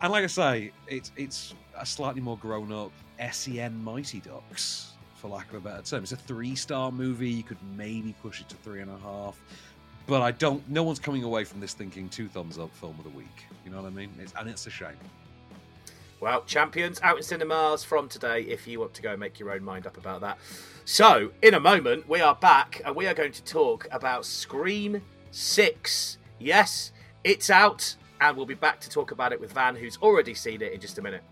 And 0.03 0.13
like 0.13 0.25
I 0.25 0.29
say, 0.29 0.73
it's 0.87 1.13
it's 1.17 1.55
a 1.77 1.85
slightly 1.85 2.21
more 2.21 2.39
grown 2.39 2.73
up 2.73 2.93
SEN 3.33 3.83
Mighty 3.83 4.21
Ducks, 4.21 4.93
for 5.17 5.29
lack 5.29 5.49
of 5.51 5.57
a 5.57 5.61
better 5.61 5.83
term. 5.83 6.03
It's 6.03 6.13
a 6.13 6.17
three 6.17 6.55
star 6.55 6.91
movie. 6.91 7.31
You 7.31 7.43
could 7.43 7.59
maybe 7.77 8.15
push 8.23 8.41
it 8.41 8.49
to 8.49 8.57
three 8.57 8.81
and 8.81 8.91
a 8.91 8.99
half. 8.99 9.39
But 10.07 10.23
I 10.23 10.31
don't. 10.33 10.67
No 10.69 10.83
one's 10.83 10.99
coming 10.99 11.23
away 11.23 11.45
from 11.45 11.61
this 11.61 11.75
thinking 11.75 12.09
two 12.09 12.29
thumbs 12.29 12.59
up 12.59 12.75
film 12.77 12.97
of 12.99 13.05
the 13.05 13.11
week. 13.11 13.45
You 13.65 13.71
know 13.71 13.83
what 13.83 13.87
I 13.87 13.91
mean? 13.91 14.11
It's, 14.19 14.33
and 14.39 14.49
it's 14.49 14.67
a 14.67 14.71
shame. 14.71 14.97
Well, 16.21 16.43
champions 16.45 17.01
out 17.03 17.17
in 17.17 17.23
cinemas 17.23 17.83
from 17.83 18.09
today 18.09 18.43
if 18.43 18.67
you 18.67 18.79
want 18.79 18.93
to 18.95 19.03
go 19.03 19.17
make 19.17 19.39
your 19.39 19.53
own 19.53 19.63
mind 19.63 19.87
up 19.87 19.97
about 19.97 20.21
that. 20.21 20.39
So, 20.85 21.31
in 21.43 21.55
a 21.55 21.61
moment, 21.61 22.09
we 22.09 22.21
are 22.21 22.35
back 22.35 22.83
and 22.85 22.95
we 22.95 23.07
are 23.07 23.15
going 23.15 23.33
to 23.33 23.45
talk 23.45 23.87
about 23.91 24.27
Scream 24.27 25.01
6. 25.31 26.19
Yes, 26.39 26.93
it's 27.25 27.49
out, 27.49 27.97
and 28.21 28.37
we'll 28.37 28.47
be 28.47 28.55
back 28.55 28.81
to 28.81 28.91
talk 28.91 29.11
about 29.11 29.33
it 29.33 29.41
with 29.41 29.53
Van, 29.53 29.77
who's 29.77 29.97
already 29.99 30.35
seen 30.35 30.63
it 30.63 30.73
in 30.73 30.81
just 30.81 30.99
a 30.99 31.03
minute. 31.03 31.23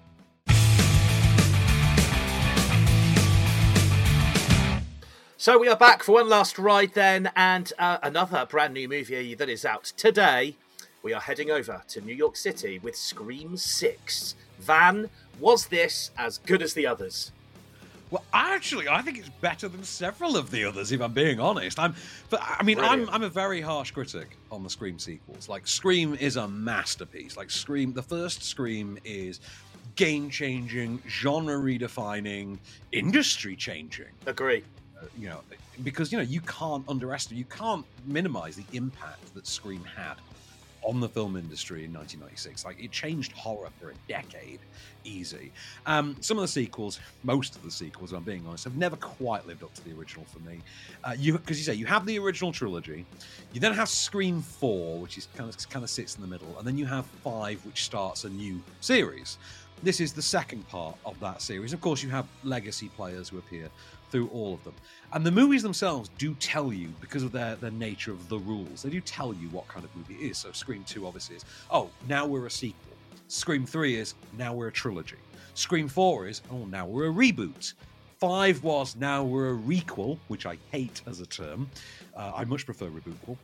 So 5.41 5.57
we 5.57 5.69
are 5.69 5.77
back 5.77 6.03
for 6.03 6.13
one 6.13 6.29
last 6.29 6.59
ride 6.59 6.95
then, 6.95 7.31
and 7.37 7.73
uh, 7.79 7.99
another 8.03 8.45
brand 8.51 8.75
new 8.75 8.89
movie 8.89 9.35
that 9.35 9.49
is 9.49 9.65
out 9.65 9.85
today. 9.97 10.57
We 11.03 11.13
are 11.13 11.21
heading 11.21 11.51
over 11.51 11.83
to 11.89 12.01
New 12.01 12.15
York 12.15 12.37
City 12.37 12.81
with 12.81 12.97
Scream 12.97 13.57
6. 13.57 14.35
Van, 14.59 15.09
was 15.39 15.67
this 15.67 16.11
as 16.19 16.39
good 16.39 16.61
as 16.61 16.75
the 16.75 16.89
others? 16.89 17.31
Well, 18.11 18.25
actually, 18.33 18.89
I 18.89 19.03
think 19.03 19.19
it's 19.19 19.29
better 19.29 19.69
than 19.69 19.85
several 19.85 20.37
of 20.37 20.51
the 20.51 20.65
others. 20.65 20.93
If 20.93 21.01
I'm 21.01 21.13
being 21.13 21.41
honest, 21.41 21.79
I'm. 21.79 21.95
But 22.31 22.41
I 22.43 22.63
mean, 22.63 22.81
I'm 22.81 23.09
I'm 23.11 23.23
a 23.23 23.29
very 23.29 23.61
harsh 23.61 23.91
critic 23.91 24.37
on 24.51 24.63
the 24.63 24.71
Scream 24.71 24.99
sequels. 24.99 25.49
Like 25.49 25.67
Scream 25.67 26.15
is 26.15 26.37
a 26.37 26.49
masterpiece. 26.49 27.37
Like 27.37 27.51
Scream, 27.51 27.93
the 27.93 28.03
first 28.03 28.43
Scream 28.43 28.99
is 29.05 29.41
game 29.97 30.31
changing, 30.31 31.03
genre 31.09 31.57
redefining, 31.57 32.59
industry 32.93 33.57
changing. 33.57 34.07
Agree. 34.27 34.63
Uh, 34.97 35.05
you 35.19 35.29
know, 35.29 35.41
because 35.85 36.11
you 36.11 36.19
know 36.19 36.25
you 36.25 36.41
can't 36.43 36.85
underestimate, 36.89 37.39
you 37.39 37.45
can't 37.45 37.85
minimize 38.07 38.57
the 38.57 38.65
impact 38.73 39.35
that 39.35 39.47
Scream 39.47 39.85
had 39.85 40.15
on 40.83 41.01
the 41.01 41.09
film 41.09 41.37
industry 41.37 41.85
in 41.85 41.93
1996. 41.93 42.65
Like 42.65 42.83
it 42.83 42.91
changed 42.91 43.33
horror 43.33 43.69
for 43.81 43.91
a 43.91 43.95
decade, 44.09 44.61
easy. 45.05 45.53
Um, 45.87 46.17
some 46.21 46.39
of 46.39 46.43
the 46.43 46.49
sequels, 46.49 47.01
most 47.23 47.57
of 47.57 47.63
the 47.63 47.71
sequels, 47.71 48.13
I'm 48.13 48.23
being 48.23 48.45
honest, 48.47 48.65
have 48.65 48.77
never 48.77 48.97
quite 48.97 49.47
lived 49.47 49.63
up 49.63 49.75
to 49.75 49.85
the 49.85 49.93
original 49.99 50.25
for 50.27 50.39
me. 50.41 50.61
Uh, 51.05 51.15
you 51.19 51.33
because 51.33 51.59
you 51.59 51.65
say 51.65 51.75
you 51.75 51.87
have 51.87 52.07
the 52.07 52.19
original 52.19 52.53
trilogy, 52.53 53.05
you 53.53 53.61
then 53.61 53.73
have 53.75 53.89
Scream 53.89 54.43
Four, 54.43 54.99
which 54.99 55.19
is 55.19 55.29
kind 55.37 55.49
of 55.49 55.69
kind 55.69 55.85
of 55.85 55.91
sits 55.91 56.17
in 56.17 56.23
the 56.23 56.29
middle, 56.29 56.57
and 56.59 56.67
then 56.67 56.79
you 56.79 56.87
have 56.87 57.07
Five, 57.25 57.65
which 57.65 57.85
starts 57.85 58.25
a 58.25 58.29
new 58.29 58.63
series. 58.81 59.39
This 59.83 60.01
is 60.01 60.13
the 60.13 60.23
second 60.23 60.67
part 60.69 60.97
of 61.05 61.19
that 61.21 61.41
series. 61.41 61.73
Of 61.73 61.81
course, 61.81 62.03
you 62.03 62.11
have 62.11 62.27
legacy 62.43 62.89
players 62.97 63.29
who 63.29 63.39
appear 63.39 63.69
through 64.11 64.29
all 64.29 64.55
of 64.55 64.65
them. 64.65 64.75
And 65.13 65.25
the 65.25 65.31
movies 65.31 65.63
themselves 65.63 66.11
do 66.19 66.35
tell 66.35 66.73
you, 66.73 66.89
because 67.01 67.23
of 67.23 67.33
their, 67.33 67.57
their 67.57 67.71
nature 67.71 68.13
of 68.13 68.29
the 68.29 68.39
rules, 68.39 68.83
they 68.83 68.91
do 68.91 69.01
tell 69.01 69.33
you 69.33 69.49
what 69.49 69.69
kind 69.69 69.85
of 69.85 69.95
movie 69.97 70.15
it 70.15 70.31
is. 70.31 70.39
So 70.39 70.53
Scream 70.53 70.85
2 70.85 71.07
obviously 71.07 71.37
is, 71.37 71.45
oh, 71.71 71.91
now 72.09 72.27
we're 72.27 72.47
a 72.47 72.51
sequel. 72.51 72.93
Scream 73.29 73.67
3 73.67 73.97
is, 73.97 74.15
now 74.37 74.55
we're 74.55 74.69
a 74.69 74.73
trilogy. 74.73 75.17
Scream 75.55 75.89
4 75.89 76.29
is, 76.29 76.43
oh, 76.51 76.65
now 76.67 76.87
we're 76.87 77.09
a 77.09 77.13
reboot. 77.13 77.75
5 78.19 78.63
was, 78.63 78.97
now 78.97 79.23
we're 79.23 79.55
a 79.55 79.59
requel, 79.59 80.19
which 80.29 80.47
I 80.47 80.59
hate 80.73 81.03
as 81.07 81.21
a 81.21 81.27
term. 81.27 81.71
Uh, 82.17 82.33
I 82.35 82.45
much 82.45 82.65
prefer 82.65 82.87
rebootquel. 82.87 83.37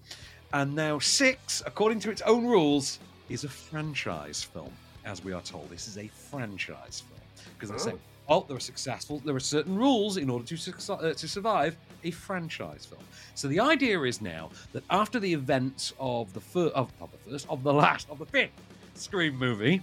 And 0.53 0.75
now 0.75 0.99
6, 0.99 1.63
according 1.67 2.01
to 2.01 2.11
its 2.11 2.23
own 2.23 2.47
rules, 2.47 2.99
is 3.29 3.45
a 3.45 3.49
franchise 3.49 4.43
film, 4.43 4.73
as 5.05 5.25
we 5.25 5.33
are 5.33 5.43
told. 5.43 5.71
This 5.71 5.89
is 5.89 5.99
a 5.99 6.09
franchise 6.09 7.03
film. 7.09 7.24
Because 7.55 7.71
they 7.71 7.91
say, 7.91 7.97
oh, 8.29 8.45
there 8.47 8.57
are 8.57 8.61
successful. 8.61 9.21
There 9.25 9.35
are 9.35 9.41
certain 9.41 9.77
rules 9.77 10.17
in 10.17 10.31
order 10.31 10.45
to 10.47 10.57
suc- 10.57 10.91
uh, 10.91 11.13
to 11.13 11.29
survive 11.29 11.77
a 12.05 12.11
franchise 12.11 12.85
film. 12.87 13.03
So 13.35 13.49
the 13.49 13.61
idea 13.61 14.01
is 14.03 14.21
now 14.21 14.51
that 14.73 14.85
after 14.91 15.19
the 15.19 15.33
events 15.33 15.93
of 15.99 16.33
the 16.33 16.41
first, 16.41 16.75
of, 16.75 16.93
of 17.01 17.11
the 17.13 17.31
first, 17.31 17.47
of 17.49 17.63
the 17.63 17.73
last, 17.73 18.09
of 18.11 18.19
the 18.19 18.27
fifth 18.27 18.53
Scream 18.95 19.37
movie, 19.37 19.83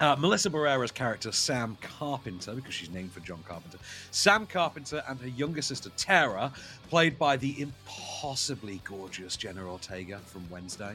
uh, 0.00 0.16
Melissa 0.18 0.50
Barrera's 0.50 0.90
character 0.90 1.30
Sam 1.30 1.78
Carpenter, 1.80 2.54
because 2.54 2.74
she's 2.74 2.90
named 2.90 3.12
for 3.12 3.20
John 3.20 3.42
Carpenter, 3.46 3.78
Sam 4.10 4.46
Carpenter 4.46 5.04
and 5.08 5.20
her 5.20 5.28
younger 5.28 5.62
sister 5.62 5.90
Tara, 5.96 6.52
played 6.88 7.18
by 7.18 7.36
the 7.36 7.60
impossibly 7.60 8.80
gorgeous 8.84 9.36
Jenna 9.36 9.64
Ortega 9.64 10.18
from 10.18 10.48
Wednesday, 10.50 10.94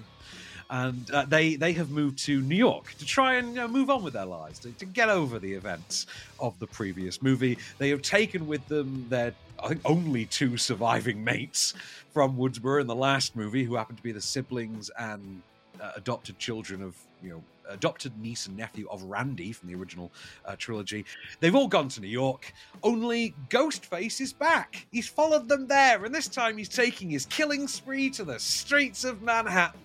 and 0.69 1.09
uh, 1.11 1.25
they 1.27 1.55
they 1.55 1.73
have 1.73 1.89
moved 1.89 2.17
to 2.19 2.41
New 2.41 2.55
York 2.55 2.93
to 2.99 3.05
try 3.05 3.35
and 3.35 3.55
move 3.71 3.89
on 3.89 4.03
with 4.03 4.13
their 4.13 4.25
lives, 4.25 4.59
to, 4.59 4.71
to 4.73 4.85
get 4.85 5.09
over 5.09 5.39
the 5.39 5.53
events 5.53 6.05
of 6.39 6.57
the 6.59 6.67
previous 6.67 7.21
movie. 7.21 7.57
They 7.77 7.89
have 7.89 8.01
taken 8.01 8.47
with 8.47 8.67
them 8.67 9.05
their 9.09 9.33
I 9.61 9.69
think 9.69 9.81
only 9.85 10.25
two 10.25 10.57
surviving 10.57 11.23
mates 11.23 11.73
from 12.13 12.37
Woodsboro 12.37 12.81
in 12.81 12.87
the 12.87 12.95
last 12.95 13.35
movie, 13.35 13.63
who 13.63 13.75
happen 13.75 13.95
to 13.95 14.03
be 14.03 14.11
the 14.11 14.21
siblings 14.21 14.89
and 14.97 15.41
uh, 15.81 15.91
adopted 15.95 16.37
children 16.39 16.81
of 16.81 16.95
you 17.23 17.29
know 17.29 17.43
adopted 17.69 18.11
niece 18.19 18.47
and 18.47 18.57
nephew 18.57 18.87
of 18.89 19.03
Randy 19.03 19.51
from 19.51 19.69
the 19.69 19.75
original 19.75 20.11
uh, 20.45 20.55
trilogy. 20.57 21.05
They've 21.39 21.55
all 21.55 21.67
gone 21.67 21.87
to 21.89 22.01
New 22.01 22.07
York. 22.07 22.51
Only 22.83 23.35
Ghostface 23.49 24.21
is 24.21 24.33
back. 24.33 24.87
He's 24.91 25.07
followed 25.07 25.47
them 25.47 25.67
there, 25.67 26.03
and 26.05 26.13
this 26.13 26.27
time 26.27 26.57
he's 26.57 26.69
taking 26.69 27.09
his 27.09 27.25
killing 27.25 27.67
spree 27.67 28.09
to 28.11 28.23
the 28.23 28.39
streets 28.39 29.03
of 29.03 29.21
Manhattan. 29.21 29.79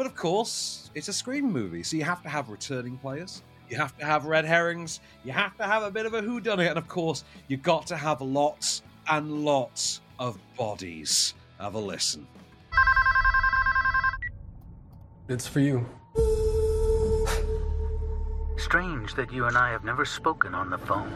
But 0.00 0.06
of 0.06 0.16
course, 0.16 0.90
it's 0.94 1.08
a 1.08 1.12
Scream 1.12 1.52
movie, 1.52 1.82
so 1.82 1.94
you 1.94 2.04
have 2.04 2.22
to 2.22 2.30
have 2.30 2.48
returning 2.48 2.96
players. 2.96 3.42
You 3.68 3.76
have 3.76 3.94
to 3.98 4.04
have 4.06 4.24
red 4.24 4.46
herrings. 4.46 4.98
You 5.24 5.32
have 5.32 5.54
to 5.58 5.64
have 5.64 5.82
a 5.82 5.90
bit 5.90 6.06
of 6.06 6.14
a 6.14 6.22
whodunit, 6.22 6.70
and 6.70 6.78
of 6.78 6.88
course, 6.88 7.22
you've 7.48 7.60
got 7.60 7.86
to 7.88 7.98
have 7.98 8.22
lots 8.22 8.80
and 9.10 9.44
lots 9.44 10.00
of 10.18 10.38
bodies. 10.56 11.34
Have 11.58 11.74
a 11.74 11.78
listen. 11.78 12.26
It's 15.28 15.46
for 15.46 15.60
you. 15.60 15.84
Strange 18.56 19.14
that 19.16 19.30
you 19.30 19.44
and 19.44 19.58
I 19.58 19.70
have 19.70 19.84
never 19.84 20.06
spoken 20.06 20.54
on 20.54 20.70
the 20.70 20.78
phone. 20.78 21.12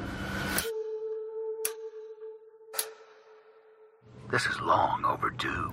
This 4.30 4.44
is 4.44 4.60
long 4.60 5.06
overdue. 5.06 5.72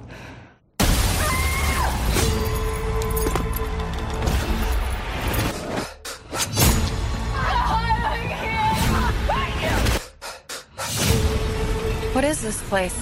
Place? 12.71 12.95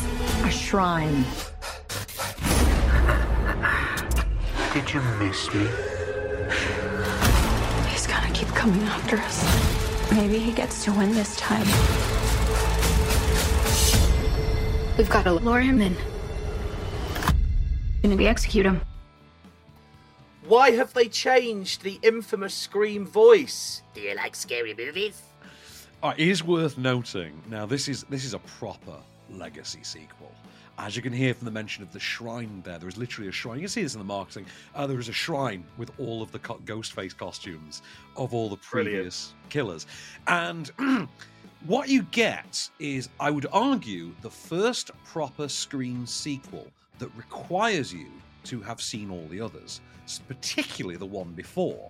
A 0.45 0.49
shrine. 0.49 1.23
Did 4.73 4.91
you 4.91 4.99
miss 5.19 5.53
me? 5.53 5.67
He's 7.87 8.07
gonna 8.07 8.33
keep 8.33 8.47
coming 8.47 8.81
after 8.81 9.17
us. 9.17 10.11
Maybe 10.11 10.39
he 10.39 10.53
gets 10.53 10.83
to 10.85 10.91
win 10.91 11.13
this 11.13 11.35
time. 11.35 11.67
We've 14.97 15.07
got 15.07 15.25
to 15.25 15.33
lure 15.33 15.61
him 15.61 15.81
in. 15.81 15.95
Gonna 18.01 18.15
be 18.15 18.27
execute 18.27 18.65
him. 18.65 18.81
Why 20.47 20.71
have 20.71 20.95
they 20.95 21.09
changed 21.09 21.83
the 21.83 21.99
infamous 22.01 22.55
Scream 22.55 23.05
voice? 23.05 23.83
Do 23.93 24.01
you 24.01 24.15
like 24.15 24.35
scary 24.35 24.73
movies? 24.73 25.21
Uh, 26.01 26.15
it 26.17 26.27
is 26.27 26.43
worth 26.43 26.79
noting. 26.79 27.39
Now, 27.47 27.67
this 27.67 27.87
is 27.87 28.03
this 28.09 28.25
is 28.25 28.33
a 28.33 28.39
proper 28.39 28.97
legacy 29.31 29.79
sequel. 29.83 30.31
As 30.77 30.95
you 30.95 31.01
can 31.01 31.11
hear 31.11 31.33
from 31.33 31.45
the 31.45 31.51
mention 31.51 31.83
of 31.83 31.91
the 31.91 31.99
shrine 31.99 32.61
there, 32.63 32.79
there 32.79 32.87
is 32.87 32.97
literally 32.97 33.27
a 33.27 33.33
shrine. 33.33 33.55
You 33.57 33.63
can 33.63 33.69
see 33.69 33.83
this 33.83 33.95
in 33.95 33.99
the 33.99 34.05
marketing. 34.05 34.45
Uh, 34.73 34.87
there 34.87 34.99
is 34.99 35.09
a 35.09 35.13
shrine 35.13 35.65
with 35.77 35.91
all 35.99 36.21
of 36.21 36.31
the 36.31 36.39
co- 36.39 36.59
Ghostface 36.65 37.15
costumes 37.15 37.81
of 38.15 38.33
all 38.33 38.49
the 38.49 38.57
Brilliant. 38.71 38.95
previous 38.95 39.33
killers. 39.49 39.87
And 40.27 40.71
what 41.65 41.89
you 41.89 42.03
get 42.11 42.69
is, 42.79 43.09
I 43.19 43.29
would 43.29 43.47
argue, 43.51 44.15
the 44.21 44.29
first 44.29 44.91
proper 45.03 45.49
Scream 45.49 46.05
sequel 46.05 46.67
that 46.99 47.09
requires 47.17 47.93
you 47.93 48.07
to 48.49 48.61
have 48.61 48.81
seen 48.81 49.09
all 49.11 49.25
the 49.29 49.39
others, 49.41 49.81
particularly 50.27 50.97
the 50.97 51.05
one 51.05 51.31
before. 51.33 51.89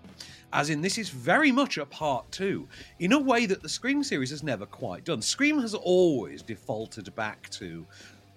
As 0.52 0.70
in, 0.70 0.82
this 0.82 0.98
is 0.98 1.10
very 1.10 1.52
much 1.52 1.78
a 1.78 1.86
part 1.86 2.30
two, 2.32 2.68
in 3.00 3.14
a 3.14 3.20
way 3.20 3.46
that 3.46 3.62
the 3.62 3.70
Scream 3.70 4.04
series 4.04 4.30
has 4.32 4.44
never 4.44 4.66
quite 4.66 5.06
done. 5.06 5.22
Scream 5.22 5.60
has 5.60 5.74
always 5.74 6.42
defaulted 6.42 7.14
back 7.16 7.50
to 7.52 7.86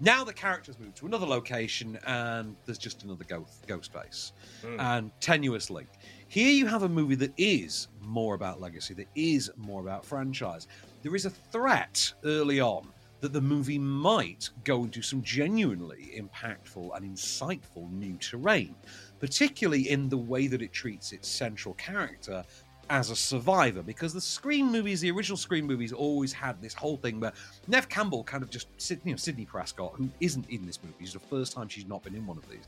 now 0.01 0.25
the 0.25 0.33
characters 0.33 0.79
move 0.81 0.95
to 0.97 1.07
another 1.07 1.27
location 1.27 1.97
and 2.07 2.57
there's 2.67 2.79
just 2.79 3.05
another 3.05 3.25
ghost, 3.25 3.67
ghost 3.67 3.93
face 3.93 4.33
Hmm. 4.63 4.81
and 4.81 5.11
tenuous 5.21 5.71
link. 5.71 5.89
Here 6.29 6.51
you 6.51 6.67
have 6.67 6.83
a 6.83 6.89
movie 6.89 7.15
that 7.17 7.33
is 7.37 7.89
more 8.01 8.35
about 8.35 8.61
legacy, 8.61 8.95
that 8.95 9.07
is 9.15 9.51
more 9.57 9.81
about 9.81 10.05
franchise. 10.05 10.67
There 11.03 11.15
is 11.15 11.25
a 11.25 11.31
threat 11.31 12.13
early 12.25 12.61
on 12.61 12.89
that 13.23 13.33
the 13.33 13.41
movie 13.41 13.79
might 13.79 14.51
go 14.65 14.83
into 14.83 15.01
some 15.01 15.23
genuinely 15.23 16.13
impactful 16.19 16.95
and 16.95 17.17
insightful 17.17 17.91
new 17.93 18.17
terrain, 18.19 18.75
particularly 19.21 19.89
in 19.91 20.09
the 20.09 20.19
way 20.19 20.49
that 20.49 20.61
it 20.61 20.73
treats 20.73 21.13
its 21.13 21.29
central 21.29 21.73
character 21.75 22.45
as 22.91 23.11
a 23.11 23.17
survivor 23.17 23.81
because 23.81 24.13
the 24.13 24.21
Scream 24.21 24.71
movies, 24.73 25.01
the 25.01 25.11
original 25.13 25.37
Scream 25.37 25.67
movies, 25.67 25.93
always 25.93 26.33
had 26.33 26.61
this 26.61 26.75
whole 26.75 26.97
thing 26.97 27.21
where 27.21 27.33
Neve 27.69 27.89
Campbell 27.89 28.25
kind 28.25 28.43
of 28.43 28.51
just, 28.51 28.67
you 28.91 29.13
know, 29.13 29.17
Sidney 29.17 29.45
Prescott, 29.45 29.93
who 29.95 30.11
isn't 30.21 30.51
in 30.51 30.67
this 30.67 30.81
movie, 30.83 30.97
it's 31.01 31.13
the 31.13 31.21
first 31.21 31.53
time 31.53 31.69
she's 31.69 31.87
not 31.87 32.03
been 32.03 32.17
in 32.17 32.27
one 32.27 32.37
of 32.37 32.49
these, 32.51 32.67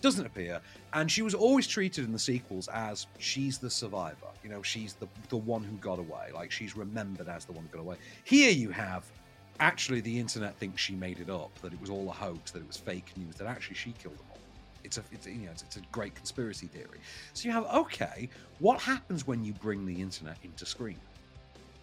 doesn't 0.00 0.26
appear, 0.26 0.60
and 0.92 1.10
she 1.10 1.22
was 1.22 1.34
always 1.34 1.68
treated 1.68 2.04
in 2.04 2.12
the 2.12 2.18
sequels 2.18 2.68
as 2.68 3.06
she's 3.18 3.58
the 3.58 3.70
survivor. 3.70 4.26
You 4.42 4.50
know, 4.50 4.60
she's 4.60 4.94
the 4.94 5.06
the 5.28 5.36
one 5.36 5.62
who 5.62 5.76
got 5.76 5.98
away, 6.00 6.30
like 6.34 6.50
she's 6.50 6.76
remembered 6.76 7.28
as 7.28 7.44
the 7.44 7.52
one 7.52 7.64
who 7.64 7.78
got 7.78 7.80
away. 7.80 7.96
Here 8.24 8.50
you 8.50 8.70
have. 8.70 9.04
Actually, 9.60 10.00
the 10.00 10.18
internet 10.18 10.56
thinks 10.56 10.80
she 10.80 10.94
made 10.94 11.20
it 11.20 11.30
up, 11.30 11.56
that 11.60 11.72
it 11.72 11.80
was 11.80 11.90
all 11.90 12.08
a 12.08 12.12
hoax, 12.12 12.50
that 12.50 12.60
it 12.60 12.66
was 12.66 12.76
fake 12.76 13.12
news, 13.16 13.36
that 13.36 13.46
actually 13.46 13.76
she 13.76 13.92
killed 13.92 14.18
them 14.18 14.26
all 14.30 14.34
it's 14.84 14.98
a 14.98 15.02
it's 15.10 15.26
you 15.26 15.46
know 15.46 15.50
it's, 15.50 15.62
it's 15.62 15.76
a 15.76 15.80
great 15.90 16.14
conspiracy 16.14 16.66
theory. 16.66 17.00
So 17.32 17.48
you 17.48 17.52
have 17.52 17.64
okay, 17.74 18.28
what 18.60 18.80
happens 18.80 19.26
when 19.26 19.42
you 19.42 19.52
bring 19.54 19.86
the 19.86 20.00
internet 20.00 20.36
into 20.44 20.64
Scream? 20.66 21.00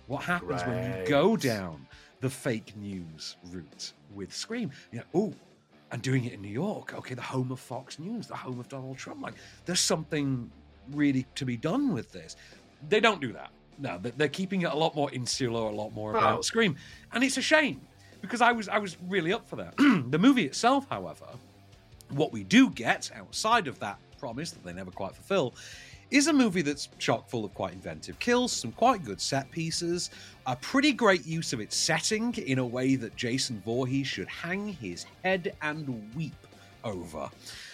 What 0.08 0.24
happens 0.24 0.62
when 0.64 0.84
you 0.84 1.08
go 1.08 1.36
down 1.36 1.86
the 2.20 2.30
fake 2.30 2.74
news 2.78 3.38
route 3.52 3.94
with 4.14 4.34
Scream? 4.34 4.72
You 4.92 5.00
know, 5.00 5.06
oh, 5.16 5.34
and 5.92 6.02
doing 6.02 6.26
it 6.26 6.34
in 6.34 6.42
New 6.42 6.50
York. 6.50 6.94
Okay, 6.94 7.16
the 7.16 7.22
home 7.22 7.52
of 7.52 7.60
Fox 7.60 8.00
News, 8.00 8.28
the 8.28 8.36
home 8.36 8.60
of 8.60 8.70
Donald 8.70 8.98
Trump. 8.98 9.22
Like, 9.22 9.36
there's 9.66 9.80
something 9.80 10.50
really 10.92 11.26
to 11.36 11.46
be 11.46 11.58
done 11.58 11.94
with 11.94 12.12
this. 12.12 12.36
They 12.90 13.00
don't 13.00 13.22
do 13.22 13.34
that. 13.34 13.52
No, 13.82 13.98
they- 13.98 14.12
they're 14.12 14.28
keeping 14.30 14.62
it 14.62 14.72
a 14.72 14.76
lot 14.76 14.96
more 14.96 15.12
insular, 15.12 15.62
a 15.62 15.72
lot 15.76 15.92
more 15.94 16.12
about 16.12 16.40
Oh. 16.40 16.42
Scream, 16.42 16.76
and 17.12 17.24
it's 17.24 17.38
a 17.38 17.42
shame 17.42 17.82
because 18.22 18.40
I 18.42 18.52
was 18.52 18.70
I 18.70 18.78
was 18.78 18.96
really 19.10 19.34
up 19.34 19.48
for 19.50 19.56
that. 19.58 19.76
the 20.12 20.20
movie 20.20 20.46
itself, 20.46 20.86
however, 20.90 21.26
what 22.10 22.32
we 22.32 22.44
do 22.44 22.70
get 22.70 23.10
outside 23.16 23.68
of 23.68 23.80
that 23.80 23.98
promise 24.20 24.52
that 24.52 24.64
they 24.64 24.72
never 24.74 24.92
quite 24.92 25.16
fulfill 25.16 25.56
is 26.12 26.28
a 26.28 26.34
movie 26.34 26.62
that's 26.62 26.90
chock 27.00 27.28
full 27.30 27.46
of 27.46 27.54
quite 27.54 27.72
inventive 27.74 28.20
kills, 28.20 28.52
some 28.52 28.72
quite 28.74 29.04
good 29.06 29.20
set 29.22 29.50
pieces, 29.50 30.10
a 30.46 30.56
pretty 30.58 30.92
great 30.92 31.26
use 31.26 31.54
of 31.54 31.62
its 31.62 31.76
setting 31.76 32.34
in 32.36 32.60
a 32.60 32.66
way 32.66 32.96
that 32.98 33.16
Jason 33.16 33.62
Voorhees 33.66 34.08
should 34.08 34.28
hang 34.28 34.74
his 34.74 35.06
head 35.24 35.56
and 35.62 36.14
weep 36.14 36.34
over. 36.84 37.30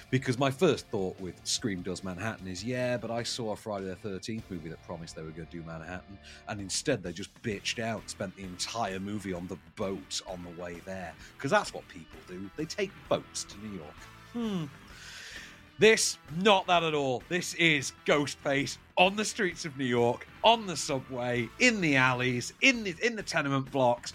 Because 0.09 0.39
my 0.39 0.49
first 0.49 0.87
thought 0.87 1.19
with 1.19 1.35
Scream 1.43 1.81
Does 1.81 2.03
Manhattan 2.03 2.47
is, 2.47 2.63
yeah, 2.63 2.95
but 2.95 3.11
I 3.11 3.23
saw 3.23 3.51
a 3.51 3.55
Friday 3.57 3.85
the 3.85 4.09
13th 4.09 4.43
movie 4.49 4.69
that 4.69 4.81
promised 4.83 5.17
they 5.17 5.21
were 5.21 5.31
going 5.31 5.47
to 5.47 5.51
do 5.57 5.63
Manhattan, 5.63 6.17
and 6.47 6.61
instead 6.61 7.03
they 7.03 7.11
just 7.11 7.29
bitched 7.43 7.79
out, 7.79 8.09
spent 8.09 8.35
the 8.37 8.43
entire 8.43 8.99
movie 8.99 9.33
on 9.33 9.47
the 9.47 9.57
boat 9.75 10.21
on 10.27 10.43
the 10.43 10.61
way 10.61 10.81
there. 10.85 11.13
Because 11.35 11.51
that's 11.51 11.73
what 11.73 11.85
people 11.89 12.17
do. 12.27 12.49
They 12.55 12.65
take 12.65 12.91
boats 13.09 13.43
to 13.45 13.57
New 13.59 13.77
York. 13.77 13.95
Hmm. 14.31 14.65
This, 15.79 16.17
not 16.37 16.65
that 16.67 16.83
at 16.83 16.95
all. 16.95 17.21
This 17.29 17.53
is 17.55 17.91
Ghostface 18.05 18.77
on 18.97 19.15
the 19.15 19.25
streets 19.25 19.65
of 19.65 19.77
New 19.77 19.85
York, 19.85 20.25
on 20.43 20.65
the 20.65 20.75
subway, 20.75 21.49
in 21.59 21.81
the 21.81 21.97
alleys, 21.97 22.51
in 22.61 22.83
the 22.83 22.95
in 23.03 23.15
the 23.15 23.21
tenement 23.21 23.69
blocks, 23.71 24.13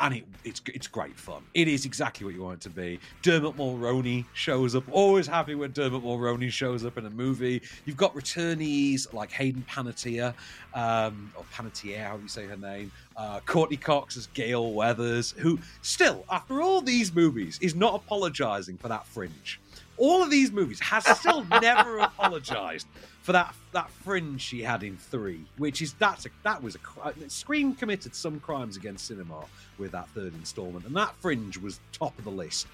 and 0.00 0.14
it, 0.14 0.24
it's 0.44 0.60
it's 0.66 0.86
great 0.86 1.18
fun. 1.18 1.42
It 1.54 1.68
is 1.68 1.84
exactly 1.84 2.24
what 2.24 2.34
you 2.34 2.42
want 2.42 2.56
it 2.56 2.60
to 2.62 2.70
be. 2.70 3.00
Dermot 3.22 3.56
Mulroney 3.56 4.24
shows 4.34 4.74
up. 4.74 4.84
Always 4.90 5.26
happy 5.26 5.54
when 5.54 5.72
Dermot 5.72 6.02
Mulroney 6.02 6.50
shows 6.50 6.84
up 6.84 6.98
in 6.98 7.06
a 7.06 7.10
movie. 7.10 7.62
You've 7.84 7.96
got 7.96 8.14
returnees 8.14 9.12
like 9.12 9.30
Hayden 9.32 9.64
Panettiere, 9.68 10.34
um, 10.74 11.32
or 11.36 11.44
Panettiere, 11.54 12.06
how 12.06 12.16
do 12.16 12.22
you 12.22 12.28
say 12.28 12.46
her 12.46 12.56
name? 12.56 12.90
Uh, 13.16 13.40
Courteney 13.40 13.78
Cox 13.78 14.16
as 14.16 14.26
Gale 14.28 14.72
Weathers, 14.72 15.34
who 15.38 15.58
still, 15.82 16.24
after 16.30 16.60
all 16.60 16.80
these 16.80 17.14
movies, 17.14 17.58
is 17.62 17.74
not 17.74 17.94
apologising 17.94 18.76
for 18.76 18.88
that 18.88 19.06
fringe 19.06 19.60
all 19.98 20.22
of 20.22 20.30
these 20.30 20.52
movies 20.52 20.78
has 20.80 21.06
still 21.18 21.44
never 21.62 21.98
apologized 21.98 22.86
for 23.26 23.32
that 23.32 23.56
that 23.72 23.90
fringe 23.90 24.40
she 24.40 24.62
had 24.62 24.84
in 24.84 24.96
three, 24.96 25.44
which 25.58 25.82
is 25.82 25.94
that's 25.94 26.26
a, 26.26 26.28
that 26.44 26.62
was 26.62 26.76
a 26.76 26.78
cri- 26.78 27.02
uh, 27.10 27.26
Scream 27.26 27.74
committed 27.74 28.14
some 28.14 28.38
crimes 28.38 28.76
against 28.76 29.04
cinema 29.04 29.44
with 29.78 29.90
that 29.90 30.08
third 30.10 30.32
installment, 30.34 30.86
and 30.86 30.94
that 30.94 31.12
fringe 31.16 31.58
was 31.58 31.80
top 31.90 32.16
of 32.18 32.24
the 32.24 32.30
list. 32.30 32.68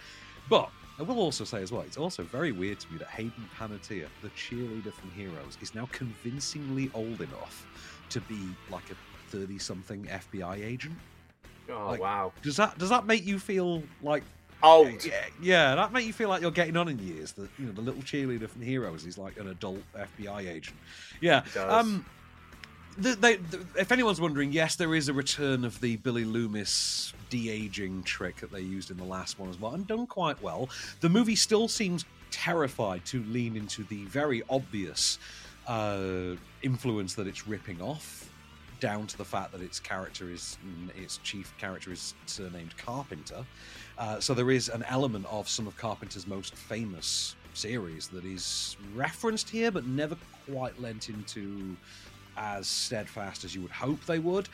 But 0.51 0.69
I 0.99 1.05
will 1.05 1.19
also 1.19 1.45
say 1.45 1.63
as 1.63 1.73
well, 1.73 1.81
it's 1.81 1.97
also 1.97 2.23
very 2.23 2.53
weird 2.53 2.81
to 2.81 2.93
me 2.93 2.99
that 2.99 3.09
Hayden 3.09 3.49
Panettiere, 3.59 4.09
the 4.21 4.29
cheerleader 4.31 4.93
from 4.93 5.11
Heroes, 5.13 5.57
is 5.63 5.75
now 5.75 5.89
convincingly 5.91 6.91
old 6.93 7.23
enough 7.23 7.67
to 8.11 8.21
be 8.21 8.51
like 8.71 8.91
a 8.91 9.31
thirty-something 9.35 10.05
FBI 10.05 10.63
agent. 10.63 10.97
Oh 11.71 11.87
Like, 11.87 12.01
wow! 12.01 12.31
Does 12.43 12.59
that 12.59 12.77
does 12.77 12.91
that 12.91 13.07
make 13.07 13.25
you 13.25 13.39
feel 13.39 13.83
like 14.03 14.23
Old. 14.63 15.05
yeah, 15.05 15.25
yeah, 15.41 15.75
that 15.75 15.93
make 15.93 16.07
you 16.07 16.13
feel 16.13 16.29
like 16.29 16.41
you're 16.41 16.51
getting 16.51 16.77
on 16.77 16.89
in 16.89 16.99
years. 16.99 17.33
That 17.33 17.49
you 17.59 17.67
know, 17.67 17.73
the 17.73 17.81
little 17.81 18.03
cheerleader 18.03 18.49
from 18.49 18.63
Heroes 18.63 19.05
is 19.05 19.19
like 19.19 19.39
an 19.39 19.49
adult 19.49 19.81
FBI 19.97 20.49
agent. 20.49 20.77
Yeah. 21.21 21.43
Um, 21.57 22.05
the, 22.99 23.15
they, 23.15 23.37
the, 23.37 23.65
if 23.77 23.91
anyone's 23.91 24.21
wondering, 24.21 24.53
yes, 24.53 24.77
there 24.77 24.95
is 24.95 25.09
a 25.09 25.13
return 25.13 25.65
of 25.65 25.81
the 25.81 25.97
Billy 25.97 26.25
Loomis 26.25 27.13
de 27.31 27.49
aging 27.49 28.03
trick 28.03 28.37
that 28.37 28.53
they 28.53 28.61
used 28.61 28.91
in 28.91 28.99
the 28.99 29.05
last 29.05 29.39
one 29.39 29.49
as 29.49 29.61
well, 29.61 29.75
and 29.75 29.87
done 29.87 30.07
quite 30.07 30.41
well. 30.43 30.69
The 31.01 31.09
movie 31.09 31.37
still 31.37 31.69
seems 31.69 32.05
terrified 32.31 33.05
to 33.07 33.23
lean 33.25 33.57
into 33.57 33.85
the 33.85 34.05
very 34.05 34.43
obvious 34.51 35.19
uh, 35.67 36.35
influence 36.63 37.15
that 37.15 37.27
it's 37.27 37.47
ripping 37.47 37.81
off. 37.81 38.29
Down 38.83 39.07
to 39.07 39.17
the 39.17 39.25
fact 39.25 39.53
that 39.53 39.63
its 39.63 39.79
character 39.79 40.29
is, 40.29 40.59
its 40.97 41.19
chief 41.19 41.55
character 41.57 41.93
is 41.93 42.15
surnamed 42.27 42.77
Carpenter, 42.77 43.47
uh, 43.97 44.19
so 44.19 44.35
there 44.35 44.51
is 44.51 44.69
an 44.69 44.83
element 44.89 45.25
of 45.31 45.49
some 45.49 45.69
of 45.69 45.77
Carpenter's 45.77 46.27
most 46.27 46.57
famous 46.57 47.37
series 47.55 48.09
that 48.09 48.25
is 48.25 48.77
referenced 48.93 49.49
here, 49.49 49.71
but 49.71 49.87
never 49.87 50.17
quite 50.51 50.81
lent 50.81 51.11
into 51.11 51.77
as 52.37 52.67
steadfast 52.67 53.45
as 53.45 53.55
you 53.55 53.63
would 53.63 53.71
hope 53.71 54.05
they 54.07 54.19
would. 54.19 54.49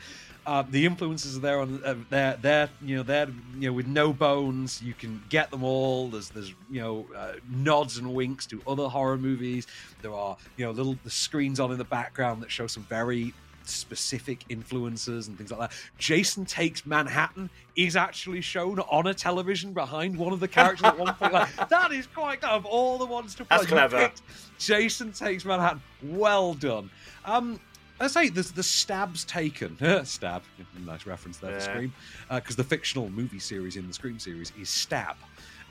Uh, 0.45 0.63
the 0.69 0.85
influences 0.85 1.35
are 1.35 1.39
there 1.39 1.59
on 1.59 1.83
uh, 1.83 1.95
they're 2.39 2.69
you 2.83 2.97
know 2.97 3.03
they're 3.03 3.29
you 3.55 3.69
know 3.69 3.73
with 3.73 3.87
no 3.87 4.13
bones. 4.13 4.79
You 4.79 4.93
can 4.93 5.23
get 5.29 5.49
them 5.49 5.63
all. 5.63 6.09
There's 6.09 6.29
there's 6.29 6.53
you 6.69 6.81
know 6.81 7.07
uh, 7.15 7.33
nods 7.49 7.97
and 7.97 8.13
winks 8.13 8.45
to 8.47 8.61
other 8.67 8.89
horror 8.89 9.17
movies. 9.17 9.65
There 10.03 10.13
are 10.13 10.37
you 10.55 10.65
know 10.65 10.71
little 10.71 10.99
the 11.03 11.09
screens 11.09 11.59
on 11.59 11.71
in 11.71 11.79
the 11.79 11.83
background 11.83 12.43
that 12.43 12.51
show 12.51 12.67
some 12.67 12.83
very 12.83 13.33
specific 13.69 14.43
influences 14.49 15.27
and 15.27 15.37
things 15.37 15.51
like 15.51 15.59
that. 15.59 15.71
Jason 15.97 16.45
Takes 16.45 16.85
Manhattan 16.85 17.49
is 17.75 17.95
actually 17.95 18.41
shown 18.41 18.79
on 18.79 19.07
a 19.07 19.13
television 19.13 19.73
behind 19.73 20.17
one 20.17 20.33
of 20.33 20.39
the 20.39 20.47
characters 20.47 20.85
at 20.85 20.97
one 20.97 21.13
point. 21.15 21.33
Like, 21.33 21.69
that 21.69 21.91
is 21.91 22.07
quite 22.07 22.43
of 22.43 22.65
all 22.65 22.97
the 22.97 23.05
ones 23.05 23.35
to 23.35 23.45
play. 23.45 23.57
That's 23.57 23.67
clever. 23.69 24.11
Jason 24.57 25.11
Takes 25.11 25.45
Manhattan. 25.45 25.81
Well 26.03 26.53
done. 26.53 26.89
Um, 27.25 27.59
I 28.01 28.07
say 28.07 28.29
the 28.29 28.43
the 28.55 28.63
stabs 28.63 29.25
taken. 29.25 29.77
Stab, 30.05 30.41
nice 30.85 31.05
reference 31.05 31.37
there 31.37 31.51
for 31.59 31.65
Yeah. 31.65 31.73
Scream, 31.73 31.93
because 32.33 32.55
the 32.55 32.63
fictional 32.63 33.09
movie 33.09 33.39
series 33.39 33.75
in 33.75 33.87
the 33.87 33.93
Scream 33.93 34.19
series 34.19 34.53
is 34.59 34.69
Stab, 34.69 35.17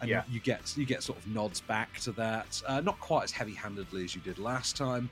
and 0.03 0.11
Yeah. 0.11 0.25
you 0.31 0.39
get 0.41 0.77
you 0.77 0.85
get 0.85 1.03
sort 1.03 1.19
of 1.19 1.27
nods 1.27 1.63
back 1.63 1.99
to 2.01 2.13
that. 2.13 2.61
Uh, 2.67 2.81
not 2.83 3.01
quite 3.01 3.25
as 3.25 3.31
heavy-handedly 3.33 4.05
as 4.05 4.15
you 4.15 4.21
did 4.21 4.39
last 4.39 4.77
time. 4.77 5.09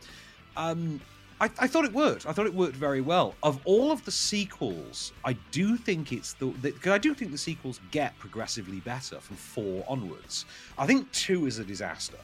Um, 0.58 1.00
I, 1.40 1.50
I 1.58 1.66
thought 1.66 1.84
it 1.84 1.92
worked. 1.92 2.26
I 2.26 2.32
thought 2.32 2.46
it 2.46 2.54
worked 2.54 2.76
very 2.76 3.02
well. 3.02 3.34
Of 3.42 3.60
all 3.64 3.92
of 3.92 4.04
the 4.04 4.10
sequels, 4.10 5.12
I 5.24 5.34
do 5.50 5.76
think 5.76 6.12
it's 6.12 6.32
the 6.34 6.46
because 6.46 6.92
I 6.92 6.98
do 6.98 7.12
think 7.14 7.30
the 7.30 7.38
sequels 7.38 7.80
get 7.90 8.18
progressively 8.18 8.80
better 8.80 9.20
from 9.20 9.36
four 9.36 9.84
onwards. 9.86 10.46
I 10.78 10.86
think 10.86 11.10
two 11.12 11.46
is 11.46 11.58
a 11.58 11.64
disaster. 11.64 12.18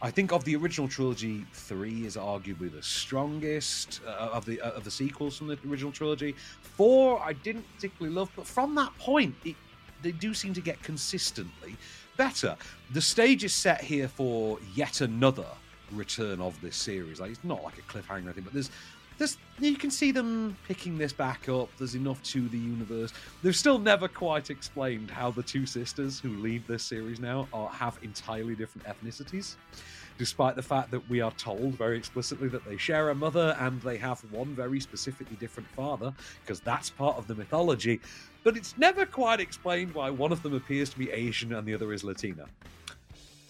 I 0.00 0.10
think 0.10 0.32
of 0.32 0.44
the 0.44 0.54
original 0.54 0.86
trilogy, 0.86 1.46
three 1.52 2.04
is 2.04 2.16
arguably 2.16 2.70
the 2.70 2.82
strongest 2.82 4.00
uh, 4.06 4.30
of 4.32 4.44
the 4.44 4.60
uh, 4.60 4.70
of 4.70 4.84
the 4.84 4.90
sequels 4.90 5.38
from 5.38 5.48
the 5.48 5.58
original 5.68 5.90
trilogy. 5.90 6.36
Four, 6.60 7.20
I 7.22 7.32
didn't 7.32 7.64
particularly 7.74 8.14
love, 8.14 8.30
but 8.36 8.46
from 8.46 8.76
that 8.76 8.96
point, 8.98 9.34
it, 9.44 9.56
they 10.02 10.12
do 10.12 10.32
seem 10.32 10.54
to 10.54 10.60
get 10.60 10.80
consistently 10.82 11.76
better. 12.16 12.56
The 12.92 13.00
stage 13.00 13.42
is 13.42 13.52
set 13.52 13.80
here 13.80 14.06
for 14.06 14.58
yet 14.74 15.00
another 15.00 15.46
return 15.96 16.40
of 16.40 16.60
this 16.60 16.76
series. 16.76 17.20
Like 17.20 17.30
it's 17.30 17.44
not 17.44 17.62
like 17.62 17.78
a 17.78 17.82
cliffhanger 17.82 18.26
or 18.26 18.30
anything, 18.30 18.44
but 18.44 18.52
there's 18.52 18.70
there's 19.18 19.38
you 19.60 19.76
can 19.76 19.90
see 19.90 20.10
them 20.10 20.56
picking 20.66 20.98
this 20.98 21.12
back 21.12 21.48
up. 21.48 21.68
There's 21.78 21.94
enough 21.94 22.22
to 22.24 22.48
the 22.48 22.58
universe. 22.58 23.12
They've 23.42 23.54
still 23.54 23.78
never 23.78 24.08
quite 24.08 24.50
explained 24.50 25.10
how 25.10 25.30
the 25.30 25.42
two 25.42 25.66
sisters 25.66 26.18
who 26.18 26.30
lead 26.38 26.66
this 26.66 26.82
series 26.82 27.20
now 27.20 27.46
are 27.52 27.68
have 27.68 27.98
entirely 28.02 28.56
different 28.56 28.86
ethnicities, 28.88 29.54
despite 30.18 30.56
the 30.56 30.62
fact 30.62 30.90
that 30.90 31.08
we 31.08 31.20
are 31.20 31.30
told 31.32 31.74
very 31.74 31.96
explicitly 31.96 32.48
that 32.48 32.64
they 32.64 32.76
share 32.76 33.10
a 33.10 33.14
mother 33.14 33.56
and 33.60 33.80
they 33.82 33.96
have 33.96 34.20
one 34.32 34.54
very 34.54 34.80
specifically 34.80 35.36
different 35.36 35.68
father, 35.70 36.12
because 36.42 36.60
that's 36.60 36.90
part 36.90 37.16
of 37.16 37.28
the 37.28 37.34
mythology. 37.36 38.00
But 38.42 38.56
it's 38.56 38.76
never 38.76 39.06
quite 39.06 39.38
explained 39.38 39.94
why 39.94 40.10
one 40.10 40.32
of 40.32 40.42
them 40.42 40.54
appears 40.54 40.90
to 40.90 40.98
be 40.98 41.10
Asian 41.10 41.54
and 41.54 41.66
the 41.66 41.74
other 41.74 41.92
is 41.92 42.02
Latina. 42.02 42.46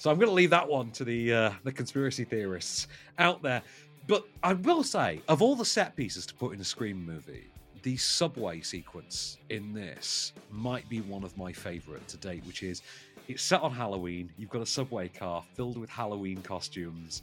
So 0.04 0.10
I'm 0.10 0.18
going 0.18 0.28
to 0.28 0.34
leave 0.34 0.50
that 0.50 0.68
one 0.68 0.90
to 0.90 1.02
the 1.02 1.32
uh, 1.32 1.50
the 1.62 1.72
conspiracy 1.72 2.24
theorists 2.24 2.88
out 3.18 3.40
there. 3.40 3.62
But 4.06 4.26
I 4.42 4.52
will 4.52 4.82
say, 4.82 5.22
of 5.28 5.40
all 5.40 5.56
the 5.56 5.64
set 5.64 5.96
pieces 5.96 6.26
to 6.26 6.34
put 6.34 6.52
in 6.52 6.60
a 6.60 6.64
Scream 6.64 7.02
movie, 7.02 7.46
the 7.80 7.96
subway 7.96 8.60
sequence 8.60 9.38
in 9.48 9.72
this 9.72 10.34
might 10.50 10.86
be 10.90 11.00
one 11.00 11.24
of 11.24 11.34
my 11.38 11.54
favourite 11.54 12.06
to 12.08 12.18
date, 12.18 12.44
which 12.44 12.62
is 12.62 12.82
it's 13.28 13.42
set 13.42 13.62
on 13.62 13.72
Halloween. 13.72 14.30
You've 14.36 14.50
got 14.50 14.60
a 14.60 14.66
subway 14.66 15.08
car 15.08 15.42
filled 15.54 15.78
with 15.78 15.88
Halloween 15.88 16.42
costumes. 16.42 17.22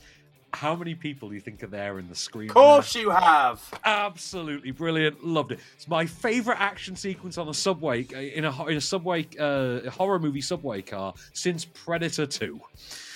How 0.54 0.76
many 0.76 0.96
people 0.96 1.30
do 1.30 1.36
you 1.36 1.42
think 1.42 1.64
are 1.64 1.68
there 1.68 1.98
in 1.98 2.10
the 2.10 2.16
screen? 2.16 2.50
Of 2.50 2.56
course 2.56 2.94
you 2.96 3.10
have. 3.10 3.62
Absolutely 3.86 4.72
brilliant. 4.72 5.26
Loved 5.26 5.54
it. 5.54 5.60
It's 5.76 5.88
my 5.88 6.06
favourite 6.06 6.60
action 6.60 6.96
sequence 6.96 7.38
on 7.38 7.48
a 7.48 7.54
subway 7.54 8.06
uh, 8.14 8.20
in 8.20 8.46
a 8.46 8.66
in 8.68 8.78
a 8.78 8.82
subway 8.82 9.28
uh, 9.40 9.90
horror 9.90 10.20
movie 10.20 10.42
subway 10.42 10.82
car 10.82 11.14
since 11.34 11.66
Predator 11.66 12.26
Two. 12.26 12.60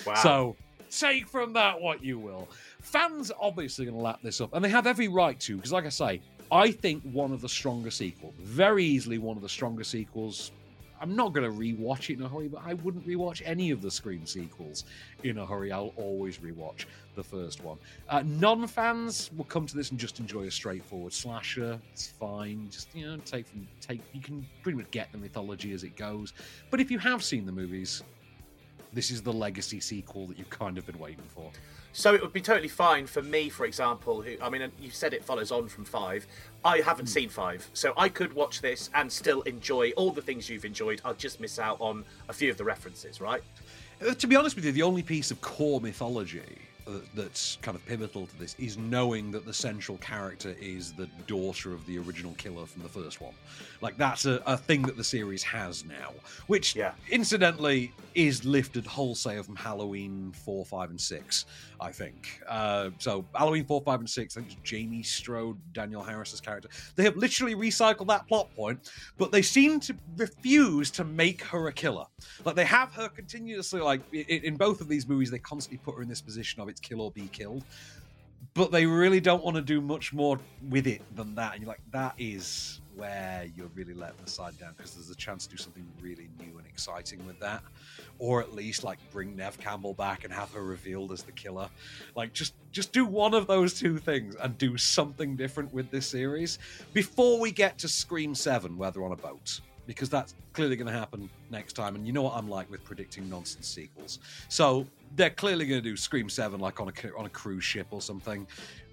Wow. 0.06 0.14
So 0.14 0.56
take 0.90 1.28
from 1.28 1.52
that 1.52 1.80
what 1.80 2.02
you 2.02 2.18
will. 2.18 2.48
Fans 2.80 3.30
obviously 3.40 3.84
going 3.84 3.96
to 3.96 4.02
lap 4.02 4.20
this 4.22 4.40
up, 4.40 4.54
and 4.54 4.64
they 4.64 4.68
have 4.68 4.86
every 4.86 5.08
right 5.08 5.38
to, 5.40 5.56
because, 5.56 5.72
like 5.72 5.86
I 5.86 5.90
say, 5.90 6.20
I 6.50 6.70
think 6.70 7.02
one 7.02 7.32
of 7.32 7.40
the 7.40 7.48
stronger 7.48 7.90
sequels, 7.90 8.34
very 8.40 8.84
easily 8.84 9.18
one 9.18 9.36
of 9.36 9.42
the 9.42 9.48
stronger 9.48 9.84
sequels. 9.84 10.52
I'm 11.00 11.14
not 11.14 11.32
going 11.32 11.50
to 11.50 11.56
rewatch 11.56 12.10
it 12.10 12.18
in 12.18 12.22
a 12.22 12.28
hurry, 12.28 12.48
but 12.48 12.62
I 12.64 12.74
wouldn't 12.74 13.06
rewatch 13.06 13.42
any 13.44 13.70
of 13.70 13.82
the 13.82 13.90
Scream 13.90 14.26
sequels 14.26 14.84
in 15.24 15.38
a 15.38 15.46
hurry. 15.46 15.72
I'll 15.72 15.92
always 15.96 16.38
rewatch 16.38 16.86
the 17.14 17.24
first 17.24 17.62
one. 17.62 17.78
Uh, 18.08 18.22
Non 18.24 18.66
fans 18.66 19.30
will 19.36 19.44
come 19.44 19.66
to 19.66 19.76
this 19.76 19.90
and 19.90 19.98
just 19.98 20.20
enjoy 20.20 20.44
a 20.44 20.50
straightforward 20.50 21.12
slasher. 21.12 21.80
It's 21.92 22.08
fine. 22.08 22.68
Just 22.70 22.94
you 22.94 23.06
know, 23.06 23.16
take 23.18 23.46
from 23.46 23.66
take. 23.80 24.00
You 24.12 24.20
can 24.20 24.46
pretty 24.62 24.78
much 24.78 24.90
get 24.90 25.10
the 25.12 25.18
mythology 25.18 25.72
as 25.72 25.82
it 25.84 25.96
goes. 25.96 26.32
But 26.70 26.80
if 26.80 26.90
you 26.90 26.98
have 26.98 27.22
seen 27.22 27.46
the 27.46 27.52
movies, 27.52 28.02
this 28.92 29.10
is 29.10 29.22
the 29.22 29.32
legacy 29.32 29.80
sequel 29.80 30.26
that 30.26 30.38
you've 30.38 30.50
kind 30.50 30.78
of 30.78 30.86
been 30.86 30.98
waiting 30.98 31.24
for. 31.28 31.50
So 31.92 32.12
it 32.12 32.20
would 32.20 32.32
be 32.32 32.42
totally 32.42 32.68
fine 32.68 33.06
for 33.06 33.22
me, 33.22 33.48
for 33.48 33.64
example, 33.64 34.20
who 34.20 34.36
I 34.42 34.50
mean, 34.50 34.70
you 34.78 34.90
said 34.90 35.14
it 35.14 35.24
follows 35.24 35.50
on 35.50 35.66
from 35.68 35.84
five. 35.84 36.26
I 36.64 36.80
haven't 36.80 37.06
seen 37.06 37.30
five, 37.30 37.66
so 37.72 37.94
I 37.96 38.10
could 38.10 38.34
watch 38.34 38.60
this 38.60 38.90
and 38.94 39.10
still 39.10 39.40
enjoy 39.42 39.92
all 39.92 40.10
the 40.10 40.20
things 40.20 40.50
you've 40.50 40.66
enjoyed. 40.66 41.00
I'll 41.04 41.14
just 41.14 41.40
miss 41.40 41.58
out 41.58 41.78
on 41.80 42.04
a 42.28 42.34
few 42.34 42.50
of 42.50 42.58
the 42.58 42.64
references, 42.64 43.20
right? 43.20 43.42
Uh, 44.06 44.12
to 44.12 44.26
be 44.26 44.36
honest 44.36 44.56
with 44.56 44.66
you, 44.66 44.72
the 44.72 44.82
only 44.82 45.02
piece 45.02 45.30
of 45.30 45.40
core 45.40 45.80
mythology 45.80 46.58
that's 47.14 47.58
kind 47.62 47.74
of 47.76 47.84
pivotal 47.86 48.26
to 48.26 48.38
this 48.38 48.54
is 48.58 48.78
knowing 48.78 49.30
that 49.32 49.44
the 49.44 49.52
central 49.52 49.98
character 49.98 50.54
is 50.60 50.92
the 50.92 51.08
daughter 51.26 51.72
of 51.72 51.84
the 51.86 51.98
original 51.98 52.32
killer 52.34 52.66
from 52.66 52.82
the 52.82 52.88
first 52.88 53.20
one. 53.20 53.34
Like 53.80 53.96
that's 53.96 54.24
a, 54.26 54.40
a 54.46 54.56
thing 54.56 54.82
that 54.82 54.96
the 54.96 55.04
series 55.04 55.42
has 55.42 55.84
now, 55.84 56.12
which 56.46 56.76
Yeah. 56.76 56.92
incidentally 57.10 57.92
is 58.14 58.44
lifted 58.46 58.86
wholesale 58.86 59.42
from 59.42 59.56
Halloween 59.56 60.32
four, 60.32 60.64
five, 60.64 60.88
and 60.88 61.00
six. 61.00 61.44
I 61.78 61.92
think 61.92 62.40
uh, 62.48 62.88
so. 62.98 63.26
Halloween 63.34 63.66
four, 63.66 63.82
five, 63.82 64.00
and 64.00 64.08
six. 64.08 64.36
I 64.36 64.40
think 64.40 64.52
it's 64.52 64.62
Jamie 64.62 65.02
Strode, 65.02 65.58
Danielle 65.74 66.02
Harris's 66.02 66.40
character. 66.40 66.70
They 66.94 67.02
have 67.04 67.16
literally 67.16 67.54
recycled 67.54 68.06
that 68.08 68.26
plot 68.26 68.48
point, 68.56 68.90
but 69.18 69.32
they 69.32 69.42
seem 69.42 69.80
to 69.80 69.94
refuse 70.16 70.90
to 70.92 71.04
make 71.04 71.42
her 71.44 71.68
a 71.68 71.72
killer. 71.72 72.06
Like 72.46 72.54
they 72.56 72.64
have 72.64 72.92
her 72.94 73.10
continuously. 73.10 73.80
Like 73.82 74.00
in 74.12 74.56
both 74.56 74.80
of 74.80 74.88
these 74.88 75.06
movies, 75.06 75.30
they 75.30 75.38
constantly 75.38 75.78
put 75.84 75.96
her 75.96 76.02
in 76.02 76.08
this 76.08 76.22
position 76.22 76.62
of 76.62 76.70
it's 76.76 76.86
kill 76.86 77.00
or 77.00 77.10
be 77.10 77.28
killed. 77.28 77.64
But 78.54 78.70
they 78.70 78.86
really 78.86 79.20
don't 79.20 79.42
want 79.44 79.56
to 79.56 79.62
do 79.62 79.80
much 79.80 80.12
more 80.12 80.38
with 80.68 80.86
it 80.86 81.02
than 81.14 81.34
that. 81.34 81.52
And 81.52 81.62
you're 81.62 81.68
like, 81.68 81.80
that 81.90 82.14
is 82.18 82.80
where 82.94 83.46
you're 83.54 83.70
really 83.74 83.92
letting 83.92 84.16
the 84.24 84.30
side 84.30 84.58
down 84.58 84.72
because 84.76 84.94
there's 84.94 85.10
a 85.10 85.14
chance 85.14 85.46
to 85.46 85.54
do 85.54 85.58
something 85.58 85.86
really 86.00 86.28
new 86.38 86.56
and 86.56 86.66
exciting 86.66 87.24
with 87.26 87.38
that. 87.40 87.62
Or 88.18 88.40
at 88.40 88.54
least 88.54 88.84
like 88.84 88.98
bring 89.10 89.36
Neve 89.36 89.58
Campbell 89.58 89.94
back 89.94 90.24
and 90.24 90.32
have 90.32 90.50
her 90.52 90.62
revealed 90.62 91.12
as 91.12 91.22
the 91.22 91.32
killer. 91.32 91.68
Like 92.14 92.32
just 92.32 92.54
just 92.72 92.92
do 92.92 93.04
one 93.04 93.34
of 93.34 93.46
those 93.46 93.74
two 93.74 93.98
things 93.98 94.34
and 94.36 94.56
do 94.56 94.76
something 94.76 95.36
different 95.36 95.72
with 95.72 95.90
this 95.90 96.06
series 96.06 96.58
before 96.94 97.38
we 97.38 97.52
get 97.52 97.78
to 97.78 97.88
Scream 97.88 98.34
7 98.34 98.76
where 98.76 98.90
they're 98.90 99.04
on 99.04 99.12
a 99.12 99.16
boat. 99.16 99.60
Because 99.86 100.08
that's 100.08 100.34
clearly 100.52 100.74
going 100.74 100.88
to 100.88 100.98
happen 100.98 101.30
next 101.50 101.74
time. 101.74 101.94
And 101.94 102.06
you 102.06 102.12
know 102.12 102.22
what 102.22 102.34
I'm 102.34 102.48
like 102.48 102.68
with 102.70 102.82
predicting 102.82 103.28
nonsense 103.28 103.68
sequels. 103.68 104.18
So 104.48 104.86
they're 105.14 105.30
clearly 105.30 105.66
going 105.66 105.82
to 105.82 105.88
do 105.88 105.96
Scream 105.96 106.28
7 106.28 106.58
like 106.60 106.80
on 106.80 106.88
a, 106.88 106.92
on 107.18 107.26
a 107.26 107.30
cruise 107.30 107.64
ship 107.64 107.86
or 107.90 108.00
something. 108.02 108.46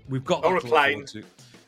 We've 0.09 0.23
got 0.25 0.45
Or 0.45 0.57
a 0.57 0.61
plane. 0.61 1.05
to. 1.07 1.23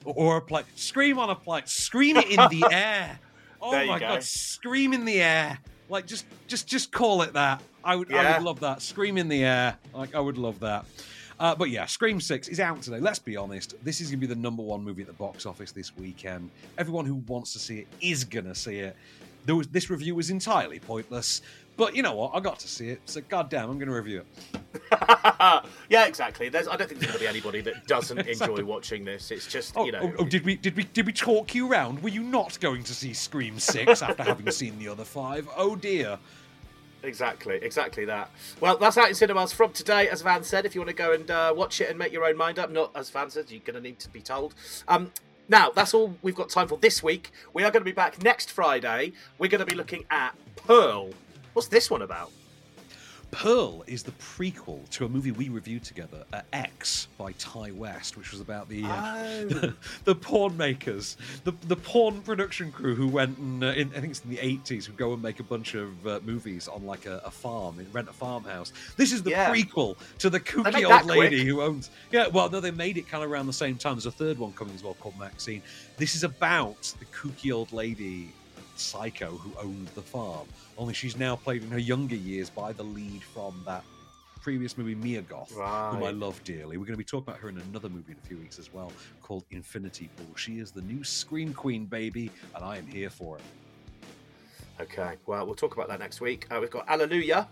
Or 0.06 0.38
a 0.38 0.42
plane. 0.42 0.66
Scream 0.76 1.18
on 1.18 1.30
a 1.32 1.36
plane. 1.36 1.64
Scream 1.66 2.18
it 2.18 2.28
in 2.30 2.38
the 2.38 2.68
air. 2.72 3.20
Oh 3.62 3.72
There 3.72 3.86
my 3.88 3.98
go. 4.00 4.08
god! 4.08 4.24
Scream 4.24 4.94
in 4.94 5.06
the 5.06 5.22
air. 5.22 5.58
Like 5.90 6.06
just, 6.06 6.26
just, 6.48 6.68
just 6.68 6.92
call 6.92 7.22
it 7.24 7.34
that. 7.34 7.62
I 7.84 7.96
would, 7.96 8.14
I 8.14 8.38
would 8.38 8.44
love 8.46 8.60
that. 8.60 8.82
Scream 8.82 9.18
in 9.18 9.28
the 9.28 9.44
air. 9.44 9.78
Like 9.94 10.14
I 10.14 10.20
would 10.20 10.38
love 10.38 10.60
that. 10.60 10.86
Uh, 11.40 11.54
but 11.56 11.70
yeah, 11.70 11.86
Scream 11.86 12.22
Six 12.22 12.48
is 12.48 12.60
out 12.60 12.82
today. 12.82 13.00
Let's 13.00 13.20
be 13.20 13.36
honest. 13.36 13.76
This 13.84 14.00
is 14.02 14.08
going 14.10 14.22
to 14.22 14.28
be 14.28 14.34
the 14.34 14.40
number 14.40 14.64
one 14.64 14.84
movie 14.84 15.02
at 15.02 15.08
the 15.08 15.14
box 15.14 15.46
office 15.46 15.72
this 15.72 15.96
weekend. 15.98 16.50
Everyone 16.78 17.06
who 17.06 17.16
wants 17.28 17.52
to 17.54 17.60
see 17.60 17.80
it 17.80 17.88
is 18.02 18.24
going 18.24 18.46
to 18.46 18.56
see 18.56 18.78
it. 18.78 18.96
There 19.46 19.56
was, 19.56 19.68
this 19.68 19.90
review 19.90 20.16
was 20.16 20.30
entirely 20.30 20.80
pointless, 20.80 21.42
but 21.78 21.96
you 21.96 22.02
know 22.04 22.14
what? 22.16 22.32
I 22.34 22.40
got 22.40 22.60
to 22.60 22.68
see 22.68 22.90
it, 22.90 23.02
so 23.06 23.22
goddamn, 23.28 23.70
I'm 23.70 23.78
going 23.78 23.90
to 23.90 23.96
review 23.96 24.22
it. 24.22 24.62
yeah, 25.90 26.06
exactly. 26.06 26.50
There's, 26.50 26.68
I 26.68 26.76
don't 26.76 26.88
think 26.88 27.00
there's 27.00 27.12
going 27.12 27.20
to 27.20 27.24
be 27.26 27.28
anybody 27.28 27.62
that 27.62 27.88
doesn't 27.88 28.20
enjoy 28.28 28.64
watching 28.64 29.04
this. 29.06 29.32
It's 29.32 29.48
just, 29.48 29.74
Oh, 29.76 29.86
you 29.86 29.92
know. 29.92 30.00
oh, 30.02 30.14
oh, 30.20 30.26
did 30.26 30.46
we 30.46 30.56
did 30.56 30.76
we 30.76 30.84
did 30.84 31.06
we 31.06 31.14
talk 31.14 31.54
you 31.54 31.68
round? 31.68 32.02
Were 32.02 32.10
you 32.10 32.24
not 32.24 32.60
going 32.60 32.84
to 32.84 32.94
see 32.94 33.14
Scream 33.14 33.60
Six 33.60 34.02
after 34.02 34.24
having 34.24 34.50
seen 34.52 34.78
the 34.80 34.88
other 34.88 35.04
five? 35.06 35.48
Oh 35.56 35.76
dear. 35.76 36.18
Exactly, 37.04 37.60
exactly 37.62 38.06
that. 38.06 38.32
Well, 38.60 38.78
that's 38.78 38.98
out 38.98 39.10
in 39.10 39.16
cinemas 39.16 39.54
from 39.54 39.72
today, 39.74 40.10
as 40.10 40.24
Van 40.24 40.44
said. 40.44 40.66
If 40.66 40.74
you 40.74 40.82
want 40.82 40.90
to 40.90 40.96
go 40.96 41.12
and 41.12 41.30
uh, 41.30 41.54
watch 41.56 41.80
it 41.80 41.90
and 41.90 42.00
make 42.00 42.12
your 42.12 42.26
own 42.26 42.36
mind 42.36 42.58
up, 42.58 42.72
not 42.72 42.92
as 42.96 43.12
Van 43.12 43.30
said, 43.30 43.52
you're 43.52 43.60
going 43.60 43.76
to 43.76 43.82
need 43.82 44.00
to 44.00 44.10
be 44.10 44.22
told. 44.22 44.56
Um, 44.88 45.12
now, 45.48 45.70
that's 45.70 45.94
all 45.94 46.16
we've 46.24 46.34
got 46.34 46.50
time 46.50 46.68
for 46.68 46.80
this 46.80 47.04
week. 47.04 47.32
We 47.54 47.62
are 47.64 47.70
going 47.70 47.82
to 47.82 47.86
be 47.86 47.92
back 47.92 48.24
next 48.24 48.50
Friday. 48.50 49.14
We're 49.38 49.50
going 49.52 49.60
to 49.60 49.68
be 49.68 49.76
looking 49.76 50.06
at 50.10 50.34
Pearl. 50.56 51.12
What's 51.56 51.70
this 51.70 51.90
one 51.90 52.02
about? 52.02 52.32
Pearl 53.32 53.84
is 53.88 54.04
the 54.04 54.12
prequel 54.12 54.88
to 54.90 55.06
a 55.06 55.10
movie 55.10 55.32
we 55.32 55.48
reviewed 55.48 55.86
together, 55.86 56.26
uh, 56.34 56.42
X 56.52 57.08
by 57.18 57.32
Ti 57.34 57.72
West, 57.72 58.18
which 58.18 58.32
was 58.32 58.42
about 58.42 58.68
the 58.68 58.84
uh, 58.84 59.16
Oh. 59.16 59.74
the, 60.04 60.16
porn 60.16 60.58
makers, 60.58 61.16
the 61.46 61.54
the 61.68 61.78
porn 61.78 62.22
production 62.22 62.74
crew 62.74 62.94
who 62.94 63.08
went 63.08 63.38
and 63.38 63.64
uh, 63.64 63.68
in, 63.68 63.88
I 63.96 64.00
think 64.02 64.12
it's 64.12 64.24
in 64.24 64.32
the 64.32 64.40
eighties, 64.40 64.86
who 64.86 64.92
go 64.94 65.14
and 65.14 65.22
make 65.22 65.40
a 65.40 65.44
bunch 65.44 65.76
of 65.76 66.06
uh, 66.06 66.20
movies 66.26 66.68
on 66.68 66.86
like 66.86 67.06
a, 67.06 67.22
a 67.26 67.32
farm, 67.32 67.78
rent 67.94 68.10
a 68.10 68.14
farmhouse. 68.14 68.74
This 68.98 69.14
is 69.14 69.24
the 69.24 69.30
Yeah. 69.32 69.50
prequel 69.50 69.96
to 70.20 70.30
the 70.30 70.42
kooky 70.42 70.84
old 70.90 71.06
lady 71.06 71.38
quick. 71.38 71.48
who 71.48 71.62
owns. 71.62 71.90
Yeah, 72.12 72.28
well, 72.28 72.50
no, 72.50 72.60
they 72.60 72.72
made 72.72 72.98
it 72.98 73.08
kind 73.08 73.24
of 73.24 73.32
around 73.32 73.48
the 73.48 73.54
same 73.54 73.78
time. 73.78 73.96
There's 73.96 74.06
a 74.06 74.12
third 74.12 74.38
one 74.38 74.52
coming 74.54 74.76
as 74.76 74.84
well 74.84 74.96
called 74.96 75.18
Maxine. 75.18 75.62
This 75.96 76.16
is 76.16 76.26
about 76.26 76.94
the 77.00 77.06
kooky 77.06 77.54
old 77.54 77.72
lady 77.72 78.34
psycho 78.80 79.32
who 79.32 79.52
owned 79.60 79.88
the 79.96 80.02
farm. 80.02 80.48
Only 80.78 80.94
she's 80.94 81.18
now 81.18 81.36
played 81.36 81.64
in 81.64 81.70
her 81.72 81.80
younger 81.80 82.16
years 82.16 82.50
by 82.50 82.74
the 82.74 82.84
lead 82.84 83.24
from 83.24 83.62
that 83.66 83.84
previous 84.42 84.78
movie, 84.78 84.94
Mia 84.94 85.24
Goth, 85.24 85.52
whom 85.52 86.04
I 86.04 86.12
love 86.12 86.40
dearly. 86.44 86.78
We're 86.78 86.86
going 86.86 86.94
to 86.94 86.98
be 86.98 87.04
talking 87.04 87.28
about 87.28 87.40
her 87.40 87.50
in 87.50 87.58
another 87.58 87.90
movie 87.90 88.12
in 88.12 88.18
a 88.24 88.28
few 88.28 88.38
weeks 88.38 88.60
as 88.60 88.72
well, 88.72 88.92
called 89.24 89.44
Infinity 89.50 90.08
Pool. 90.16 90.36
She 90.36 90.60
is 90.60 90.70
the 90.72 90.82
new 90.82 91.04
Scream 91.04 91.52
Queen, 91.52 91.86
baby, 91.86 92.30
and 92.54 92.64
I 92.64 92.78
am 92.78 92.86
here 92.86 93.10
for 93.10 93.38
it. 93.38 93.44
Okay, 94.80 95.16
well, 95.26 95.46
we'll 95.46 95.56
talk 95.56 95.74
about 95.74 95.88
that 95.88 96.00
next 96.00 96.22
week. 96.22 96.46
Uh, 96.52 96.60
we've 96.62 96.70
got 96.70 96.86
Allelujah. 96.88 97.48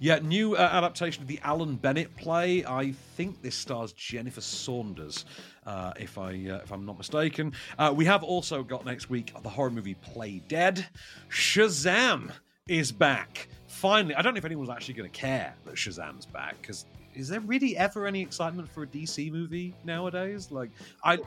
Yeah, 0.00 0.18
new 0.22 0.54
uh, 0.56 0.68
adaptation 0.72 1.22
of 1.22 1.28
the 1.28 1.38
Alan 1.42 1.76
Bennett 1.76 2.14
play. 2.16 2.64
I 2.64 2.92
think 3.16 3.40
this 3.42 3.54
stars 3.54 3.92
Jennifer 3.92 4.40
Saunders, 4.40 5.24
uh, 5.66 5.92
if 5.98 6.18
I 6.18 6.30
uh, 6.50 6.60
if 6.62 6.72
I'm 6.72 6.84
not 6.86 6.98
mistaken. 6.98 7.52
Uh, 7.78 7.92
we 7.94 8.04
have 8.04 8.22
also 8.22 8.62
got 8.62 8.84
next 8.84 9.10
week 9.10 9.32
the 9.42 9.48
horror 9.48 9.70
movie 9.70 9.94
Play 9.94 10.42
Dead. 10.48 10.86
Shazam 11.30 12.30
is 12.68 12.92
back 12.92 13.48
finally. 13.66 14.14
I 14.14 14.22
don't 14.22 14.34
know 14.34 14.38
if 14.38 14.44
anyone's 14.44 14.70
actually 14.70 14.94
going 14.94 15.10
to 15.10 15.16
care 15.18 15.54
that 15.64 15.74
Shazam's 15.74 16.26
back 16.26 16.60
because. 16.60 16.86
Is 17.14 17.28
there 17.28 17.40
really 17.40 17.76
ever 17.76 18.06
any 18.06 18.22
excitement 18.22 18.70
for 18.70 18.84
a 18.84 18.86
DC 18.86 19.30
movie 19.30 19.74
nowadays? 19.84 20.50
Like, 20.50 20.70
I, 21.04 21.18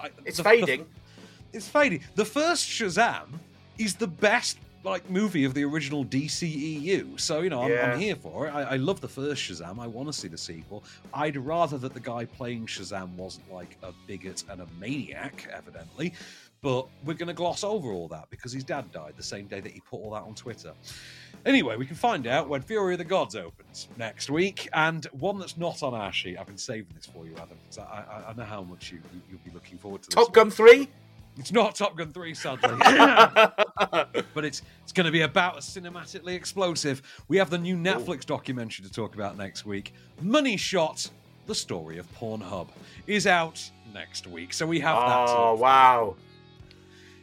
I 0.00 0.08
It's 0.24 0.38
the- 0.38 0.42
the- 0.42 0.48
fading. 0.48 0.86
it's 1.52 1.68
fading. 1.68 2.00
The 2.14 2.24
first 2.24 2.66
Shazam 2.66 3.26
is 3.76 3.96
the 3.96 4.06
best 4.06 4.56
like 4.86 5.10
movie 5.10 5.44
of 5.44 5.52
the 5.52 5.64
original 5.64 6.04
DCEU. 6.04 7.18
So 7.20 7.40
you 7.40 7.50
know, 7.50 7.62
I'm, 7.62 7.70
Yeah. 7.70 7.92
I'm 7.92 7.98
here 7.98 8.16
for 8.16 8.46
it. 8.46 8.50
I, 8.50 8.62
I 8.62 8.76
love 8.76 9.00
the 9.00 9.08
first 9.08 9.42
Shazam. 9.42 9.78
I 9.78 9.86
want 9.86 10.08
to 10.08 10.12
see 10.12 10.28
the 10.28 10.38
sequel. 10.38 10.84
I'd 11.12 11.36
rather 11.36 11.76
that 11.78 11.92
the 11.92 12.00
guy 12.00 12.24
playing 12.24 12.66
Shazam 12.66 13.10
wasn't 13.16 13.52
like 13.52 13.76
a 13.82 13.92
bigot 14.06 14.44
and 14.48 14.60
a 14.62 14.66
maniac, 14.78 15.48
evidently. 15.52 16.14
But 16.62 16.86
we're 17.04 17.14
going 17.14 17.28
to 17.28 17.34
gloss 17.34 17.62
over 17.62 17.90
all 17.90 18.08
that 18.08 18.30
because 18.30 18.52
his 18.52 18.64
dad 18.64 18.90
died 18.90 19.14
the 19.16 19.22
same 19.22 19.46
day 19.46 19.60
that 19.60 19.70
he 19.70 19.80
put 19.80 19.98
all 19.98 20.10
that 20.12 20.22
on 20.22 20.34
Twitter. 20.34 20.72
Anyway, 21.44 21.76
we 21.76 21.86
can 21.86 21.94
find 21.96 22.26
out 22.26 22.48
when 22.48 22.60
Fury 22.62 22.94
of 22.94 22.98
the 22.98 23.04
Gods 23.04 23.36
opens 23.36 23.86
next 23.96 24.30
week, 24.30 24.68
and 24.72 25.04
one 25.06 25.38
that's 25.38 25.56
not 25.56 25.82
on 25.82 25.94
our 25.94 26.12
sheet. 26.12 26.38
I've 26.38 26.46
been 26.46 26.58
saving 26.58 26.88
this 26.96 27.06
for 27.06 27.24
you, 27.24 27.34
Adam, 27.36 27.56
because 27.62 27.78
I, 27.78 28.04
I, 28.26 28.30
I 28.30 28.34
know 28.34 28.42
how 28.44 28.62
much 28.62 28.90
you, 28.90 28.98
you, 29.12 29.20
you'll 29.30 29.40
be 29.44 29.50
looking 29.52 29.78
forward 29.78 30.02
to 30.02 30.08
this. 30.08 30.14
Top 30.14 30.32
Gun 30.32 30.50
3? 30.50 30.88
It's 31.38 31.52
not 31.52 31.74
Top 31.74 31.96
Gun 31.96 32.12
3, 32.12 32.34
sadly. 32.34 32.70
but 34.34 34.44
it's 34.44 34.62
it's 34.82 34.92
going 34.92 35.04
to 35.04 35.12
be 35.12 35.20
about 35.22 35.58
as 35.58 35.64
cinematically 35.64 36.34
explosive. 36.34 37.02
We 37.28 37.36
have 37.36 37.50
the 37.50 37.58
new 37.58 37.76
Netflix 37.76 38.24
documentary 38.24 38.86
to 38.86 38.92
talk 38.92 39.14
about 39.14 39.36
next 39.36 39.66
week. 39.66 39.92
Money 40.20 40.56
Shot, 40.56 41.08
the 41.46 41.54
story 41.54 41.98
of 41.98 42.10
Pornhub, 42.14 42.68
is 43.06 43.26
out 43.26 43.70
next 43.92 44.26
week. 44.26 44.52
So 44.54 44.66
we 44.66 44.80
have 44.80 44.96
that. 44.96 45.28
Oh, 45.28 45.54
wow. 45.54 46.16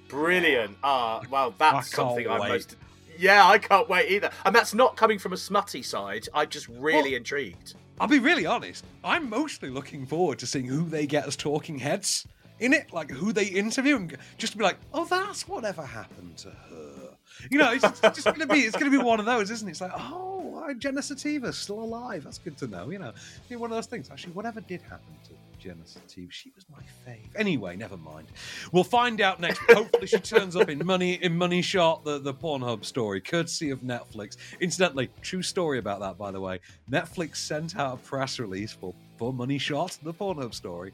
Brilliant. 0.10 0.78
Ah, 0.84 1.22
well, 1.32 1.56
that's 1.58 1.90
something 1.90 2.28
I'm 2.30 2.40
wait. 2.42 2.50
most. 2.50 2.76
Yeah, 3.18 3.48
I 3.48 3.58
can't 3.58 3.90
wait 3.90 4.12
either. 4.12 4.30
And 4.46 4.56
that's 4.56 4.74
not 4.74 4.96
coming 4.96 5.18
from 5.18 5.34
a 5.34 5.38
smutty 5.38 5.82
side. 5.82 6.28
I'm 6.34 6.50
just 6.50 6.68
really 6.68 7.12
Well- 7.12 7.18
intrigued. 7.18 7.76
I'll 8.00 8.08
be 8.08 8.20
really 8.20 8.46
honest. 8.46 8.86
I'm 9.04 9.30
mostly 9.30 9.70
looking 9.70 10.08
forward 10.08 10.40
to 10.40 10.48
seeing 10.48 10.66
who 10.66 10.84
they 10.90 11.06
get 11.06 11.28
as 11.28 11.36
talking 11.36 11.78
heads 11.78 12.28
in 12.60 12.74
it, 12.74 12.94
like 12.94 13.12
who 13.12 13.34
they 13.34 13.46
interview, 13.46 13.96
and 13.98 14.18
just 14.38 14.54
to 14.54 14.58
be 14.58 14.64
like, 14.64 14.78
"Oh, 14.94 15.06
that's 15.06 15.48
whatever 15.48 15.84
happened 15.84 16.38
to 16.38 16.50
her." 16.50 17.10
You 17.50 17.58
know, 17.58 17.72
it's, 17.72 18.00
just 18.02 18.26
going 18.26 18.40
to 18.40 18.48
be 18.48 18.60
it's 18.60 18.78
going 18.78 18.92
to 18.92 18.98
be 18.98 19.04
one 19.04 19.20
of 19.20 19.26
those, 19.26 19.50
isn't 19.52 19.68
it? 19.68 19.72
It's 19.72 19.82
like, 19.82 19.92
"Oh, 19.96 20.74
Jenna 20.78 21.02
Sativa's 21.02 21.58
still 21.58 21.80
alive. 21.80 22.24
That's 22.24 22.38
good 22.38 22.58
to 22.58 22.68
know." 22.68 22.90
You 22.90 23.00
know, 23.00 23.14
one 23.50 23.72
of 23.72 23.76
those 23.76 23.88
things. 23.88 24.10
Actually, 24.10 24.34
whatever 24.34 24.62
did 24.62 24.82
happen 24.82 25.14
to 25.26 25.32
Jenna 25.60 25.86
Sativa, 25.86 26.32
she 26.32 26.52
was 26.56 26.66
my 26.70 26.80
fave. 27.08 27.30
Anyway, 27.36 27.76
never 27.76 27.98
mind. 27.98 28.28
We'll 28.72 28.84
find 28.84 29.22
out 29.22 29.40
next. 29.40 29.60
Hopefully, 29.70 30.08
she 30.08 30.20
turns 30.20 30.56
up 30.56 30.70
in 30.70 30.86
Money 30.86 31.14
in 31.14 31.38
Money 31.38 31.62
Shot, 31.62 32.04
the 32.04 32.20
the 32.20 32.34
Pornhub 32.34 32.86
story, 32.86 33.22
courtesy 33.22 33.70
of 33.70 33.80
Netflix. 33.80 34.38
Incidentally, 34.60 35.10
true 35.22 35.42
story 35.42 35.80
about 35.80 36.02
that, 36.02 36.18
by 36.18 36.32
the 36.32 36.42
way. 36.42 36.60
Netflix 36.92 37.38
sent 37.38 37.78
out 37.78 37.94
a 37.96 37.98
press 37.98 38.40
release 38.40 38.74
for 38.74 38.94
for 39.18 39.32
Money 39.32 39.58
Shot, 39.58 39.98
the 40.04 40.14
Pornhub 40.14 40.54
story. 40.54 40.92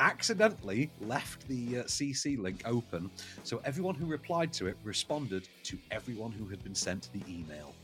Accidentally 0.00 0.90
left 1.02 1.46
the 1.46 1.80
uh, 1.80 1.82
CC 1.84 2.38
link 2.38 2.62
open, 2.64 3.10
so 3.44 3.60
everyone 3.66 3.94
who 3.94 4.06
replied 4.06 4.50
to 4.54 4.66
it 4.66 4.76
responded 4.82 5.46
to 5.64 5.76
everyone 5.90 6.32
who 6.32 6.46
had 6.46 6.64
been 6.64 6.74
sent 6.74 7.10
the 7.12 7.20
email. 7.28 7.74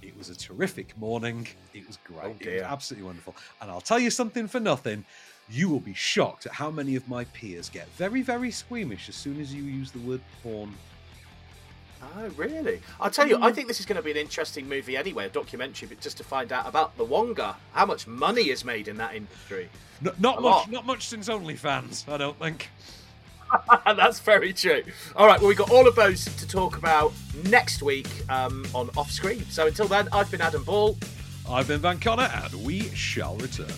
It 0.00 0.16
was 0.16 0.30
a 0.30 0.34
terrific 0.34 0.96
morning. 0.96 1.46
It 1.74 1.86
was 1.86 1.98
great. 2.04 2.40
it 2.40 2.54
was 2.54 2.62
absolutely 2.62 3.06
wonderful. 3.06 3.36
And 3.60 3.70
I'll 3.70 3.82
tell 3.82 3.98
you 3.98 4.10
something 4.10 4.48
for 4.48 4.60
nothing. 4.60 5.04
You 5.50 5.68
will 5.68 5.80
be 5.80 5.92
shocked 5.92 6.46
at 6.46 6.52
how 6.52 6.70
many 6.70 6.96
of 6.96 7.06
my 7.06 7.24
peers 7.24 7.68
get 7.68 7.86
very, 7.90 8.22
very 8.22 8.50
squeamish 8.50 9.10
as 9.10 9.14
soon 9.14 9.38
as 9.38 9.52
you 9.52 9.62
use 9.62 9.90
the 9.90 9.98
word 10.00 10.22
porn. 10.42 10.74
Oh, 12.02 12.28
really? 12.36 12.80
I'll 13.00 13.10
tell 13.10 13.28
you, 13.28 13.38
I 13.40 13.52
think 13.52 13.68
this 13.68 13.80
is 13.80 13.86
going 13.86 13.96
to 13.96 14.02
be 14.02 14.10
an 14.10 14.16
interesting 14.16 14.68
movie 14.68 14.96
anyway, 14.96 15.26
a 15.26 15.28
documentary, 15.28 15.88
but 15.88 16.00
just 16.00 16.16
to 16.18 16.24
find 16.24 16.52
out 16.52 16.66
about 16.66 16.96
the 16.96 17.04
Wonga, 17.04 17.56
how 17.72 17.86
much 17.86 18.06
money 18.06 18.50
is 18.50 18.64
made 18.64 18.88
in 18.88 18.96
that 18.98 19.14
industry. 19.14 19.68
N- 20.04 20.12
not 20.18 20.38
A 20.38 20.40
much, 20.40 20.50
lot. 20.52 20.70
not 20.70 20.86
much 20.86 21.08
since 21.08 21.28
OnlyFans, 21.28 22.08
I 22.08 22.16
don't 22.16 22.38
think. 22.38 22.70
That's 23.86 24.20
very 24.20 24.52
true. 24.52 24.82
All 25.16 25.26
right, 25.26 25.40
well, 25.40 25.48
we've 25.48 25.56
got 25.58 25.70
all 25.70 25.88
of 25.88 25.94
those 25.96 26.24
to 26.24 26.46
talk 26.46 26.76
about 26.76 27.12
next 27.44 27.82
week 27.82 28.08
um, 28.30 28.64
on 28.74 28.90
Off 28.96 29.10
Screen. 29.10 29.42
So 29.50 29.66
until 29.66 29.88
then, 29.88 30.08
I've 30.12 30.30
been 30.30 30.40
Adam 30.42 30.64
Ball. 30.64 30.96
I've 31.48 31.66
been 31.66 31.80
Van 31.80 31.98
Connor, 31.98 32.30
and 32.32 32.64
we 32.64 32.90
shall 32.90 33.36
return. 33.36 33.72